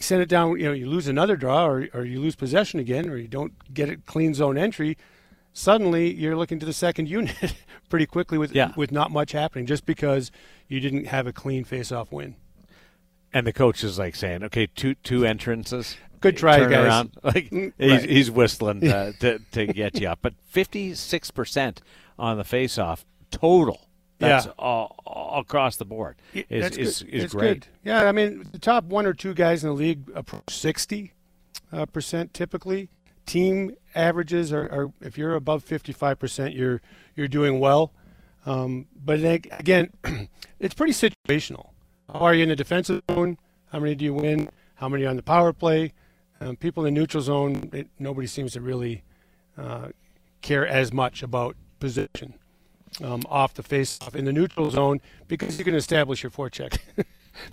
send 0.00 0.22
it 0.22 0.28
down. 0.28 0.58
You 0.58 0.66
know, 0.66 0.72
you 0.72 0.88
lose 0.88 1.06
another 1.06 1.36
draw, 1.36 1.68
or 1.68 1.88
or 1.94 2.04
you 2.04 2.20
lose 2.20 2.34
possession 2.34 2.80
again, 2.80 3.08
or 3.08 3.16
you 3.16 3.28
don't 3.28 3.52
get 3.72 3.88
a 3.88 3.96
clean 3.96 4.34
zone 4.34 4.58
entry 4.58 4.98
suddenly 5.58 6.12
you're 6.14 6.36
looking 6.36 6.58
to 6.60 6.66
the 6.66 6.72
second 6.72 7.08
unit 7.08 7.54
pretty 7.88 8.06
quickly 8.06 8.38
with 8.38 8.52
Yeah. 8.54 8.72
with 8.76 8.92
not 8.92 9.10
much 9.10 9.32
happening 9.32 9.66
just 9.66 9.84
because 9.86 10.30
you 10.68 10.78
didn't 10.80 11.06
have 11.06 11.26
a 11.26 11.32
clean 11.32 11.64
face-off 11.64 12.12
win. 12.12 12.36
And 13.32 13.46
the 13.46 13.52
coach 13.52 13.84
is 13.84 13.98
like 13.98 14.14
saying, 14.16 14.42
"Okay, 14.44 14.66
two 14.66 14.94
two 14.94 15.26
entrances, 15.26 15.96
Good 16.20 16.36
try, 16.36 16.58
turn 16.58 16.70
guys." 16.70 16.86
around." 16.86 17.10
Like 17.22 17.50
Mm, 17.50 17.72
he's, 17.78 17.90
right. 17.90 18.08
he's 18.10 18.30
whistling 18.30 18.88
uh, 18.90 19.12
to 19.20 19.40
to 19.52 19.66
get 19.66 20.00
you 20.00 20.08
up. 20.08 20.20
But 20.22 20.34
fifty 20.46 20.94
six 20.94 21.30
percent 21.30 21.82
on 22.18 22.38
the 22.38 22.44
face-off 22.44 23.04
total. 23.30 23.80
That's 24.18 24.46
Yeah. 24.46 24.52
all, 24.58 24.96
all 25.06 25.40
across 25.40 25.76
the 25.76 25.84
board. 25.84 26.16
Is 26.34 26.44
That's 26.62 26.76
is, 26.76 27.02
good. 27.02 27.14
is 27.14 27.24
It's 27.24 27.34
great. 27.34 27.60
good. 27.60 27.66
Yeah, 27.84 28.08
I 28.08 28.12
mean 28.12 28.46
the 28.50 28.58
top 28.58 28.84
one 28.84 29.06
or 29.06 29.12
two 29.12 29.34
guys 29.34 29.62
in 29.62 29.68
the 29.70 29.76
league 29.76 30.10
approach 30.14 30.50
60 30.56 31.12
uh, 31.72 31.86
percent 31.86 32.32
typically. 32.34 32.88
Team 33.28 33.76
averages 33.94 34.52
are, 34.52 34.62
are 34.72 34.92
if 35.00 35.16
you're 35.18 35.34
above 35.34 35.62
55 35.62 36.18
percent, 36.18 36.54
you're 36.54 36.80
you're 37.14 37.28
doing 37.28 37.60
well. 37.60 37.92
Um, 38.46 38.86
but 39.04 39.20
again, 39.22 39.90
it's 40.58 40.74
pretty 40.74 40.92
situational. 40.94 41.70
How 42.12 42.20
are 42.20 42.34
you 42.34 42.42
in 42.44 42.48
the 42.48 42.56
defensive 42.56 43.02
zone? 43.10 43.36
How 43.70 43.80
many 43.80 43.94
do 43.94 44.04
you 44.04 44.14
win? 44.14 44.48
How 44.76 44.88
many 44.88 45.04
on 45.04 45.16
the 45.16 45.22
power 45.22 45.52
play? 45.52 45.92
Um, 46.40 46.56
people 46.56 46.86
in 46.86 46.94
the 46.94 47.00
neutral 47.00 47.22
zone, 47.22 47.68
it, 47.72 47.88
nobody 47.98 48.26
seems 48.26 48.52
to 48.54 48.60
really 48.60 49.02
uh, 49.58 49.88
care 50.40 50.66
as 50.66 50.92
much 50.92 51.22
about 51.22 51.56
position 51.80 52.34
um, 53.02 53.22
off 53.28 53.52
the 53.54 53.62
face 53.62 53.98
off 54.02 54.14
in 54.16 54.24
the 54.24 54.32
neutral 54.32 54.70
zone 54.70 55.00
because 55.26 55.58
you 55.58 55.64
can 55.64 55.74
establish 55.74 56.22
your 56.22 56.30
forecheck 56.30 56.78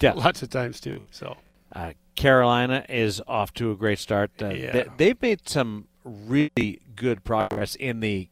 Yeah. 0.01 0.13
lots 0.13 0.41
of 0.41 0.49
times 0.49 0.79
too. 0.79 1.01
So 1.11 1.35
Uh, 1.73 1.91
Carolina 2.15 2.85
is 2.89 3.21
off 3.27 3.53
to 3.55 3.71
a 3.71 3.75
great 3.75 3.99
start. 3.99 4.31
Uh, 4.41 4.49
Yeah. 4.49 4.71
they, 4.71 4.85
they've 4.97 5.21
made 5.21 5.47
some 5.47 5.87
really 6.03 6.81
good 6.95 7.23
progress 7.23 7.75
in 7.75 7.99
the 7.99 8.29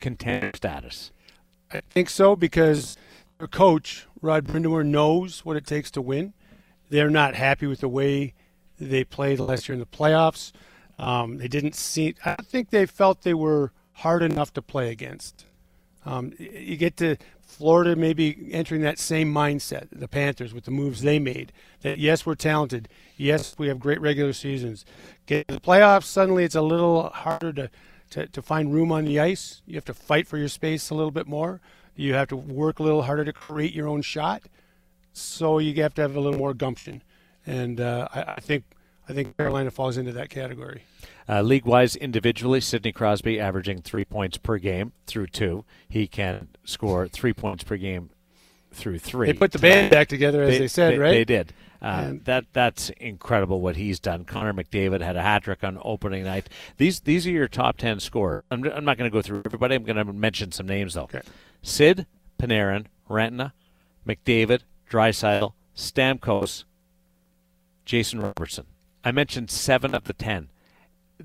contender 0.00 0.50
status. 0.54 1.12
I 1.72 1.80
think 1.90 2.10
so 2.10 2.34
because 2.36 2.96
their 3.38 3.48
coach, 3.48 4.06
Rod 4.20 4.44
Brind'Amour, 4.46 4.84
knows 4.84 5.44
what 5.44 5.56
it 5.56 5.66
takes 5.66 5.90
to 5.92 6.02
win. 6.02 6.32
They're 6.88 7.10
not 7.10 7.34
happy 7.34 7.66
with 7.66 7.80
the 7.80 7.88
way 7.88 8.34
they 8.78 9.04
played 9.04 9.38
last 9.38 9.68
year 9.68 9.74
in 9.74 9.80
the 9.80 9.86
playoffs. 9.86 10.52
Um, 10.98 11.38
they 11.38 11.48
didn't 11.48 11.74
see. 11.74 12.14
I 12.24 12.34
think 12.42 12.70
they 12.70 12.86
felt 12.86 13.22
they 13.22 13.34
were 13.34 13.72
hard 13.92 14.22
enough 14.22 14.52
to 14.54 14.62
play 14.62 14.90
against. 14.90 15.46
Um, 16.04 16.32
you 16.38 16.76
get 16.76 16.96
to 16.98 17.16
Florida 17.50 17.96
maybe 17.96 18.48
entering 18.52 18.80
that 18.82 18.98
same 18.98 19.32
mindset, 19.32 19.88
the 19.92 20.08
Panthers 20.08 20.54
with 20.54 20.64
the 20.64 20.70
moves 20.70 21.02
they 21.02 21.18
made. 21.18 21.52
That 21.82 21.98
yes, 21.98 22.24
we're 22.24 22.36
talented. 22.36 22.88
Yes, 23.16 23.54
we 23.58 23.68
have 23.68 23.80
great 23.80 24.00
regular 24.00 24.32
seasons. 24.32 24.84
Get 25.26 25.46
the 25.48 25.60
playoffs, 25.60 26.04
suddenly 26.04 26.44
it's 26.44 26.54
a 26.54 26.62
little 26.62 27.10
harder 27.10 27.52
to, 27.52 27.70
to, 28.10 28.26
to 28.28 28.42
find 28.42 28.72
room 28.72 28.92
on 28.92 29.04
the 29.04 29.20
ice. 29.20 29.62
You 29.66 29.74
have 29.74 29.84
to 29.86 29.94
fight 29.94 30.26
for 30.26 30.38
your 30.38 30.48
space 30.48 30.90
a 30.90 30.94
little 30.94 31.10
bit 31.10 31.26
more. 31.26 31.60
You 31.96 32.14
have 32.14 32.28
to 32.28 32.36
work 32.36 32.78
a 32.78 32.82
little 32.82 33.02
harder 33.02 33.24
to 33.24 33.32
create 33.32 33.74
your 33.74 33.88
own 33.88 34.02
shot. 34.02 34.42
So 35.12 35.58
you 35.58 35.74
have 35.82 35.94
to 35.94 36.02
have 36.02 36.16
a 36.16 36.20
little 36.20 36.38
more 36.38 36.54
gumption. 36.54 37.02
And 37.46 37.80
uh, 37.80 38.08
I, 38.14 38.22
I 38.22 38.40
think 38.40 38.64
I 39.08 39.12
think 39.12 39.36
Carolina 39.36 39.72
falls 39.72 39.96
into 39.96 40.12
that 40.12 40.30
category. 40.30 40.84
Uh, 41.30 41.42
league 41.42 41.64
wise, 41.64 41.94
individually, 41.94 42.60
Sidney 42.60 42.90
Crosby 42.90 43.38
averaging 43.38 43.82
three 43.82 44.04
points 44.04 44.36
per 44.36 44.58
game 44.58 44.92
through 45.06 45.28
two. 45.28 45.64
He 45.88 46.08
can 46.08 46.48
score 46.64 47.06
three 47.06 47.32
points 47.32 47.62
per 47.62 47.76
game 47.76 48.10
through 48.72 48.98
three. 48.98 49.28
They 49.28 49.38
put 49.38 49.52
the 49.52 49.60
band 49.60 49.90
back 49.92 50.08
together, 50.08 50.42
as 50.42 50.50
they, 50.50 50.58
they 50.58 50.68
said, 50.68 50.94
they, 50.94 50.98
right? 50.98 51.10
They 51.12 51.24
did. 51.24 51.52
Uh, 51.80 52.14
that 52.24 52.46
that's 52.52 52.90
incredible 52.98 53.60
what 53.60 53.76
he's 53.76 54.00
done. 54.00 54.24
Connor 54.24 54.52
McDavid 54.52 55.00
had 55.02 55.16
a 55.16 55.22
hat 55.22 55.44
trick 55.44 55.62
on 55.62 55.78
opening 55.82 56.24
night. 56.24 56.48
These 56.78 57.00
these 57.00 57.26
are 57.26 57.30
your 57.30 57.48
top 57.48 57.78
ten 57.78 58.00
scorers. 58.00 58.42
I'm, 58.50 58.64
I'm 58.64 58.84
not 58.84 58.98
going 58.98 59.10
to 59.10 59.14
go 59.14 59.22
through 59.22 59.42
everybody. 59.46 59.76
I'm 59.76 59.84
going 59.84 60.04
to 60.04 60.12
mention 60.12 60.50
some 60.50 60.66
names 60.66 60.94
though. 60.94 61.04
Okay. 61.04 61.22
Sid, 61.62 62.06
Panarin, 62.38 62.86
Rantanen, 63.08 63.52
McDavid, 64.06 64.62
Draisaitl, 64.90 65.52
Stamkos, 65.76 66.64
Jason 67.84 68.20
Robertson. 68.20 68.66
I 69.04 69.12
mentioned 69.12 69.50
seven 69.50 69.94
of 69.94 70.04
the 70.04 70.12
ten. 70.12 70.48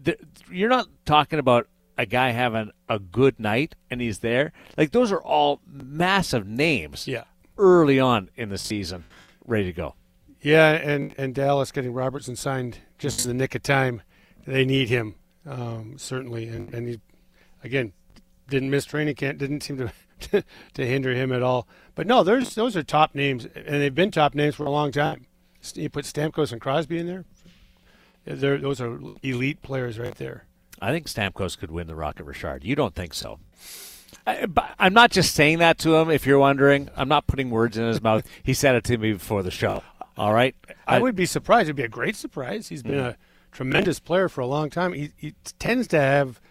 The, 0.03 0.17
you're 0.51 0.69
not 0.69 0.87
talking 1.05 1.39
about 1.39 1.67
a 1.97 2.05
guy 2.05 2.31
having 2.31 2.71
a 2.89 2.99
good 2.99 3.39
night 3.39 3.75
and 3.89 4.01
he's 4.01 4.19
there. 4.19 4.51
Like 4.77 4.91
those 4.91 5.11
are 5.11 5.21
all 5.21 5.61
massive 5.65 6.45
names. 6.45 7.07
Yeah. 7.07 7.23
Early 7.57 7.99
on 7.99 8.29
in 8.35 8.49
the 8.49 8.57
season, 8.57 9.05
ready 9.45 9.65
to 9.65 9.73
go. 9.73 9.95
Yeah, 10.41 10.71
and 10.71 11.15
and 11.17 11.33
Dallas 11.33 11.71
getting 11.71 11.93
Robertson 11.93 12.35
signed 12.35 12.79
just 12.97 13.25
in 13.25 13.29
the 13.29 13.33
nick 13.33 13.55
of 13.55 13.63
time. 13.63 14.01
They 14.45 14.65
need 14.65 14.89
him 14.89 15.15
um, 15.47 15.95
certainly, 15.97 16.47
and 16.47 16.73
and 16.73 16.87
he 16.87 16.99
again 17.63 17.93
didn't 18.49 18.69
miss 18.69 18.85
training 18.85 19.15
camp. 19.15 19.39
Didn't 19.39 19.61
seem 19.61 19.77
to 19.77 19.91
to 20.73 20.85
hinder 20.85 21.13
him 21.13 21.31
at 21.31 21.41
all. 21.43 21.67
But 21.95 22.07
no, 22.07 22.23
there's 22.23 22.55
those 22.55 22.75
are 22.75 22.83
top 22.83 23.15
names, 23.15 23.45
and 23.45 23.81
they've 23.81 23.93
been 23.93 24.11
top 24.11 24.35
names 24.35 24.55
for 24.55 24.65
a 24.65 24.71
long 24.71 24.91
time. 24.91 25.27
You 25.73 25.89
put 25.89 26.05
Stamkos 26.05 26.51
and 26.51 26.61
Crosby 26.61 26.99
in 26.99 27.07
there. 27.07 27.25
Those 28.25 28.81
are 28.81 28.99
elite 29.23 29.61
players 29.61 29.99
right 29.99 30.15
there. 30.15 30.45
I 30.81 30.91
think 30.91 31.07
Stamkos 31.07 31.57
could 31.57 31.71
win 31.71 31.87
the 31.87 31.95
Rocket 31.95 32.25
Richard. 32.25 32.63
You 32.63 32.75
don't 32.75 32.95
think 32.95 33.13
so? 33.13 33.39
I, 34.27 34.47
am 34.79 34.93
not 34.93 35.11
just 35.11 35.35
saying 35.35 35.59
that 35.59 35.77
to 35.79 35.95
him. 35.95 36.09
If 36.09 36.25
you're 36.25 36.39
wondering, 36.39 36.89
I'm 36.95 37.07
not 37.07 37.27
putting 37.27 37.49
words 37.49 37.77
in 37.77 37.87
his 37.87 38.01
mouth. 38.01 38.27
He 38.43 38.53
said 38.53 38.75
it 38.75 38.83
to 38.85 38.97
me 38.97 39.13
before 39.13 39.43
the 39.43 39.51
show. 39.51 39.83
All 40.17 40.33
right. 40.33 40.55
I, 40.87 40.97
I 40.97 40.99
would 40.99 41.15
be 41.15 41.25
surprised. 41.25 41.67
It'd 41.67 41.75
be 41.75 41.83
a 41.83 41.87
great 41.87 42.15
surprise. 42.15 42.69
He's 42.69 42.83
been 42.83 42.99
a 42.99 43.17
tremendous 43.51 43.99
player 43.99 44.27
for 44.27 44.41
a 44.41 44.47
long 44.47 44.69
time. 44.69 44.93
He, 44.93 45.11
he 45.15 45.35
tends 45.59 45.87
to 45.89 45.99
have 45.99 46.41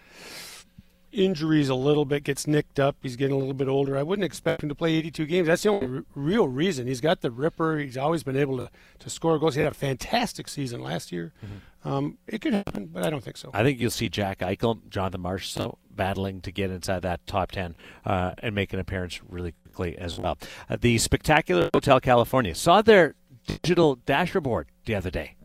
injuries 1.14 1.68
a 1.68 1.74
little 1.74 2.04
bit, 2.04 2.24
gets 2.24 2.46
nicked 2.46 2.78
up. 2.78 2.96
He's 3.02 3.16
getting 3.16 3.34
a 3.34 3.38
little 3.38 3.54
bit 3.54 3.68
older. 3.68 3.96
I 3.96 4.02
wouldn't 4.02 4.24
expect 4.24 4.62
him 4.62 4.68
to 4.68 4.74
play 4.74 4.94
82 4.94 5.26
games. 5.26 5.46
That's 5.46 5.62
the 5.62 5.70
only 5.70 5.98
r- 5.98 6.04
real 6.14 6.48
reason. 6.48 6.86
He's 6.86 7.00
got 7.00 7.20
the 7.20 7.30
ripper. 7.30 7.78
He's 7.78 7.96
always 7.96 8.22
been 8.22 8.36
able 8.36 8.58
to, 8.58 8.70
to 8.98 9.10
score 9.10 9.38
goals. 9.38 9.54
He 9.54 9.62
had 9.62 9.72
a 9.72 9.74
fantastic 9.74 10.48
season 10.48 10.82
last 10.82 11.12
year. 11.12 11.32
Mm-hmm. 11.44 11.88
Um, 11.88 12.18
it 12.26 12.40
could 12.40 12.54
happen, 12.54 12.86
but 12.86 13.04
I 13.04 13.10
don't 13.10 13.22
think 13.22 13.36
so. 13.36 13.50
I 13.52 13.62
think 13.62 13.78
you'll 13.78 13.90
see 13.90 14.08
Jack 14.08 14.38
Eichel, 14.38 14.80
Jonathan 14.88 15.22
Marchessault 15.22 15.76
battling 15.90 16.40
to 16.40 16.50
get 16.50 16.70
inside 16.70 17.02
that 17.02 17.26
top 17.26 17.52
10 17.52 17.76
uh, 18.04 18.32
and 18.38 18.54
make 18.54 18.72
an 18.72 18.80
appearance 18.80 19.20
really 19.28 19.52
quickly 19.62 19.96
as 19.98 20.18
well. 20.18 20.38
Uh, 20.68 20.76
the 20.80 20.98
Spectacular 20.98 21.70
Hotel 21.72 22.00
California 22.00 22.54
saw 22.54 22.82
their 22.82 23.14
digital 23.46 23.96
dashboard 23.96 24.68
the 24.86 24.94
other 24.94 25.10
day. 25.10 25.36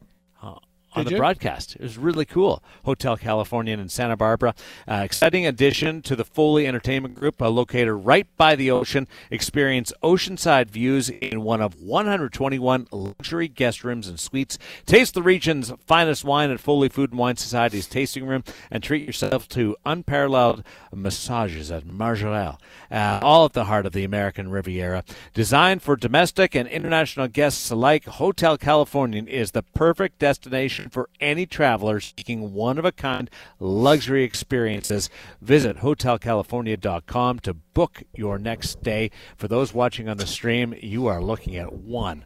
On 0.93 1.03
Did 1.03 1.09
the 1.09 1.15
you? 1.15 1.17
broadcast. 1.19 1.75
It 1.75 1.81
was 1.81 1.99
really 1.99 2.25
cool. 2.25 2.63
Hotel 2.83 3.15
Californian 3.15 3.79
in 3.79 3.89
Santa 3.89 4.17
Barbara. 4.17 4.55
Uh, 4.87 5.01
exciting 5.05 5.45
addition 5.45 6.01
to 6.01 6.15
the 6.15 6.25
Foley 6.25 6.65
Entertainment 6.65 7.13
Group, 7.13 7.39
uh, 7.43 7.49
located 7.49 7.93
right 7.93 8.25
by 8.37 8.55
the 8.55 8.71
ocean. 8.71 9.07
Experience 9.29 9.93
oceanside 10.01 10.71
views 10.71 11.09
in 11.09 11.43
one 11.43 11.61
of 11.61 11.79
121 11.79 12.87
luxury 12.91 13.47
guest 13.47 13.83
rooms 13.83 14.07
and 14.07 14.19
suites. 14.19 14.57
Taste 14.87 15.13
the 15.13 15.21
region's 15.21 15.71
finest 15.85 16.23
wine 16.23 16.49
at 16.49 16.59
Foley 16.59 16.89
Food 16.89 17.11
and 17.11 17.19
Wine 17.19 17.37
Society's 17.37 17.85
tasting 17.85 18.25
room 18.25 18.43
and 18.71 18.81
treat 18.81 19.05
yourself 19.05 19.47
to 19.49 19.75
unparalleled 19.85 20.63
massages 20.91 21.69
at 21.69 21.85
Majorelle, 21.85 22.57
uh, 22.89 23.19
all 23.21 23.45
at 23.45 23.53
the 23.53 23.65
heart 23.65 23.85
of 23.85 23.91
the 23.93 24.03
American 24.03 24.49
Riviera. 24.49 25.03
Designed 25.35 25.83
for 25.83 25.95
domestic 25.95 26.55
and 26.55 26.67
international 26.67 27.27
guests 27.27 27.69
alike, 27.69 28.05
Hotel 28.05 28.57
Californian 28.57 29.27
is 29.27 29.51
the 29.51 29.61
perfect 29.61 30.17
destination 30.17 30.78
for 30.89 31.09
any 31.19 31.45
traveler 31.45 31.99
seeking 31.99 32.53
one 32.53 32.77
of 32.77 32.85
a 32.85 32.91
kind 32.91 33.29
luxury 33.59 34.23
experiences. 34.23 35.09
Visit 35.41 35.77
HotelCalifornia.com 35.77 37.39
to 37.39 37.53
book 37.53 38.03
your 38.13 38.37
next 38.37 38.69
stay. 38.69 39.11
For 39.37 39.47
those 39.47 39.73
watching 39.73 40.07
on 40.07 40.17
the 40.17 40.27
stream, 40.27 40.73
you 40.81 41.07
are 41.07 41.21
looking 41.21 41.55
at 41.55 41.73
one 41.73 42.25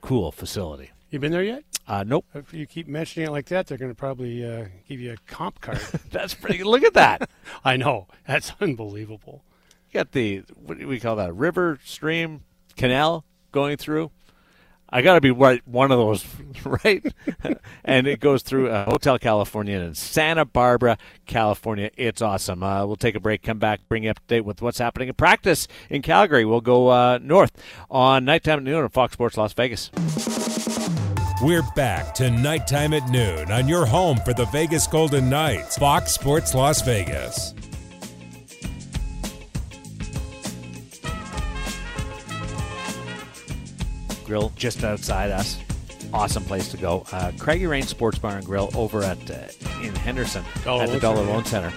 cool 0.00 0.32
facility. 0.32 0.90
You 1.10 1.18
been 1.18 1.32
there 1.32 1.42
yet? 1.42 1.64
Uh, 1.88 2.04
nope. 2.06 2.26
If 2.34 2.52
you 2.52 2.66
keep 2.66 2.88
mentioning 2.88 3.28
it 3.28 3.30
like 3.30 3.46
that, 3.46 3.66
they're 3.66 3.78
going 3.78 3.90
to 3.90 3.96
probably 3.96 4.44
uh, 4.44 4.66
give 4.88 5.00
you 5.00 5.12
a 5.12 5.16
comp 5.26 5.60
card. 5.60 5.78
That's 6.10 6.34
pretty. 6.34 6.64
Look 6.64 6.82
at 6.82 6.94
that. 6.94 7.28
I 7.64 7.76
know. 7.76 8.08
That's 8.26 8.52
unbelievable. 8.60 9.44
You 9.90 10.00
got 10.00 10.12
the 10.12 10.42
what 10.54 10.78
do 10.78 10.88
we 10.88 10.98
call 10.98 11.16
that? 11.16 11.32
River, 11.34 11.78
stream, 11.84 12.42
canal 12.76 13.24
going 13.52 13.76
through. 13.76 14.10
I 14.96 15.02
got 15.02 15.16
to 15.16 15.20
be 15.20 15.30
right 15.30 15.60
one 15.68 15.92
of 15.92 15.98
those, 15.98 16.24
right? 16.64 17.04
and 17.84 18.06
it 18.06 18.18
goes 18.18 18.42
through 18.42 18.70
uh, 18.70 18.86
Hotel 18.86 19.18
California 19.18 19.78
in 19.78 19.94
Santa 19.94 20.46
Barbara, 20.46 20.96
California. 21.26 21.90
It's 21.98 22.22
awesome. 22.22 22.62
Uh, 22.62 22.86
we'll 22.86 22.96
take 22.96 23.14
a 23.14 23.20
break, 23.20 23.42
come 23.42 23.58
back, 23.58 23.86
bring 23.90 24.04
you 24.04 24.10
up 24.10 24.20
to 24.20 24.26
date 24.26 24.46
with 24.46 24.62
what's 24.62 24.78
happening 24.78 25.08
in 25.08 25.14
practice 25.14 25.68
in 25.90 26.00
Calgary. 26.00 26.46
We'll 26.46 26.62
go 26.62 26.88
uh, 26.88 27.18
north 27.20 27.52
on 27.90 28.24
nighttime 28.24 28.60
at 28.60 28.62
noon 28.62 28.84
on 28.84 28.88
Fox 28.88 29.12
Sports 29.12 29.36
Las 29.36 29.52
Vegas. 29.52 29.90
We're 31.42 31.68
back 31.74 32.14
to 32.14 32.30
nighttime 32.30 32.94
at 32.94 33.06
noon 33.10 33.52
on 33.52 33.68
your 33.68 33.84
home 33.84 34.16
for 34.24 34.32
the 34.32 34.46
Vegas 34.46 34.86
Golden 34.86 35.28
Knights, 35.28 35.76
Fox 35.76 36.12
Sports 36.12 36.54
Las 36.54 36.80
Vegas. 36.80 37.52
Grill 44.26 44.52
just 44.56 44.84
outside 44.84 45.30
us. 45.30 45.58
Awesome 46.12 46.44
place 46.44 46.68
to 46.70 46.76
go. 46.76 47.04
Uh, 47.12 47.32
Craggy 47.38 47.66
Rain 47.66 47.82
Sports 47.82 48.18
Bar 48.18 48.36
and 48.36 48.46
Grill 48.46 48.70
over 48.74 49.02
at 49.02 49.30
uh, 49.30 49.48
in 49.82 49.94
Henderson 49.94 50.44
Dollar 50.64 50.84
at 50.84 50.90
the 50.90 51.00
Dollar 51.00 51.22
Loan 51.22 51.44
Center. 51.44 51.72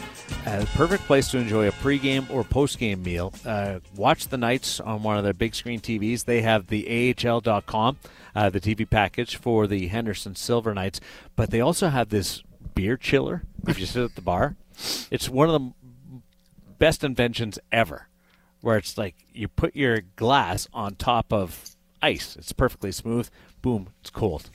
Uh, 0.45 0.65
perfect 0.75 1.03
place 1.05 1.29
to 1.29 1.37
enjoy 1.37 1.67
a 1.67 1.71
pregame 1.71 2.29
or 2.29 2.43
postgame 2.43 3.03
meal. 3.03 3.33
Uh, 3.45 3.79
watch 3.95 4.27
the 4.27 4.37
Knights 4.37 4.79
on 4.79 5.03
one 5.03 5.17
of 5.17 5.23
their 5.23 5.33
big 5.33 5.55
screen 5.55 5.79
TVs. 5.79 6.25
They 6.25 6.41
have 6.41 6.67
the 6.67 7.15
AHL.com, 7.23 7.97
uh, 8.35 8.49
the 8.49 8.59
TV 8.59 8.89
package 8.89 9.35
for 9.35 9.67
the 9.67 9.87
Henderson 9.87 10.35
Silver 10.35 10.73
Knights, 10.73 10.99
but 11.35 11.51
they 11.51 11.61
also 11.61 11.89
have 11.89 12.09
this 12.09 12.43
beer 12.75 12.97
chiller. 12.97 13.43
If 13.67 13.79
you 13.79 13.85
sit 13.85 14.03
at 14.03 14.15
the 14.15 14.21
bar, 14.21 14.55
it's 15.11 15.29
one 15.29 15.49
of 15.49 15.61
the 15.61 16.21
best 16.77 17.03
inventions 17.03 17.59
ever. 17.71 18.07
Where 18.61 18.77
it's 18.77 18.97
like 18.97 19.15
you 19.31 19.47
put 19.47 19.75
your 19.75 20.01
glass 20.01 20.67
on 20.73 20.95
top 20.95 21.31
of 21.31 21.77
ice. 22.01 22.35
It's 22.37 22.51
perfectly 22.51 22.91
smooth. 22.91 23.29
Boom, 23.61 23.89
it's 24.01 24.09
cold. 24.09 24.49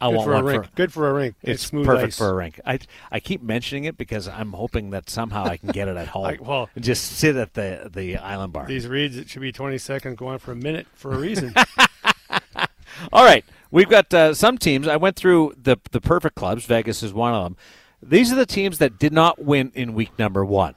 I 0.00 0.08
Good 0.10 0.16
want 0.16 0.26
for 0.26 0.34
a 0.34 0.42
rink. 0.42 0.64
for 0.64 0.70
Good 0.74 0.92
for 0.92 1.08
a 1.08 1.12
rink. 1.14 1.34
it's 1.42 1.62
smooth 1.64 1.86
perfect 1.86 2.08
ice. 2.08 2.18
for 2.18 2.28
a 2.28 2.34
rink. 2.34 2.60
I 2.66 2.78
I 3.10 3.20
keep 3.20 3.42
mentioning 3.42 3.84
it 3.84 3.96
because 3.96 4.28
I'm 4.28 4.52
hoping 4.52 4.90
that 4.90 5.08
somehow 5.08 5.44
I 5.44 5.56
can 5.56 5.70
get 5.70 5.88
it 5.88 5.96
at 5.96 6.08
home 6.14 6.26
I- 6.26 6.38
well- 6.40 6.68
and 6.74 6.84
just 6.84 7.04
sit 7.12 7.36
at 7.36 7.54
the 7.54 7.90
the 7.92 8.16
island 8.18 8.52
bar. 8.52 8.66
These 8.66 8.86
reads, 8.86 9.16
it 9.16 9.28
should 9.30 9.40
be 9.42 9.52
20 9.52 9.78
seconds, 9.78 10.16
go 10.16 10.26
on 10.26 10.38
for 10.40 10.52
a 10.52 10.56
minute 10.56 10.86
for 10.94 11.12
a 11.14 11.18
reason. 11.18 11.54
All 13.12 13.24
right, 13.24 13.44
we've 13.70 13.88
got 13.88 14.12
uh, 14.14 14.34
some 14.34 14.56
teams. 14.58 14.86
I 14.88 14.96
went 14.96 15.16
through 15.16 15.54
the 15.60 15.76
the 15.92 16.00
perfect 16.00 16.36
clubs. 16.36 16.64
Vegas 16.66 17.02
is 17.02 17.12
one 17.12 17.32
of 17.34 17.44
them. 17.44 17.56
These 18.02 18.30
are 18.32 18.36
the 18.36 18.46
teams 18.46 18.78
that 18.78 18.98
did 18.98 19.12
not 19.12 19.42
win 19.42 19.72
in 19.74 19.94
week 19.94 20.18
number 20.18 20.44
one. 20.44 20.74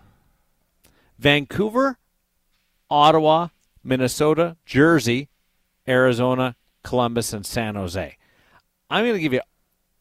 Vancouver, 1.20 1.98
Ottawa, 2.90 3.48
Minnesota, 3.88 4.58
Jersey, 4.66 5.30
Arizona, 5.88 6.58
Columbus, 6.84 7.32
and 7.32 7.46
San 7.46 7.76
Jose. 7.76 8.18
I'm 8.90 9.04
going 9.06 9.16
to 9.16 9.22
give 9.22 9.32
you 9.32 9.42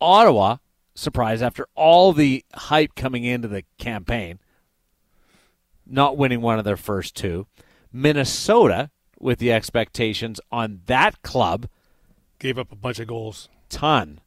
Ottawa 0.00 0.56
surprise 0.96 1.40
after 1.40 1.68
all 1.76 2.12
the 2.12 2.44
hype 2.52 2.96
coming 2.96 3.22
into 3.22 3.46
the 3.46 3.62
campaign, 3.78 4.40
not 5.86 6.16
winning 6.16 6.40
one 6.40 6.58
of 6.58 6.64
their 6.64 6.76
first 6.76 7.14
two. 7.14 7.46
Minnesota, 7.92 8.90
with 9.20 9.38
the 9.38 9.52
expectations 9.52 10.40
on 10.50 10.80
that 10.86 11.22
club, 11.22 11.68
Gave 12.40 12.58
up 12.58 12.72
a 12.72 12.76
bunch 12.76 12.98
of 12.98 13.06
goals. 13.06 13.48
ton. 13.68 14.20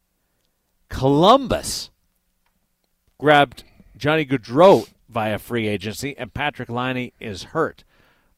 Columbus 0.87 1.91
grabbed 3.19 3.65
Johnny 3.97 4.25
Gaudreau 4.25 4.87
via 5.09 5.37
free 5.37 5.67
agency, 5.67 6.17
and 6.17 6.33
Patrik 6.33 6.69
Laine 6.69 7.11
is 7.19 7.43
hurt. 7.43 7.83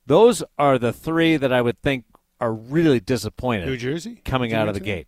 Those 0.06 0.44
are 0.58 0.78
the 0.78 0.94
three 0.94 1.38
that 1.38 1.54
I 1.54 1.62
would 1.62 1.82
think 1.82 2.06
are 2.40 2.54
really 2.54 3.00
disappointed 3.00 3.68
New 3.68 3.78
Jersey 3.78 4.22
coming 4.26 4.50
Did 4.50 4.58
out 4.58 4.68
of 4.68 4.74
the 4.74 4.80
gate. 4.80 5.08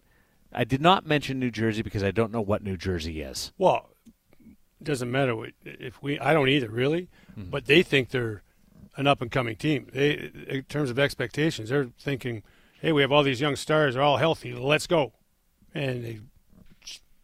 I 0.53 0.63
did 0.63 0.81
not 0.81 1.05
mention 1.05 1.39
New 1.39 1.49
Jersey 1.49 1.81
because 1.81 2.03
I 2.03 2.11
don't 2.11 2.31
know 2.31 2.41
what 2.41 2.63
New 2.63 2.77
Jersey 2.77 3.21
is. 3.21 3.51
Well, 3.57 3.89
it 4.45 4.83
doesn't 4.83 5.09
matter 5.09 5.35
what, 5.35 5.51
if 5.65 6.01
we. 6.03 6.19
I 6.19 6.33
don't 6.33 6.49
either, 6.49 6.69
really. 6.69 7.09
Mm-hmm. 7.31 7.49
But 7.49 7.65
they 7.65 7.81
think 7.81 8.09
they're 8.09 8.43
an 8.95 9.07
up 9.07 9.21
and 9.21 9.31
coming 9.31 9.55
team. 9.55 9.87
They, 9.91 10.31
in 10.47 10.63
terms 10.63 10.89
of 10.91 10.99
expectations, 10.99 11.69
they're 11.69 11.89
thinking, 11.99 12.43
"Hey, 12.79 12.91
we 12.91 13.01
have 13.01 13.11
all 13.11 13.23
these 13.23 13.41
young 13.41 13.55
stars. 13.55 13.95
They're 13.95 14.03
all 14.03 14.17
healthy. 14.17 14.53
Let's 14.53 14.85
go." 14.85 15.13
And 15.73 16.05
they 16.05 16.19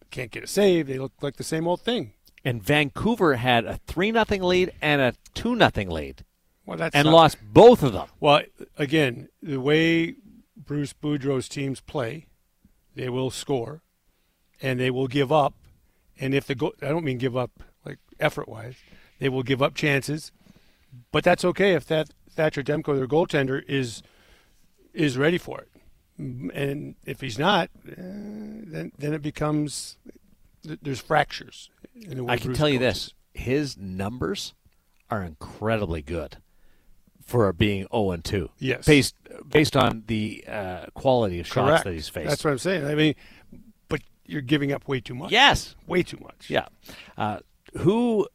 can't 0.09 0.31
get 0.31 0.43
a 0.43 0.47
save. 0.47 0.87
They 0.87 0.97
look 0.97 1.13
like 1.21 1.35
the 1.35 1.43
same 1.43 1.67
old 1.67 1.81
thing. 1.81 2.13
And 2.43 2.63
Vancouver 2.63 3.35
had 3.35 3.65
a 3.65 3.79
three 3.85 4.11
nothing 4.11 4.41
lead 4.41 4.71
and 4.81 5.01
a 5.01 5.13
two 5.33 5.55
nothing 5.55 5.89
lead, 5.89 6.23
Well, 6.69 6.77
that's 6.77 6.95
and 6.95 7.05
not- 7.05 7.13
lost 7.13 7.37
both 7.41 7.81
of 7.81 7.93
them. 7.93 8.09
Well, 8.19 8.43
again, 8.77 9.29
the 9.41 9.59
way 9.59 10.17
Bruce 10.55 10.93
Boudreau's 10.93 11.49
teams 11.49 11.81
play, 11.81 12.27
they 12.93 13.09
will 13.09 13.31
score, 13.31 13.81
and 14.61 14.79
they 14.79 14.91
will 14.91 15.07
give 15.07 15.31
up. 15.31 15.55
And 16.19 16.35
if 16.35 16.45
the 16.45 16.53
go- 16.53 16.75
I 16.83 16.89
don't 16.89 17.03
mean 17.03 17.17
give 17.17 17.35
up 17.35 17.63
like 17.83 17.97
effort 18.19 18.47
wise, 18.47 18.75
they 19.17 19.29
will 19.29 19.41
give 19.41 19.63
up 19.63 19.73
chances, 19.73 20.31
but 21.11 21.23
that's 21.23 21.43
okay 21.43 21.73
if 21.73 21.87
that 21.87 22.11
Thatcher 22.29 22.61
Demko, 22.61 22.95
their 22.95 23.07
goaltender, 23.07 23.63
is 23.67 24.03
is 24.93 25.17
ready 25.17 25.39
for 25.39 25.61
it. 25.61 25.71
And 26.19 26.93
if 27.03 27.21
he's 27.21 27.39
not, 27.39 27.71
eh, 27.87 27.95
then 27.97 28.91
then 28.95 29.13
it 29.15 29.23
becomes 29.23 29.97
there's 30.61 31.01
fractures. 31.01 31.71
In 31.95 32.17
the 32.17 32.31
I 32.31 32.37
can 32.37 32.47
Bruce 32.49 32.57
tell 32.59 32.69
you 32.69 32.77
this: 32.77 33.15
his 33.33 33.75
numbers 33.75 34.53
are 35.09 35.23
incredibly 35.23 36.03
good 36.03 36.37
for 37.29 37.51
being 37.53 37.87
zero 37.91 38.11
and 38.11 38.23
two. 38.25 38.49
Yes. 38.59 38.85
based 38.85 39.15
based 39.49 39.77
on 39.77 40.03
the 40.07 40.43
uh, 40.47 40.85
quality 40.93 41.39
of 41.39 41.47
shots 41.47 41.67
Correct. 41.69 41.83
that 41.85 41.93
he's 41.93 42.09
faced. 42.09 42.29
That's 42.29 42.43
what 42.43 42.51
I'm 42.51 42.57
saying. 42.57 42.85
I 42.85 42.95
mean, 42.95 43.15
but 43.87 44.01
you're 44.25 44.41
giving 44.41 44.71
up 44.71 44.87
way 44.87 44.99
too 44.99 45.15
much. 45.15 45.31
yes, 45.31 45.75
way 45.87 46.03
too 46.03 46.17
much. 46.21 46.49
yeah. 46.49 46.67
Uh, 47.17 47.39
who 47.77 48.27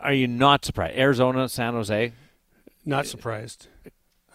are 0.00 0.12
you 0.12 0.26
not 0.26 0.64
surprised? 0.64 0.98
Arizona, 0.98 1.48
San 1.48 1.74
Jose. 1.74 2.12
Not 2.84 3.06
surprised. 3.06 3.68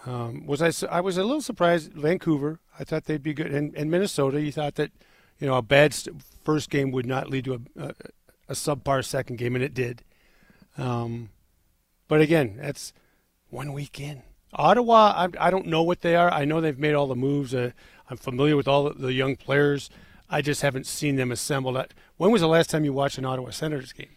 Um, 0.05 0.45
was 0.45 0.61
I? 0.61 0.71
I 0.89 1.01
was 1.01 1.17
a 1.17 1.23
little 1.23 1.41
surprised. 1.41 1.91
Vancouver. 1.93 2.59
I 2.79 2.83
thought 2.83 3.05
they'd 3.05 3.23
be 3.23 3.33
good, 3.33 3.51
and, 3.51 3.75
and 3.75 3.89
Minnesota. 3.89 4.39
You 4.41 4.51
thought 4.51 4.75
that, 4.75 4.91
you 5.39 5.47
know, 5.47 5.55
a 5.55 5.61
bad 5.61 5.93
st- 5.93 6.21
first 6.43 6.69
game 6.69 6.91
would 6.91 7.05
not 7.07 7.29
lead 7.29 7.45
to 7.45 7.53
a, 7.55 7.59
a, 7.87 7.93
a 8.49 8.53
subpar 8.53 9.03
second 9.03 9.37
game, 9.37 9.55
and 9.55 9.63
it 9.63 9.73
did. 9.73 10.03
Um, 10.77 11.29
but 12.07 12.21
again, 12.21 12.57
that's 12.61 12.93
one 13.49 13.73
week 13.73 13.99
in. 13.99 14.23
Ottawa. 14.53 15.13
I, 15.15 15.47
I 15.47 15.49
don't 15.51 15.67
know 15.67 15.83
what 15.83 16.01
they 16.01 16.15
are. 16.15 16.31
I 16.31 16.45
know 16.45 16.61
they've 16.61 16.79
made 16.79 16.93
all 16.93 17.07
the 17.07 17.15
moves. 17.15 17.53
Uh, 17.53 17.71
I'm 18.09 18.17
familiar 18.17 18.55
with 18.55 18.67
all 18.67 18.85
the, 18.85 18.93
the 18.93 19.13
young 19.13 19.35
players. 19.35 19.89
I 20.29 20.41
just 20.41 20.61
haven't 20.61 20.87
seen 20.87 21.17
them 21.17 21.31
assembled. 21.31 21.77
At, 21.77 21.93
when 22.17 22.31
was 22.31 22.41
the 22.41 22.47
last 22.47 22.69
time 22.69 22.85
you 22.85 22.93
watched 22.93 23.17
an 23.17 23.25
Ottawa 23.25 23.49
Senators 23.51 23.91
game? 23.93 24.09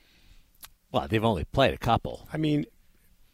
Well, 0.93 1.07
they've 1.09 1.24
only 1.24 1.45
played 1.45 1.74
a 1.74 1.79
couple. 1.79 2.29
I 2.33 2.37
mean, 2.39 2.64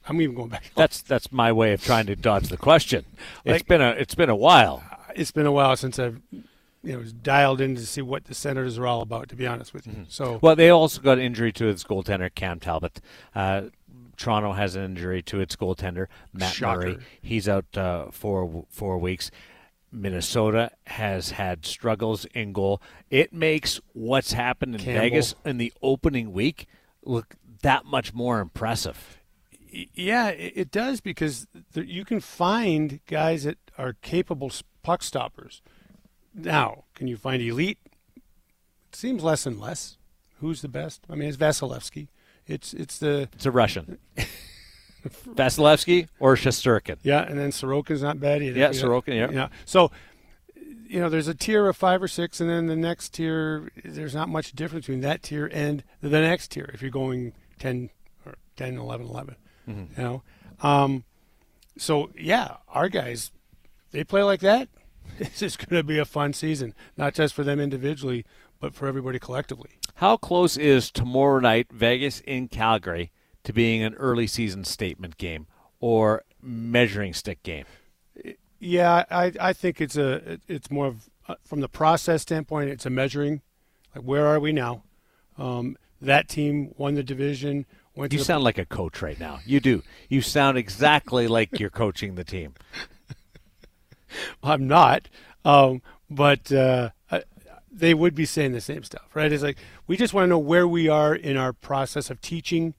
I'm 0.08 0.20
even 0.20 0.34
going 0.34 0.48
back. 0.48 0.64
That's 0.74 1.00
that's 1.02 1.30
my 1.30 1.52
way 1.52 1.72
of 1.72 1.82
trying 1.84 2.06
to 2.06 2.16
dodge 2.16 2.48
the 2.48 2.56
question. 2.56 3.04
It's 3.44 3.52
Like- 3.60 3.66
been 3.68 3.80
a 3.80 3.90
it's 3.90 4.14
been 4.14 4.28
a 4.30 4.36
while. 4.36 4.82
it's 5.14 5.30
been 5.30 5.46
a 5.46 5.52
while 5.52 5.76
since 5.76 5.98
I've 5.98 6.20
you 6.32 6.42
know 6.82 7.02
dialed 7.22 7.60
in 7.60 7.76
to 7.76 7.86
see 7.86 8.02
what 8.02 8.24
the 8.24 8.34
Senators 8.34 8.76
are 8.76 8.86
all 8.86 9.02
about. 9.02 9.28
To 9.28 9.36
be 9.36 9.46
honest 9.46 9.72
with 9.72 9.86
you, 9.86 10.04
so 10.08 10.40
Well, 10.42 10.56
they 10.56 10.68
also 10.70 11.00
got 11.00 11.18
injury 11.20 11.52
to 11.52 11.68
its 11.68 11.84
goaltender 11.84 12.34
Cam 12.34 12.58
Talbot. 12.60 13.00
Uh, 13.36 13.62
Toronto 14.16 14.52
has 14.52 14.76
an 14.76 14.84
injury 14.84 15.22
to 15.22 15.40
its 15.40 15.56
goaltender 15.56 16.06
Matt 16.32 16.52
Shocker. 16.54 16.80
Murray. 16.80 16.98
He's 17.22 17.48
out 17.48 17.76
uh, 17.76 18.06
for 18.10 18.64
four 18.70 18.98
weeks. 18.98 19.30
Minnesota 19.92 20.72
has 20.86 21.30
had 21.30 21.64
struggles 21.64 22.24
in 22.26 22.52
goal. 22.52 22.82
It 23.10 23.32
makes 23.32 23.80
what's 23.92 24.32
happened 24.32 24.74
in 24.74 24.80
Campbell. 24.80 25.00
Vegas 25.02 25.34
in 25.44 25.58
the 25.58 25.72
opening 25.82 26.32
week 26.32 26.66
look 27.04 27.36
that 27.62 27.84
much 27.84 28.12
more 28.12 28.40
impressive. 28.40 29.18
yeah, 29.70 30.28
it, 30.28 30.52
it 30.56 30.70
does 30.70 31.00
because 31.00 31.46
you 31.74 32.04
can 32.04 32.20
find 32.20 33.00
guys 33.06 33.44
that 33.44 33.58
are 33.78 33.92
capable 34.02 34.50
puck 34.82 35.02
stoppers. 35.02 35.62
Now, 36.34 36.84
can 36.94 37.06
you 37.06 37.16
find 37.16 37.40
elite? 37.40 37.78
It 38.16 38.96
seems 38.96 39.22
less 39.22 39.46
and 39.46 39.60
less. 39.60 39.96
Who's 40.40 40.60
the 40.60 40.68
best? 40.68 41.02
I 41.08 41.14
mean, 41.14 41.28
it's 41.28 41.36
Vasilevsky. 41.38 42.08
It's 42.46 42.74
it's 42.74 42.98
the 42.98 43.28
It's 43.34 43.46
a 43.46 43.50
Russian. 43.50 43.98
Vasilevsky 45.34 46.08
or 46.18 46.34
Shesterkin. 46.34 46.96
yeah, 47.02 47.22
and 47.22 47.38
then 47.38 47.50
Sorokin's 47.50 48.02
not 48.02 48.20
bad 48.20 48.42
either. 48.42 48.58
Yeah, 48.58 48.70
Sorokin, 48.70 49.14
yeah. 49.14 49.26
Know, 49.26 49.48
so 49.66 49.90
you 50.86 51.00
know, 51.00 51.08
there's 51.08 51.28
a 51.28 51.34
tier 51.34 51.66
of 51.68 51.76
five 51.76 52.02
or 52.02 52.08
six, 52.08 52.40
and 52.40 52.48
then 52.48 52.66
the 52.66 52.76
next 52.76 53.14
tier. 53.14 53.70
There's 53.84 54.14
not 54.14 54.28
much 54.28 54.52
difference 54.52 54.86
between 54.86 55.02
that 55.02 55.22
tier 55.22 55.50
and 55.52 55.82
the 56.00 56.08
next 56.08 56.52
tier. 56.52 56.70
If 56.72 56.80
you're 56.82 56.90
going 56.90 57.32
10 57.58 57.90
or 58.24 58.34
10, 58.56 58.76
11, 58.78 59.06
11, 59.06 59.36
Mm-hmm. 59.68 60.00
you 60.00 60.06
know. 60.06 60.22
Um, 60.60 61.04
so 61.78 62.10
yeah, 62.18 62.56
our 62.68 62.88
guys, 62.88 63.30
they 63.92 64.04
play 64.04 64.22
like 64.22 64.40
that. 64.40 64.68
This 65.18 65.42
is 65.42 65.56
going 65.56 65.78
to 65.80 65.84
be 65.86 65.98
a 65.98 66.04
fun 66.06 66.32
season, 66.32 66.74
not 66.96 67.14
just 67.14 67.34
for 67.34 67.44
them 67.44 67.60
individually, 67.60 68.24
but 68.64 68.74
for 68.74 68.88
everybody 68.88 69.18
collectively. 69.18 69.72
How 69.96 70.16
close 70.16 70.56
is 70.56 70.90
tomorrow 70.90 71.38
night, 71.38 71.66
Vegas 71.70 72.20
in 72.20 72.48
Calgary, 72.48 73.12
to 73.42 73.52
being 73.52 73.82
an 73.82 73.92
early 73.96 74.26
season 74.26 74.64
statement 74.64 75.18
game 75.18 75.46
or 75.80 76.24
measuring 76.40 77.12
stick 77.12 77.42
game? 77.42 77.66
Yeah, 78.58 79.04
I 79.10 79.32
I 79.38 79.52
think 79.52 79.82
it's 79.82 79.98
a 79.98 80.38
it's 80.48 80.70
more 80.70 80.86
of 80.86 81.10
uh, 81.28 81.34
from 81.44 81.60
the 81.60 81.68
process 81.68 82.22
standpoint. 82.22 82.70
It's 82.70 82.86
a 82.86 82.90
measuring, 82.90 83.42
like 83.94 84.02
where 84.02 84.26
are 84.26 84.40
we 84.40 84.50
now? 84.50 84.84
Um, 85.36 85.76
that 86.00 86.26
team 86.26 86.72
won 86.78 86.94
the 86.94 87.02
division. 87.02 87.66
Went 87.94 88.12
to 88.12 88.16
You 88.16 88.20
the, 88.20 88.24
sound 88.24 88.44
like 88.44 88.56
a 88.56 88.64
coach 88.64 89.02
right 89.02 89.20
now. 89.20 89.40
You 89.44 89.60
do. 89.60 89.82
You 90.08 90.22
sound 90.22 90.56
exactly 90.56 91.28
like 91.28 91.60
you're 91.60 91.68
coaching 91.68 92.14
the 92.14 92.24
team. 92.24 92.54
I'm 94.42 94.66
not, 94.66 95.10
um, 95.44 95.82
but 96.08 96.50
uh, 96.50 96.90
they 97.76 97.94
would 97.94 98.14
be 98.14 98.24
saying 98.24 98.52
the 98.52 98.60
same 98.60 98.82
stuff, 98.84 99.08
right? 99.14 99.32
It's 99.32 99.42
like 99.42 99.58
we 99.86 99.96
just 99.96 100.14
want 100.14 100.24
to 100.24 100.28
know 100.28 100.38
where 100.38 100.66
we 100.68 100.88
are 100.88 101.14
in 101.14 101.36
our 101.36 101.52
process 101.52 102.10
of 102.10 102.20
teaching. 102.20 102.74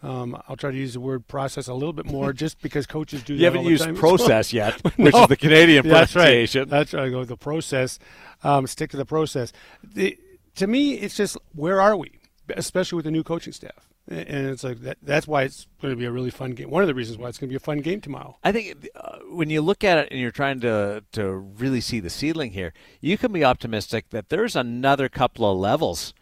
Um, 0.00 0.40
I'll 0.48 0.56
try 0.56 0.70
to 0.70 0.76
use 0.76 0.92
the 0.94 1.00
word 1.00 1.26
process 1.26 1.66
a 1.66 1.74
little 1.74 1.92
bit 1.92 2.06
more, 2.06 2.32
just 2.32 2.60
because 2.62 2.86
coaches 2.86 3.22
do. 3.24 3.32
You 3.32 3.40
that 3.40 3.44
haven't 3.46 3.58
all 3.58 3.64
the 3.64 3.70
used 3.70 3.84
time. 3.84 3.96
process 4.06 4.52
yet, 4.52 4.74
which 4.96 5.12
No. 5.14 5.22
is 5.22 5.28
the 5.28 5.36
Canadian 5.36 5.88
That's 5.88 6.14
right. 6.14 6.22
pronunciation. 6.22 6.68
That's 6.68 6.94
right. 6.94 7.06
I 7.06 7.10
go 7.10 7.24
the 7.24 7.36
process. 7.36 7.98
Um, 8.44 8.66
stick 8.68 8.90
to 8.90 8.96
the 8.96 9.04
process. 9.06 9.52
The, 9.82 10.16
to 10.54 10.66
me, 10.68 10.94
it's 10.94 11.16
just 11.16 11.36
where 11.54 11.80
are 11.80 11.96
we, 11.96 12.12
especially 12.50 12.96
with 12.96 13.06
the 13.06 13.10
new 13.10 13.24
coaching 13.24 13.52
staff, 13.52 13.87
and 14.10 14.48
it's 14.48 14.64
like 14.64 14.80
that. 14.80 14.98
That's 15.02 15.26
why 15.26 15.42
it's 15.42 15.66
going 15.82 15.92
to 15.92 15.98
be 15.98 16.06
a 16.06 16.10
really 16.10 16.30
fun 16.30 16.52
game. 16.52 16.70
One 16.70 16.82
of 16.82 16.88
the 16.88 16.94
reasons 16.94 17.18
why 17.18 17.28
it's 17.28 17.38
going 17.38 17.48
to 17.48 17.52
be 17.52 17.56
a 17.56 17.60
fun 17.60 17.80
game 17.80 18.00
tomorrow. 18.00 18.38
I 18.42 18.52
think 18.52 18.88
uh, 18.94 19.18
when 19.30 19.50
you 19.50 19.60
look 19.60 19.84
at 19.84 19.98
it 19.98 20.08
and 20.10 20.20
you're 20.20 20.30
trying 20.30 20.60
to 20.60 21.04
to 21.12 21.30
really 21.30 21.80
see 21.80 22.00
the 22.00 22.10
ceiling 22.10 22.52
here, 22.52 22.72
you 23.00 23.18
can 23.18 23.32
be 23.32 23.44
optimistic 23.44 24.10
that 24.10 24.28
there's 24.30 24.56
another 24.56 25.08
couple 25.08 25.50
of 25.50 25.58
levels 25.58 26.14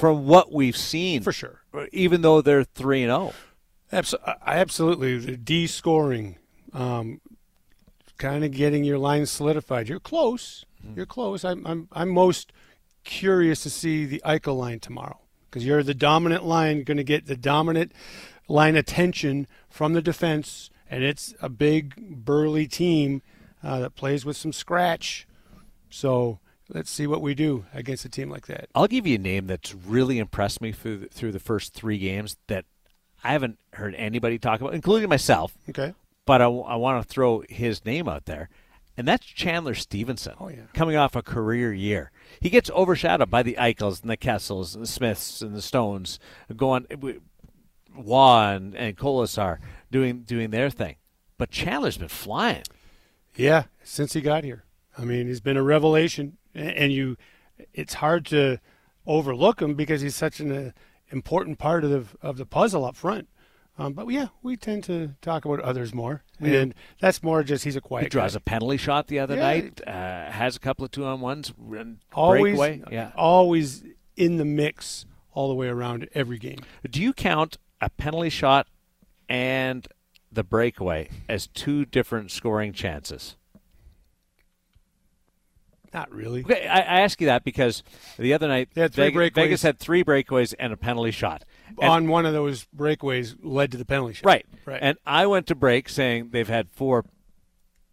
from 0.00 0.26
what 0.26 0.52
we've 0.52 0.76
seen, 0.76 1.20
Oh. 1.20 1.24
For 1.24 1.32
sure. 1.32 1.62
Even 1.92 2.22
though 2.22 2.40
they're 2.40 2.64
three 2.64 3.02
and 3.02 3.12
oh. 3.12 3.32
zero. 3.90 4.18
I 4.42 4.58
absolutely 4.58 5.18
the 5.18 5.36
D 5.36 5.66
scoring, 5.66 6.38
um, 6.72 7.20
kind 8.18 8.44
of 8.44 8.50
getting 8.50 8.84
your 8.84 8.98
line 8.98 9.26
solidified. 9.26 9.88
You're 9.88 10.00
close. 10.00 10.64
You're 10.94 11.06
close. 11.06 11.44
I'm 11.44 11.66
I'm 11.66 11.88
I'm 11.92 12.08
most 12.08 12.52
curious 13.02 13.62
to 13.62 13.70
see 13.70 14.04
the 14.04 14.22
Eichel 14.24 14.56
line 14.56 14.80
tomorrow 14.80 15.20
because 15.50 15.64
you're 15.64 15.82
the 15.82 15.94
dominant 15.94 16.44
line, 16.44 16.82
going 16.82 16.96
to 16.96 17.04
get 17.04 17.26
the 17.26 17.36
dominant 17.36 17.92
line 18.48 18.76
attention 18.76 19.46
from 19.68 19.92
the 19.92 20.02
defense, 20.02 20.70
and 20.90 21.02
it's 21.02 21.34
a 21.40 21.48
big 21.48 22.24
burly 22.24 22.66
team 22.66 23.22
uh, 23.62 23.80
that 23.80 23.94
plays 23.94 24.24
with 24.24 24.36
some 24.36 24.52
scratch. 24.52 25.26
So 25.90 26.38
let's 26.68 26.90
see 26.90 27.06
what 27.06 27.22
we 27.22 27.34
do 27.34 27.64
against 27.72 28.04
a 28.04 28.08
team 28.08 28.30
like 28.30 28.46
that. 28.46 28.68
I'll 28.74 28.86
give 28.86 29.06
you 29.06 29.16
a 29.16 29.18
name 29.18 29.46
that's 29.46 29.74
really 29.74 30.18
impressed 30.18 30.60
me 30.60 30.72
through 30.72 30.98
the, 30.98 31.06
through 31.08 31.32
the 31.32 31.40
first 31.40 31.74
three 31.74 31.98
games 31.98 32.36
that 32.48 32.64
I 33.24 33.32
haven't 33.32 33.58
heard 33.72 33.94
anybody 33.94 34.38
talk 34.38 34.60
about, 34.60 34.74
including 34.74 35.08
myself. 35.08 35.56
Okay. 35.68 35.94
But 36.26 36.42
I, 36.42 36.46
want 36.46 37.02
to 37.02 37.08
throw 37.08 37.44
his 37.48 37.84
name 37.84 38.08
out 38.08 38.24
there, 38.24 38.48
and 38.96 39.06
that's 39.06 39.24
Chandler 39.26 39.74
Stephenson. 39.74 40.34
Oh, 40.40 40.48
yeah. 40.48 40.62
coming 40.74 40.96
off 40.96 41.14
a 41.14 41.22
career 41.22 41.72
year, 41.72 42.10
he 42.40 42.50
gets 42.50 42.70
overshadowed 42.70 43.30
by 43.30 43.42
the 43.42 43.56
Eichels 43.58 44.00
and 44.02 44.10
the 44.10 44.16
Kessels 44.16 44.74
and 44.74 44.82
the 44.82 44.88
Smiths 44.88 45.42
and 45.42 45.54
the 45.54 45.62
Stones 45.62 46.18
going. 46.56 46.86
Waugh 47.96 48.50
and, 48.50 48.74
and 48.74 48.96
Kolesar 48.96 49.58
doing 49.90 50.20
doing 50.22 50.50
their 50.50 50.70
thing. 50.70 50.96
but 51.38 51.50
Chandler's 51.50 51.98
been 51.98 52.08
flying. 52.08 52.64
Yeah, 53.34 53.64
since 53.82 54.12
he 54.14 54.20
got 54.20 54.44
here. 54.44 54.64
I 54.98 55.04
mean, 55.04 55.26
he's 55.26 55.40
been 55.40 55.56
a 55.56 55.62
revelation, 55.62 56.38
and 56.54 56.92
you, 56.92 57.16
it's 57.74 57.94
hard 57.94 58.24
to 58.26 58.58
overlook 59.06 59.60
him 59.60 59.74
because 59.74 60.00
he's 60.00 60.14
such 60.14 60.40
an 60.40 60.52
uh, 60.52 60.70
important 61.10 61.58
part 61.58 61.84
of 61.84 61.90
the 61.90 62.04
of 62.20 62.36
the 62.38 62.46
puzzle 62.46 62.84
up 62.84 62.96
front. 62.96 63.28
Um, 63.78 63.92
but 63.92 64.08
yeah, 64.08 64.28
we 64.42 64.56
tend 64.56 64.84
to 64.84 65.14
talk 65.20 65.44
about 65.44 65.60
others 65.60 65.92
more, 65.92 66.22
and 66.40 66.74
that's 66.98 67.22
more 67.22 67.42
just 67.42 67.64
he's 67.64 67.76
a 67.76 67.80
quiet. 67.82 68.04
He 68.04 68.08
draws 68.08 68.32
guy. 68.32 68.38
a 68.38 68.40
penalty 68.40 68.78
shot 68.78 69.08
the 69.08 69.18
other 69.18 69.34
Yeah. 69.34 69.40
night. 69.42 69.80
Uh, 69.86 70.30
has 70.30 70.56
a 70.56 70.60
couple 70.60 70.84
of 70.86 70.90
two 70.92 71.04
on 71.04 71.20
ones. 71.20 71.52
always, 72.14 72.56
breakaway. 72.56 72.82
Yeah. 72.90 73.12
always 73.16 73.84
in 74.16 74.38
the 74.38 74.46
mix 74.46 75.04
all 75.34 75.48
the 75.48 75.54
way 75.54 75.68
around 75.68 76.08
every 76.14 76.38
game. 76.38 76.58
Do 76.90 77.02
you 77.02 77.12
count 77.12 77.58
a 77.82 77.90
penalty 77.90 78.30
shot 78.30 78.66
and 79.28 79.86
the 80.32 80.42
breakaway 80.42 81.10
as 81.28 81.46
two 81.46 81.84
different 81.84 82.30
scoring 82.30 82.72
chances? 82.72 83.36
Not 85.94 86.10
really. 86.12 86.40
Okay, 86.42 86.66
I, 86.66 86.78
I 86.78 87.00
ask 87.00 87.20
you 87.20 87.26
that 87.26 87.44
because 87.44 87.82
the 88.18 88.32
other 88.34 88.48
night 88.48 88.68
They 88.74 88.82
had 88.82 88.92
three 88.92 89.10
Vegas. 89.10 89.34
Vegas 89.34 89.62
had 89.62 89.78
three 89.78 90.02
breakaways 90.04 90.52
and 90.58 90.72
a 90.72 90.76
penalty 90.76 91.10
shot. 91.10 91.44
And- 91.80 91.90
On 91.90 92.08
one 92.08 92.26
of 92.26 92.32
those 92.32 92.66
breakaways 92.76 93.36
led 93.42 93.72
to 93.72 93.76
the 93.78 93.84
penalty 93.84 94.14
shot. 94.14 94.26
right, 94.26 94.46
Right. 94.64 94.78
And 94.82 94.98
I 95.06 95.26
went 95.26 95.46
to 95.48 95.54
break 95.54 95.88
saying 95.88 96.30
they've 96.30 96.48
had 96.48 96.68
four 96.72 97.04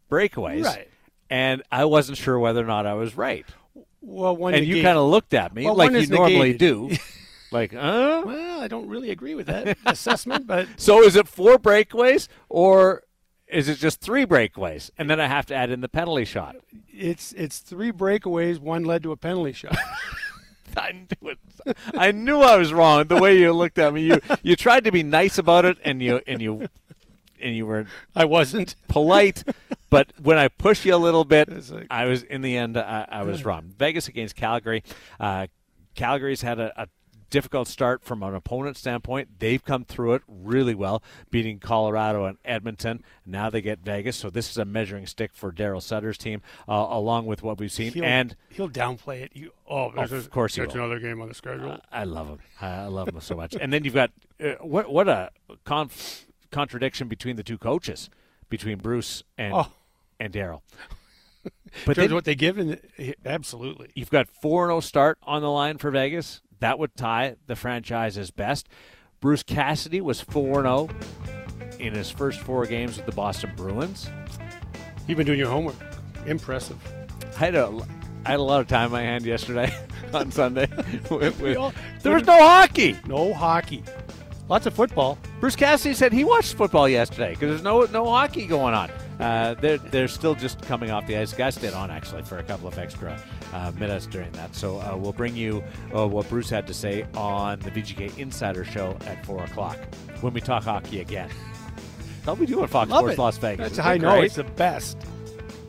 breakaways, 0.09 0.63
Right. 0.65 0.88
And 1.30 1.63
I 1.71 1.86
wasn't 1.86 2.17
sure 2.17 2.38
whether 2.39 2.61
or 2.61 2.67
not 2.67 2.86
I 2.86 2.93
was 2.93 3.17
right. 3.17 3.45
well, 4.01 4.36
one 4.36 4.53
and 4.53 4.65
you 4.65 4.84
kind 4.84 4.97
of 4.97 5.09
looked 5.09 5.34
at 5.34 5.53
me 5.55 5.65
Well, 5.65 5.76
like 5.76 5.91
you 5.91 6.05
normally 6.07 6.53
do, 6.53 6.91
like, 7.51 7.74
uh. 7.74 8.21
Well, 8.26 8.61
I 8.61 8.67
don't 8.67 8.88
really 8.88 9.09
agree 9.09 9.34
with 9.36 9.47
that 9.47 9.78
assessment, 9.86 10.45
but 10.47 10.67
So 10.78 11.01
is 11.03 11.15
it 11.15 11.28
four 11.28 11.57
breakaways 11.57 12.28
or 12.49 13.03
is 13.47 13.67
it 13.69 13.76
just 13.76 13.99
three 14.01 14.26
breakaways? 14.26 14.89
And 14.97 15.09
then 15.09 15.19
I 15.19 15.28
have 15.28 15.45
to 15.47 15.55
add 15.55 15.69
in 15.71 15.82
the 15.82 15.89
penalty 15.89 16.26
shot. 16.26 16.55
it's 16.88 17.34
it's 17.34 17.59
three 17.59 17.91
breakaways. 17.91 18.59
One 18.59 18.84
led 18.84 19.03
to 19.03 19.11
a 19.11 19.17
penalty 19.17 19.53
shot. 19.53 19.76
I 20.78 20.91
knew 20.93 21.30
it. 21.30 21.39
I 21.93 22.11
knew 22.11 22.39
I 22.41 22.57
was 22.57 22.74
wrong. 22.74 23.05
The 23.07 23.17
way 23.17 23.38
you 23.38 23.53
looked 23.53 23.78
at 23.80 23.93
me, 23.93 24.01
you 24.03 24.19
you 24.41 24.55
tried 24.55 24.84
to 24.86 24.91
be 24.91 25.03
nice 25.03 25.38
about 25.38 25.65
it, 25.65 25.78
and 25.84 26.01
you 26.01 26.21
and 26.28 26.41
you 26.41 26.67
and 27.41 27.55
you 27.55 27.65
were 27.65 27.86
I 28.15 28.26
wasn't. 28.26 28.76
polite. 28.88 29.43
But 29.89 30.11
when 30.21 30.38
I 30.38 30.47
pushed 30.47 30.86
you 30.86 30.95
a 30.95 30.97
little 30.97 31.24
bit, 31.26 31.49
like- 31.71 31.88
I 31.91 32.05
was 32.05 32.24
in 32.24 32.41
the 32.41 32.57
end. 32.57 32.78
I, 32.78 33.05
I 33.09 33.24
was 33.24 33.45
wrong. 33.45 33.74
Vegas 33.78 34.07
against 34.07 34.36
Calgary. 34.36 34.84
Uh, 35.19 35.47
Calgary's 35.95 36.41
had 36.41 36.59
a, 36.59 36.82
a 36.84 36.88
difficult 37.34 37.67
start 37.67 38.03
from 38.03 38.21
an 38.21 38.36
opponent 38.36 38.77
standpoint. 38.77 39.39
They've 39.39 39.61
come 39.65 39.86
through 39.86 40.13
it 40.13 40.21
really 40.27 40.75
well, 40.75 41.01
beating 41.31 41.57
Colorado 41.57 42.25
and 42.25 42.38
Edmonton. 42.45 43.03
Now 43.25 43.49
they 43.49 43.59
get 43.59 43.79
Vegas, 43.79 44.15
so 44.17 44.29
this 44.29 44.51
is 44.51 44.57
a 44.59 44.65
measuring 44.65 45.07
stick 45.07 45.31
for 45.34 45.51
Daryl 45.51 45.81
Sutter's 45.81 46.19
team, 46.19 46.43
uh, 46.69 46.86
along 46.91 47.25
with 47.25 47.41
what 47.41 47.57
we've 47.57 47.71
seen. 47.71 47.91
He'll, 47.91 48.03
and 48.03 48.36
he'll 48.49 48.69
downplay 48.69 49.23
it. 49.23 49.31
You, 49.34 49.51
oh, 49.67 49.89
of 49.89 50.29
course 50.29 50.53
he 50.53 50.61
there's 50.61 50.75
another 50.75 50.99
game 50.99 51.21
on 51.21 51.27
the 51.27 51.34
schedule. 51.34 51.79
I 51.91 52.03
love 52.03 52.27
him. 52.27 52.39
I 52.61 52.86
love 52.86 53.07
him 53.07 53.19
so 53.19 53.36
much. 53.36 53.55
And 53.59 53.73
then 53.73 53.84
you've 53.84 53.95
got 53.95 54.11
uh, 54.39 54.51
what 54.61 54.93
what 54.93 55.09
a 55.09 55.31
conf- 55.65 56.27
contradiction 56.51 57.07
between 57.07 57.36
the 57.36 57.43
two 57.43 57.57
coaches, 57.57 58.11
between 58.47 58.77
Bruce 58.77 59.23
and 59.39 59.55
Oh. 59.55 59.71
and 60.19 60.31
Daryl. 60.31 60.61
But 61.86 61.95
then 61.97 62.13
what 62.13 62.23
they 62.23 62.36
give, 62.36 62.57
in 62.57 62.79
the, 62.97 63.15
absolutely. 63.25 63.89
you've 63.95 64.11
got 64.11 64.29
four 64.29 64.67
zero 64.67 64.79
start 64.79 65.17
on 65.23 65.41
the 65.41 65.49
line 65.49 65.77
for 65.77 65.91
Vegas. 65.91 66.41
That 66.64 66.80
would 66.80 66.95
tie 66.95 67.36
the 67.47 67.57
franchise's 67.57 68.32
best. 68.32 68.70
Bruce 69.20 69.43
Cassidy 69.43 69.99
was 69.99 70.22
4 70.22 70.61
0 70.61 70.88
in 71.78 71.93
his 71.93 72.09
first 72.09 72.39
four 72.39 72.66
games 72.66 72.95
with 72.95 73.05
the 73.05 73.11
Boston 73.11 73.51
Bruins. 73.57 74.09
You've 75.05 75.18
been 75.18 75.26
doing 75.28 75.39
your 75.39 75.49
homework. 75.49 75.76
Impressive. 76.26 76.78
I 77.36 77.38
had 77.38 77.55
a 77.55 77.70
I 78.26 78.32
had 78.32 78.39
a 78.39 78.43
lot 78.43 78.61
of 78.61 78.70
time 78.70 78.86
in 78.86 78.91
my 78.93 79.01
hand 79.01 79.26
yesterday 79.26 79.76
on 80.14 80.32
Sunday. 80.32 80.70
with- 81.11 81.38
with- 81.41 81.57
all- 81.57 81.74
there 82.01 82.14
was 82.14 82.26
no 82.26 82.38
hockey. 82.38 82.97
No 83.07 83.34
hockey. 83.34 83.84
Lots 84.47 84.66
of 84.66 84.74
football. 84.74 85.18
Bruce 85.41 85.57
Cassidy 85.57 85.93
said 85.93 86.14
he 86.14 86.24
watched 86.24 86.53
football 86.53 86.88
yesterday 86.88 87.32
because 87.32 87.49
there's 87.49 87.64
no 87.64 87.82
no 87.91 88.05
hockey 88.05 88.47
going 88.47 88.74
on. 88.74 88.89
Uh, 89.20 89.55
they're 89.59 89.80
they're 89.80 90.07
still 90.07 90.34
just 90.34 90.61
coming 90.61 90.91
off 90.91 91.07
the 91.07 91.18
ice. 91.18 91.34
Guys 91.34 91.55
stayed 91.55 91.74
on 91.74 91.91
actually 91.91 92.24
for 92.24 92.38
a 92.38 92.43
couple 92.43 92.70
of 92.70 92.78
extra 92.78 93.22
uh, 93.53 93.71
minutes 93.79 94.05
during 94.07 94.31
that. 94.33 94.55
So 94.55 94.79
uh, 94.79 94.95
we'll 94.97 95.13
bring 95.13 95.35
you 95.35 95.63
uh, 95.95 96.07
what 96.07 96.27
Bruce 96.29 96.49
had 96.49 96.67
to 96.67 96.73
say 96.73 97.05
on 97.15 97.59
the 97.59 97.71
VGK 97.71 98.17
Insider 98.17 98.65
Show 98.65 98.97
at 99.05 99.25
four 99.25 99.43
o'clock 99.43 99.77
when 100.21 100.33
we 100.33 100.41
talk 100.41 100.63
hockey 100.63 100.99
again. 101.01 101.29
How 102.25 102.33
we 102.35 102.45
doing, 102.45 102.67
Fox 102.67 102.89
Love 102.89 102.99
Sports 103.01 103.13
it. 103.17 103.21
Las 103.21 103.37
Vegas? 103.37 103.75
That's 103.75 103.87
I 103.87 103.97
know 103.97 104.21
it's 104.21 104.35
the 104.35 104.43
best. 104.45 104.97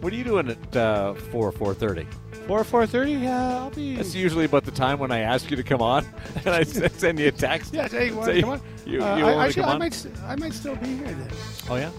What 0.00 0.12
are 0.12 0.16
you 0.16 0.24
doing 0.24 0.48
at 0.50 0.76
uh, 0.76 1.14
four 1.14 1.50
four 1.50 1.74
thirty? 1.74 2.06
Four 2.46 2.62
four 2.62 2.86
thirty. 2.86 3.12
Yeah, 3.12 3.56
I'll 3.58 3.70
be. 3.70 3.96
That's 3.96 4.14
usually 4.14 4.44
about 4.44 4.64
the 4.64 4.70
time 4.70 4.98
when 4.98 5.10
I 5.10 5.20
ask 5.20 5.50
you 5.50 5.56
to 5.56 5.62
come 5.62 5.80
on, 5.82 6.06
and 6.44 6.48
I 6.54 6.62
send 6.64 7.18
you 7.18 7.28
a 7.28 7.32
text. 7.32 7.72
yeah, 7.74 7.88
hey, 7.88 8.08
you 8.08 8.16
want 8.16 8.32
to 8.32 8.40
come 8.40 8.50
on? 8.50 8.60
You, 8.86 9.02
Uh, 9.02 9.16
you 9.16 9.24
I, 9.24 9.34
want 9.34 9.36
to 9.36 9.46
actually, 9.46 9.62
come 9.62 9.70
I 9.70 9.72
on? 9.72 9.78
might, 9.80 10.06
I 10.26 10.36
might 10.36 10.52
still 10.52 10.76
be 10.76 10.86
here 10.96 11.06
then. 11.06 11.28
Oh 11.70 11.76
yeah. 11.76 11.90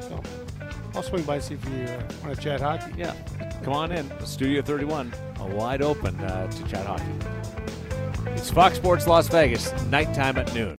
So 0.00 0.22
I'll 0.98 1.04
swing 1.04 1.22
by 1.22 1.38
see 1.38 1.54
if 1.54 1.64
you 1.66 1.84
uh, 1.84 2.02
want 2.24 2.34
to 2.34 2.42
chat 2.42 2.60
hockey. 2.60 2.92
Yeah, 2.96 3.14
come 3.62 3.72
on 3.72 3.92
in. 3.92 4.10
Studio 4.26 4.62
31, 4.62 5.14
uh, 5.14 5.44
wide 5.54 5.80
open 5.80 6.18
uh, 6.18 6.50
to 6.50 6.64
chat 6.64 6.84
hockey. 6.84 7.04
It's 8.32 8.50
Fox 8.50 8.78
Sports 8.78 9.06
Las 9.06 9.28
Vegas, 9.28 9.72
nighttime 9.84 10.38
at 10.38 10.52
noon. 10.52 10.66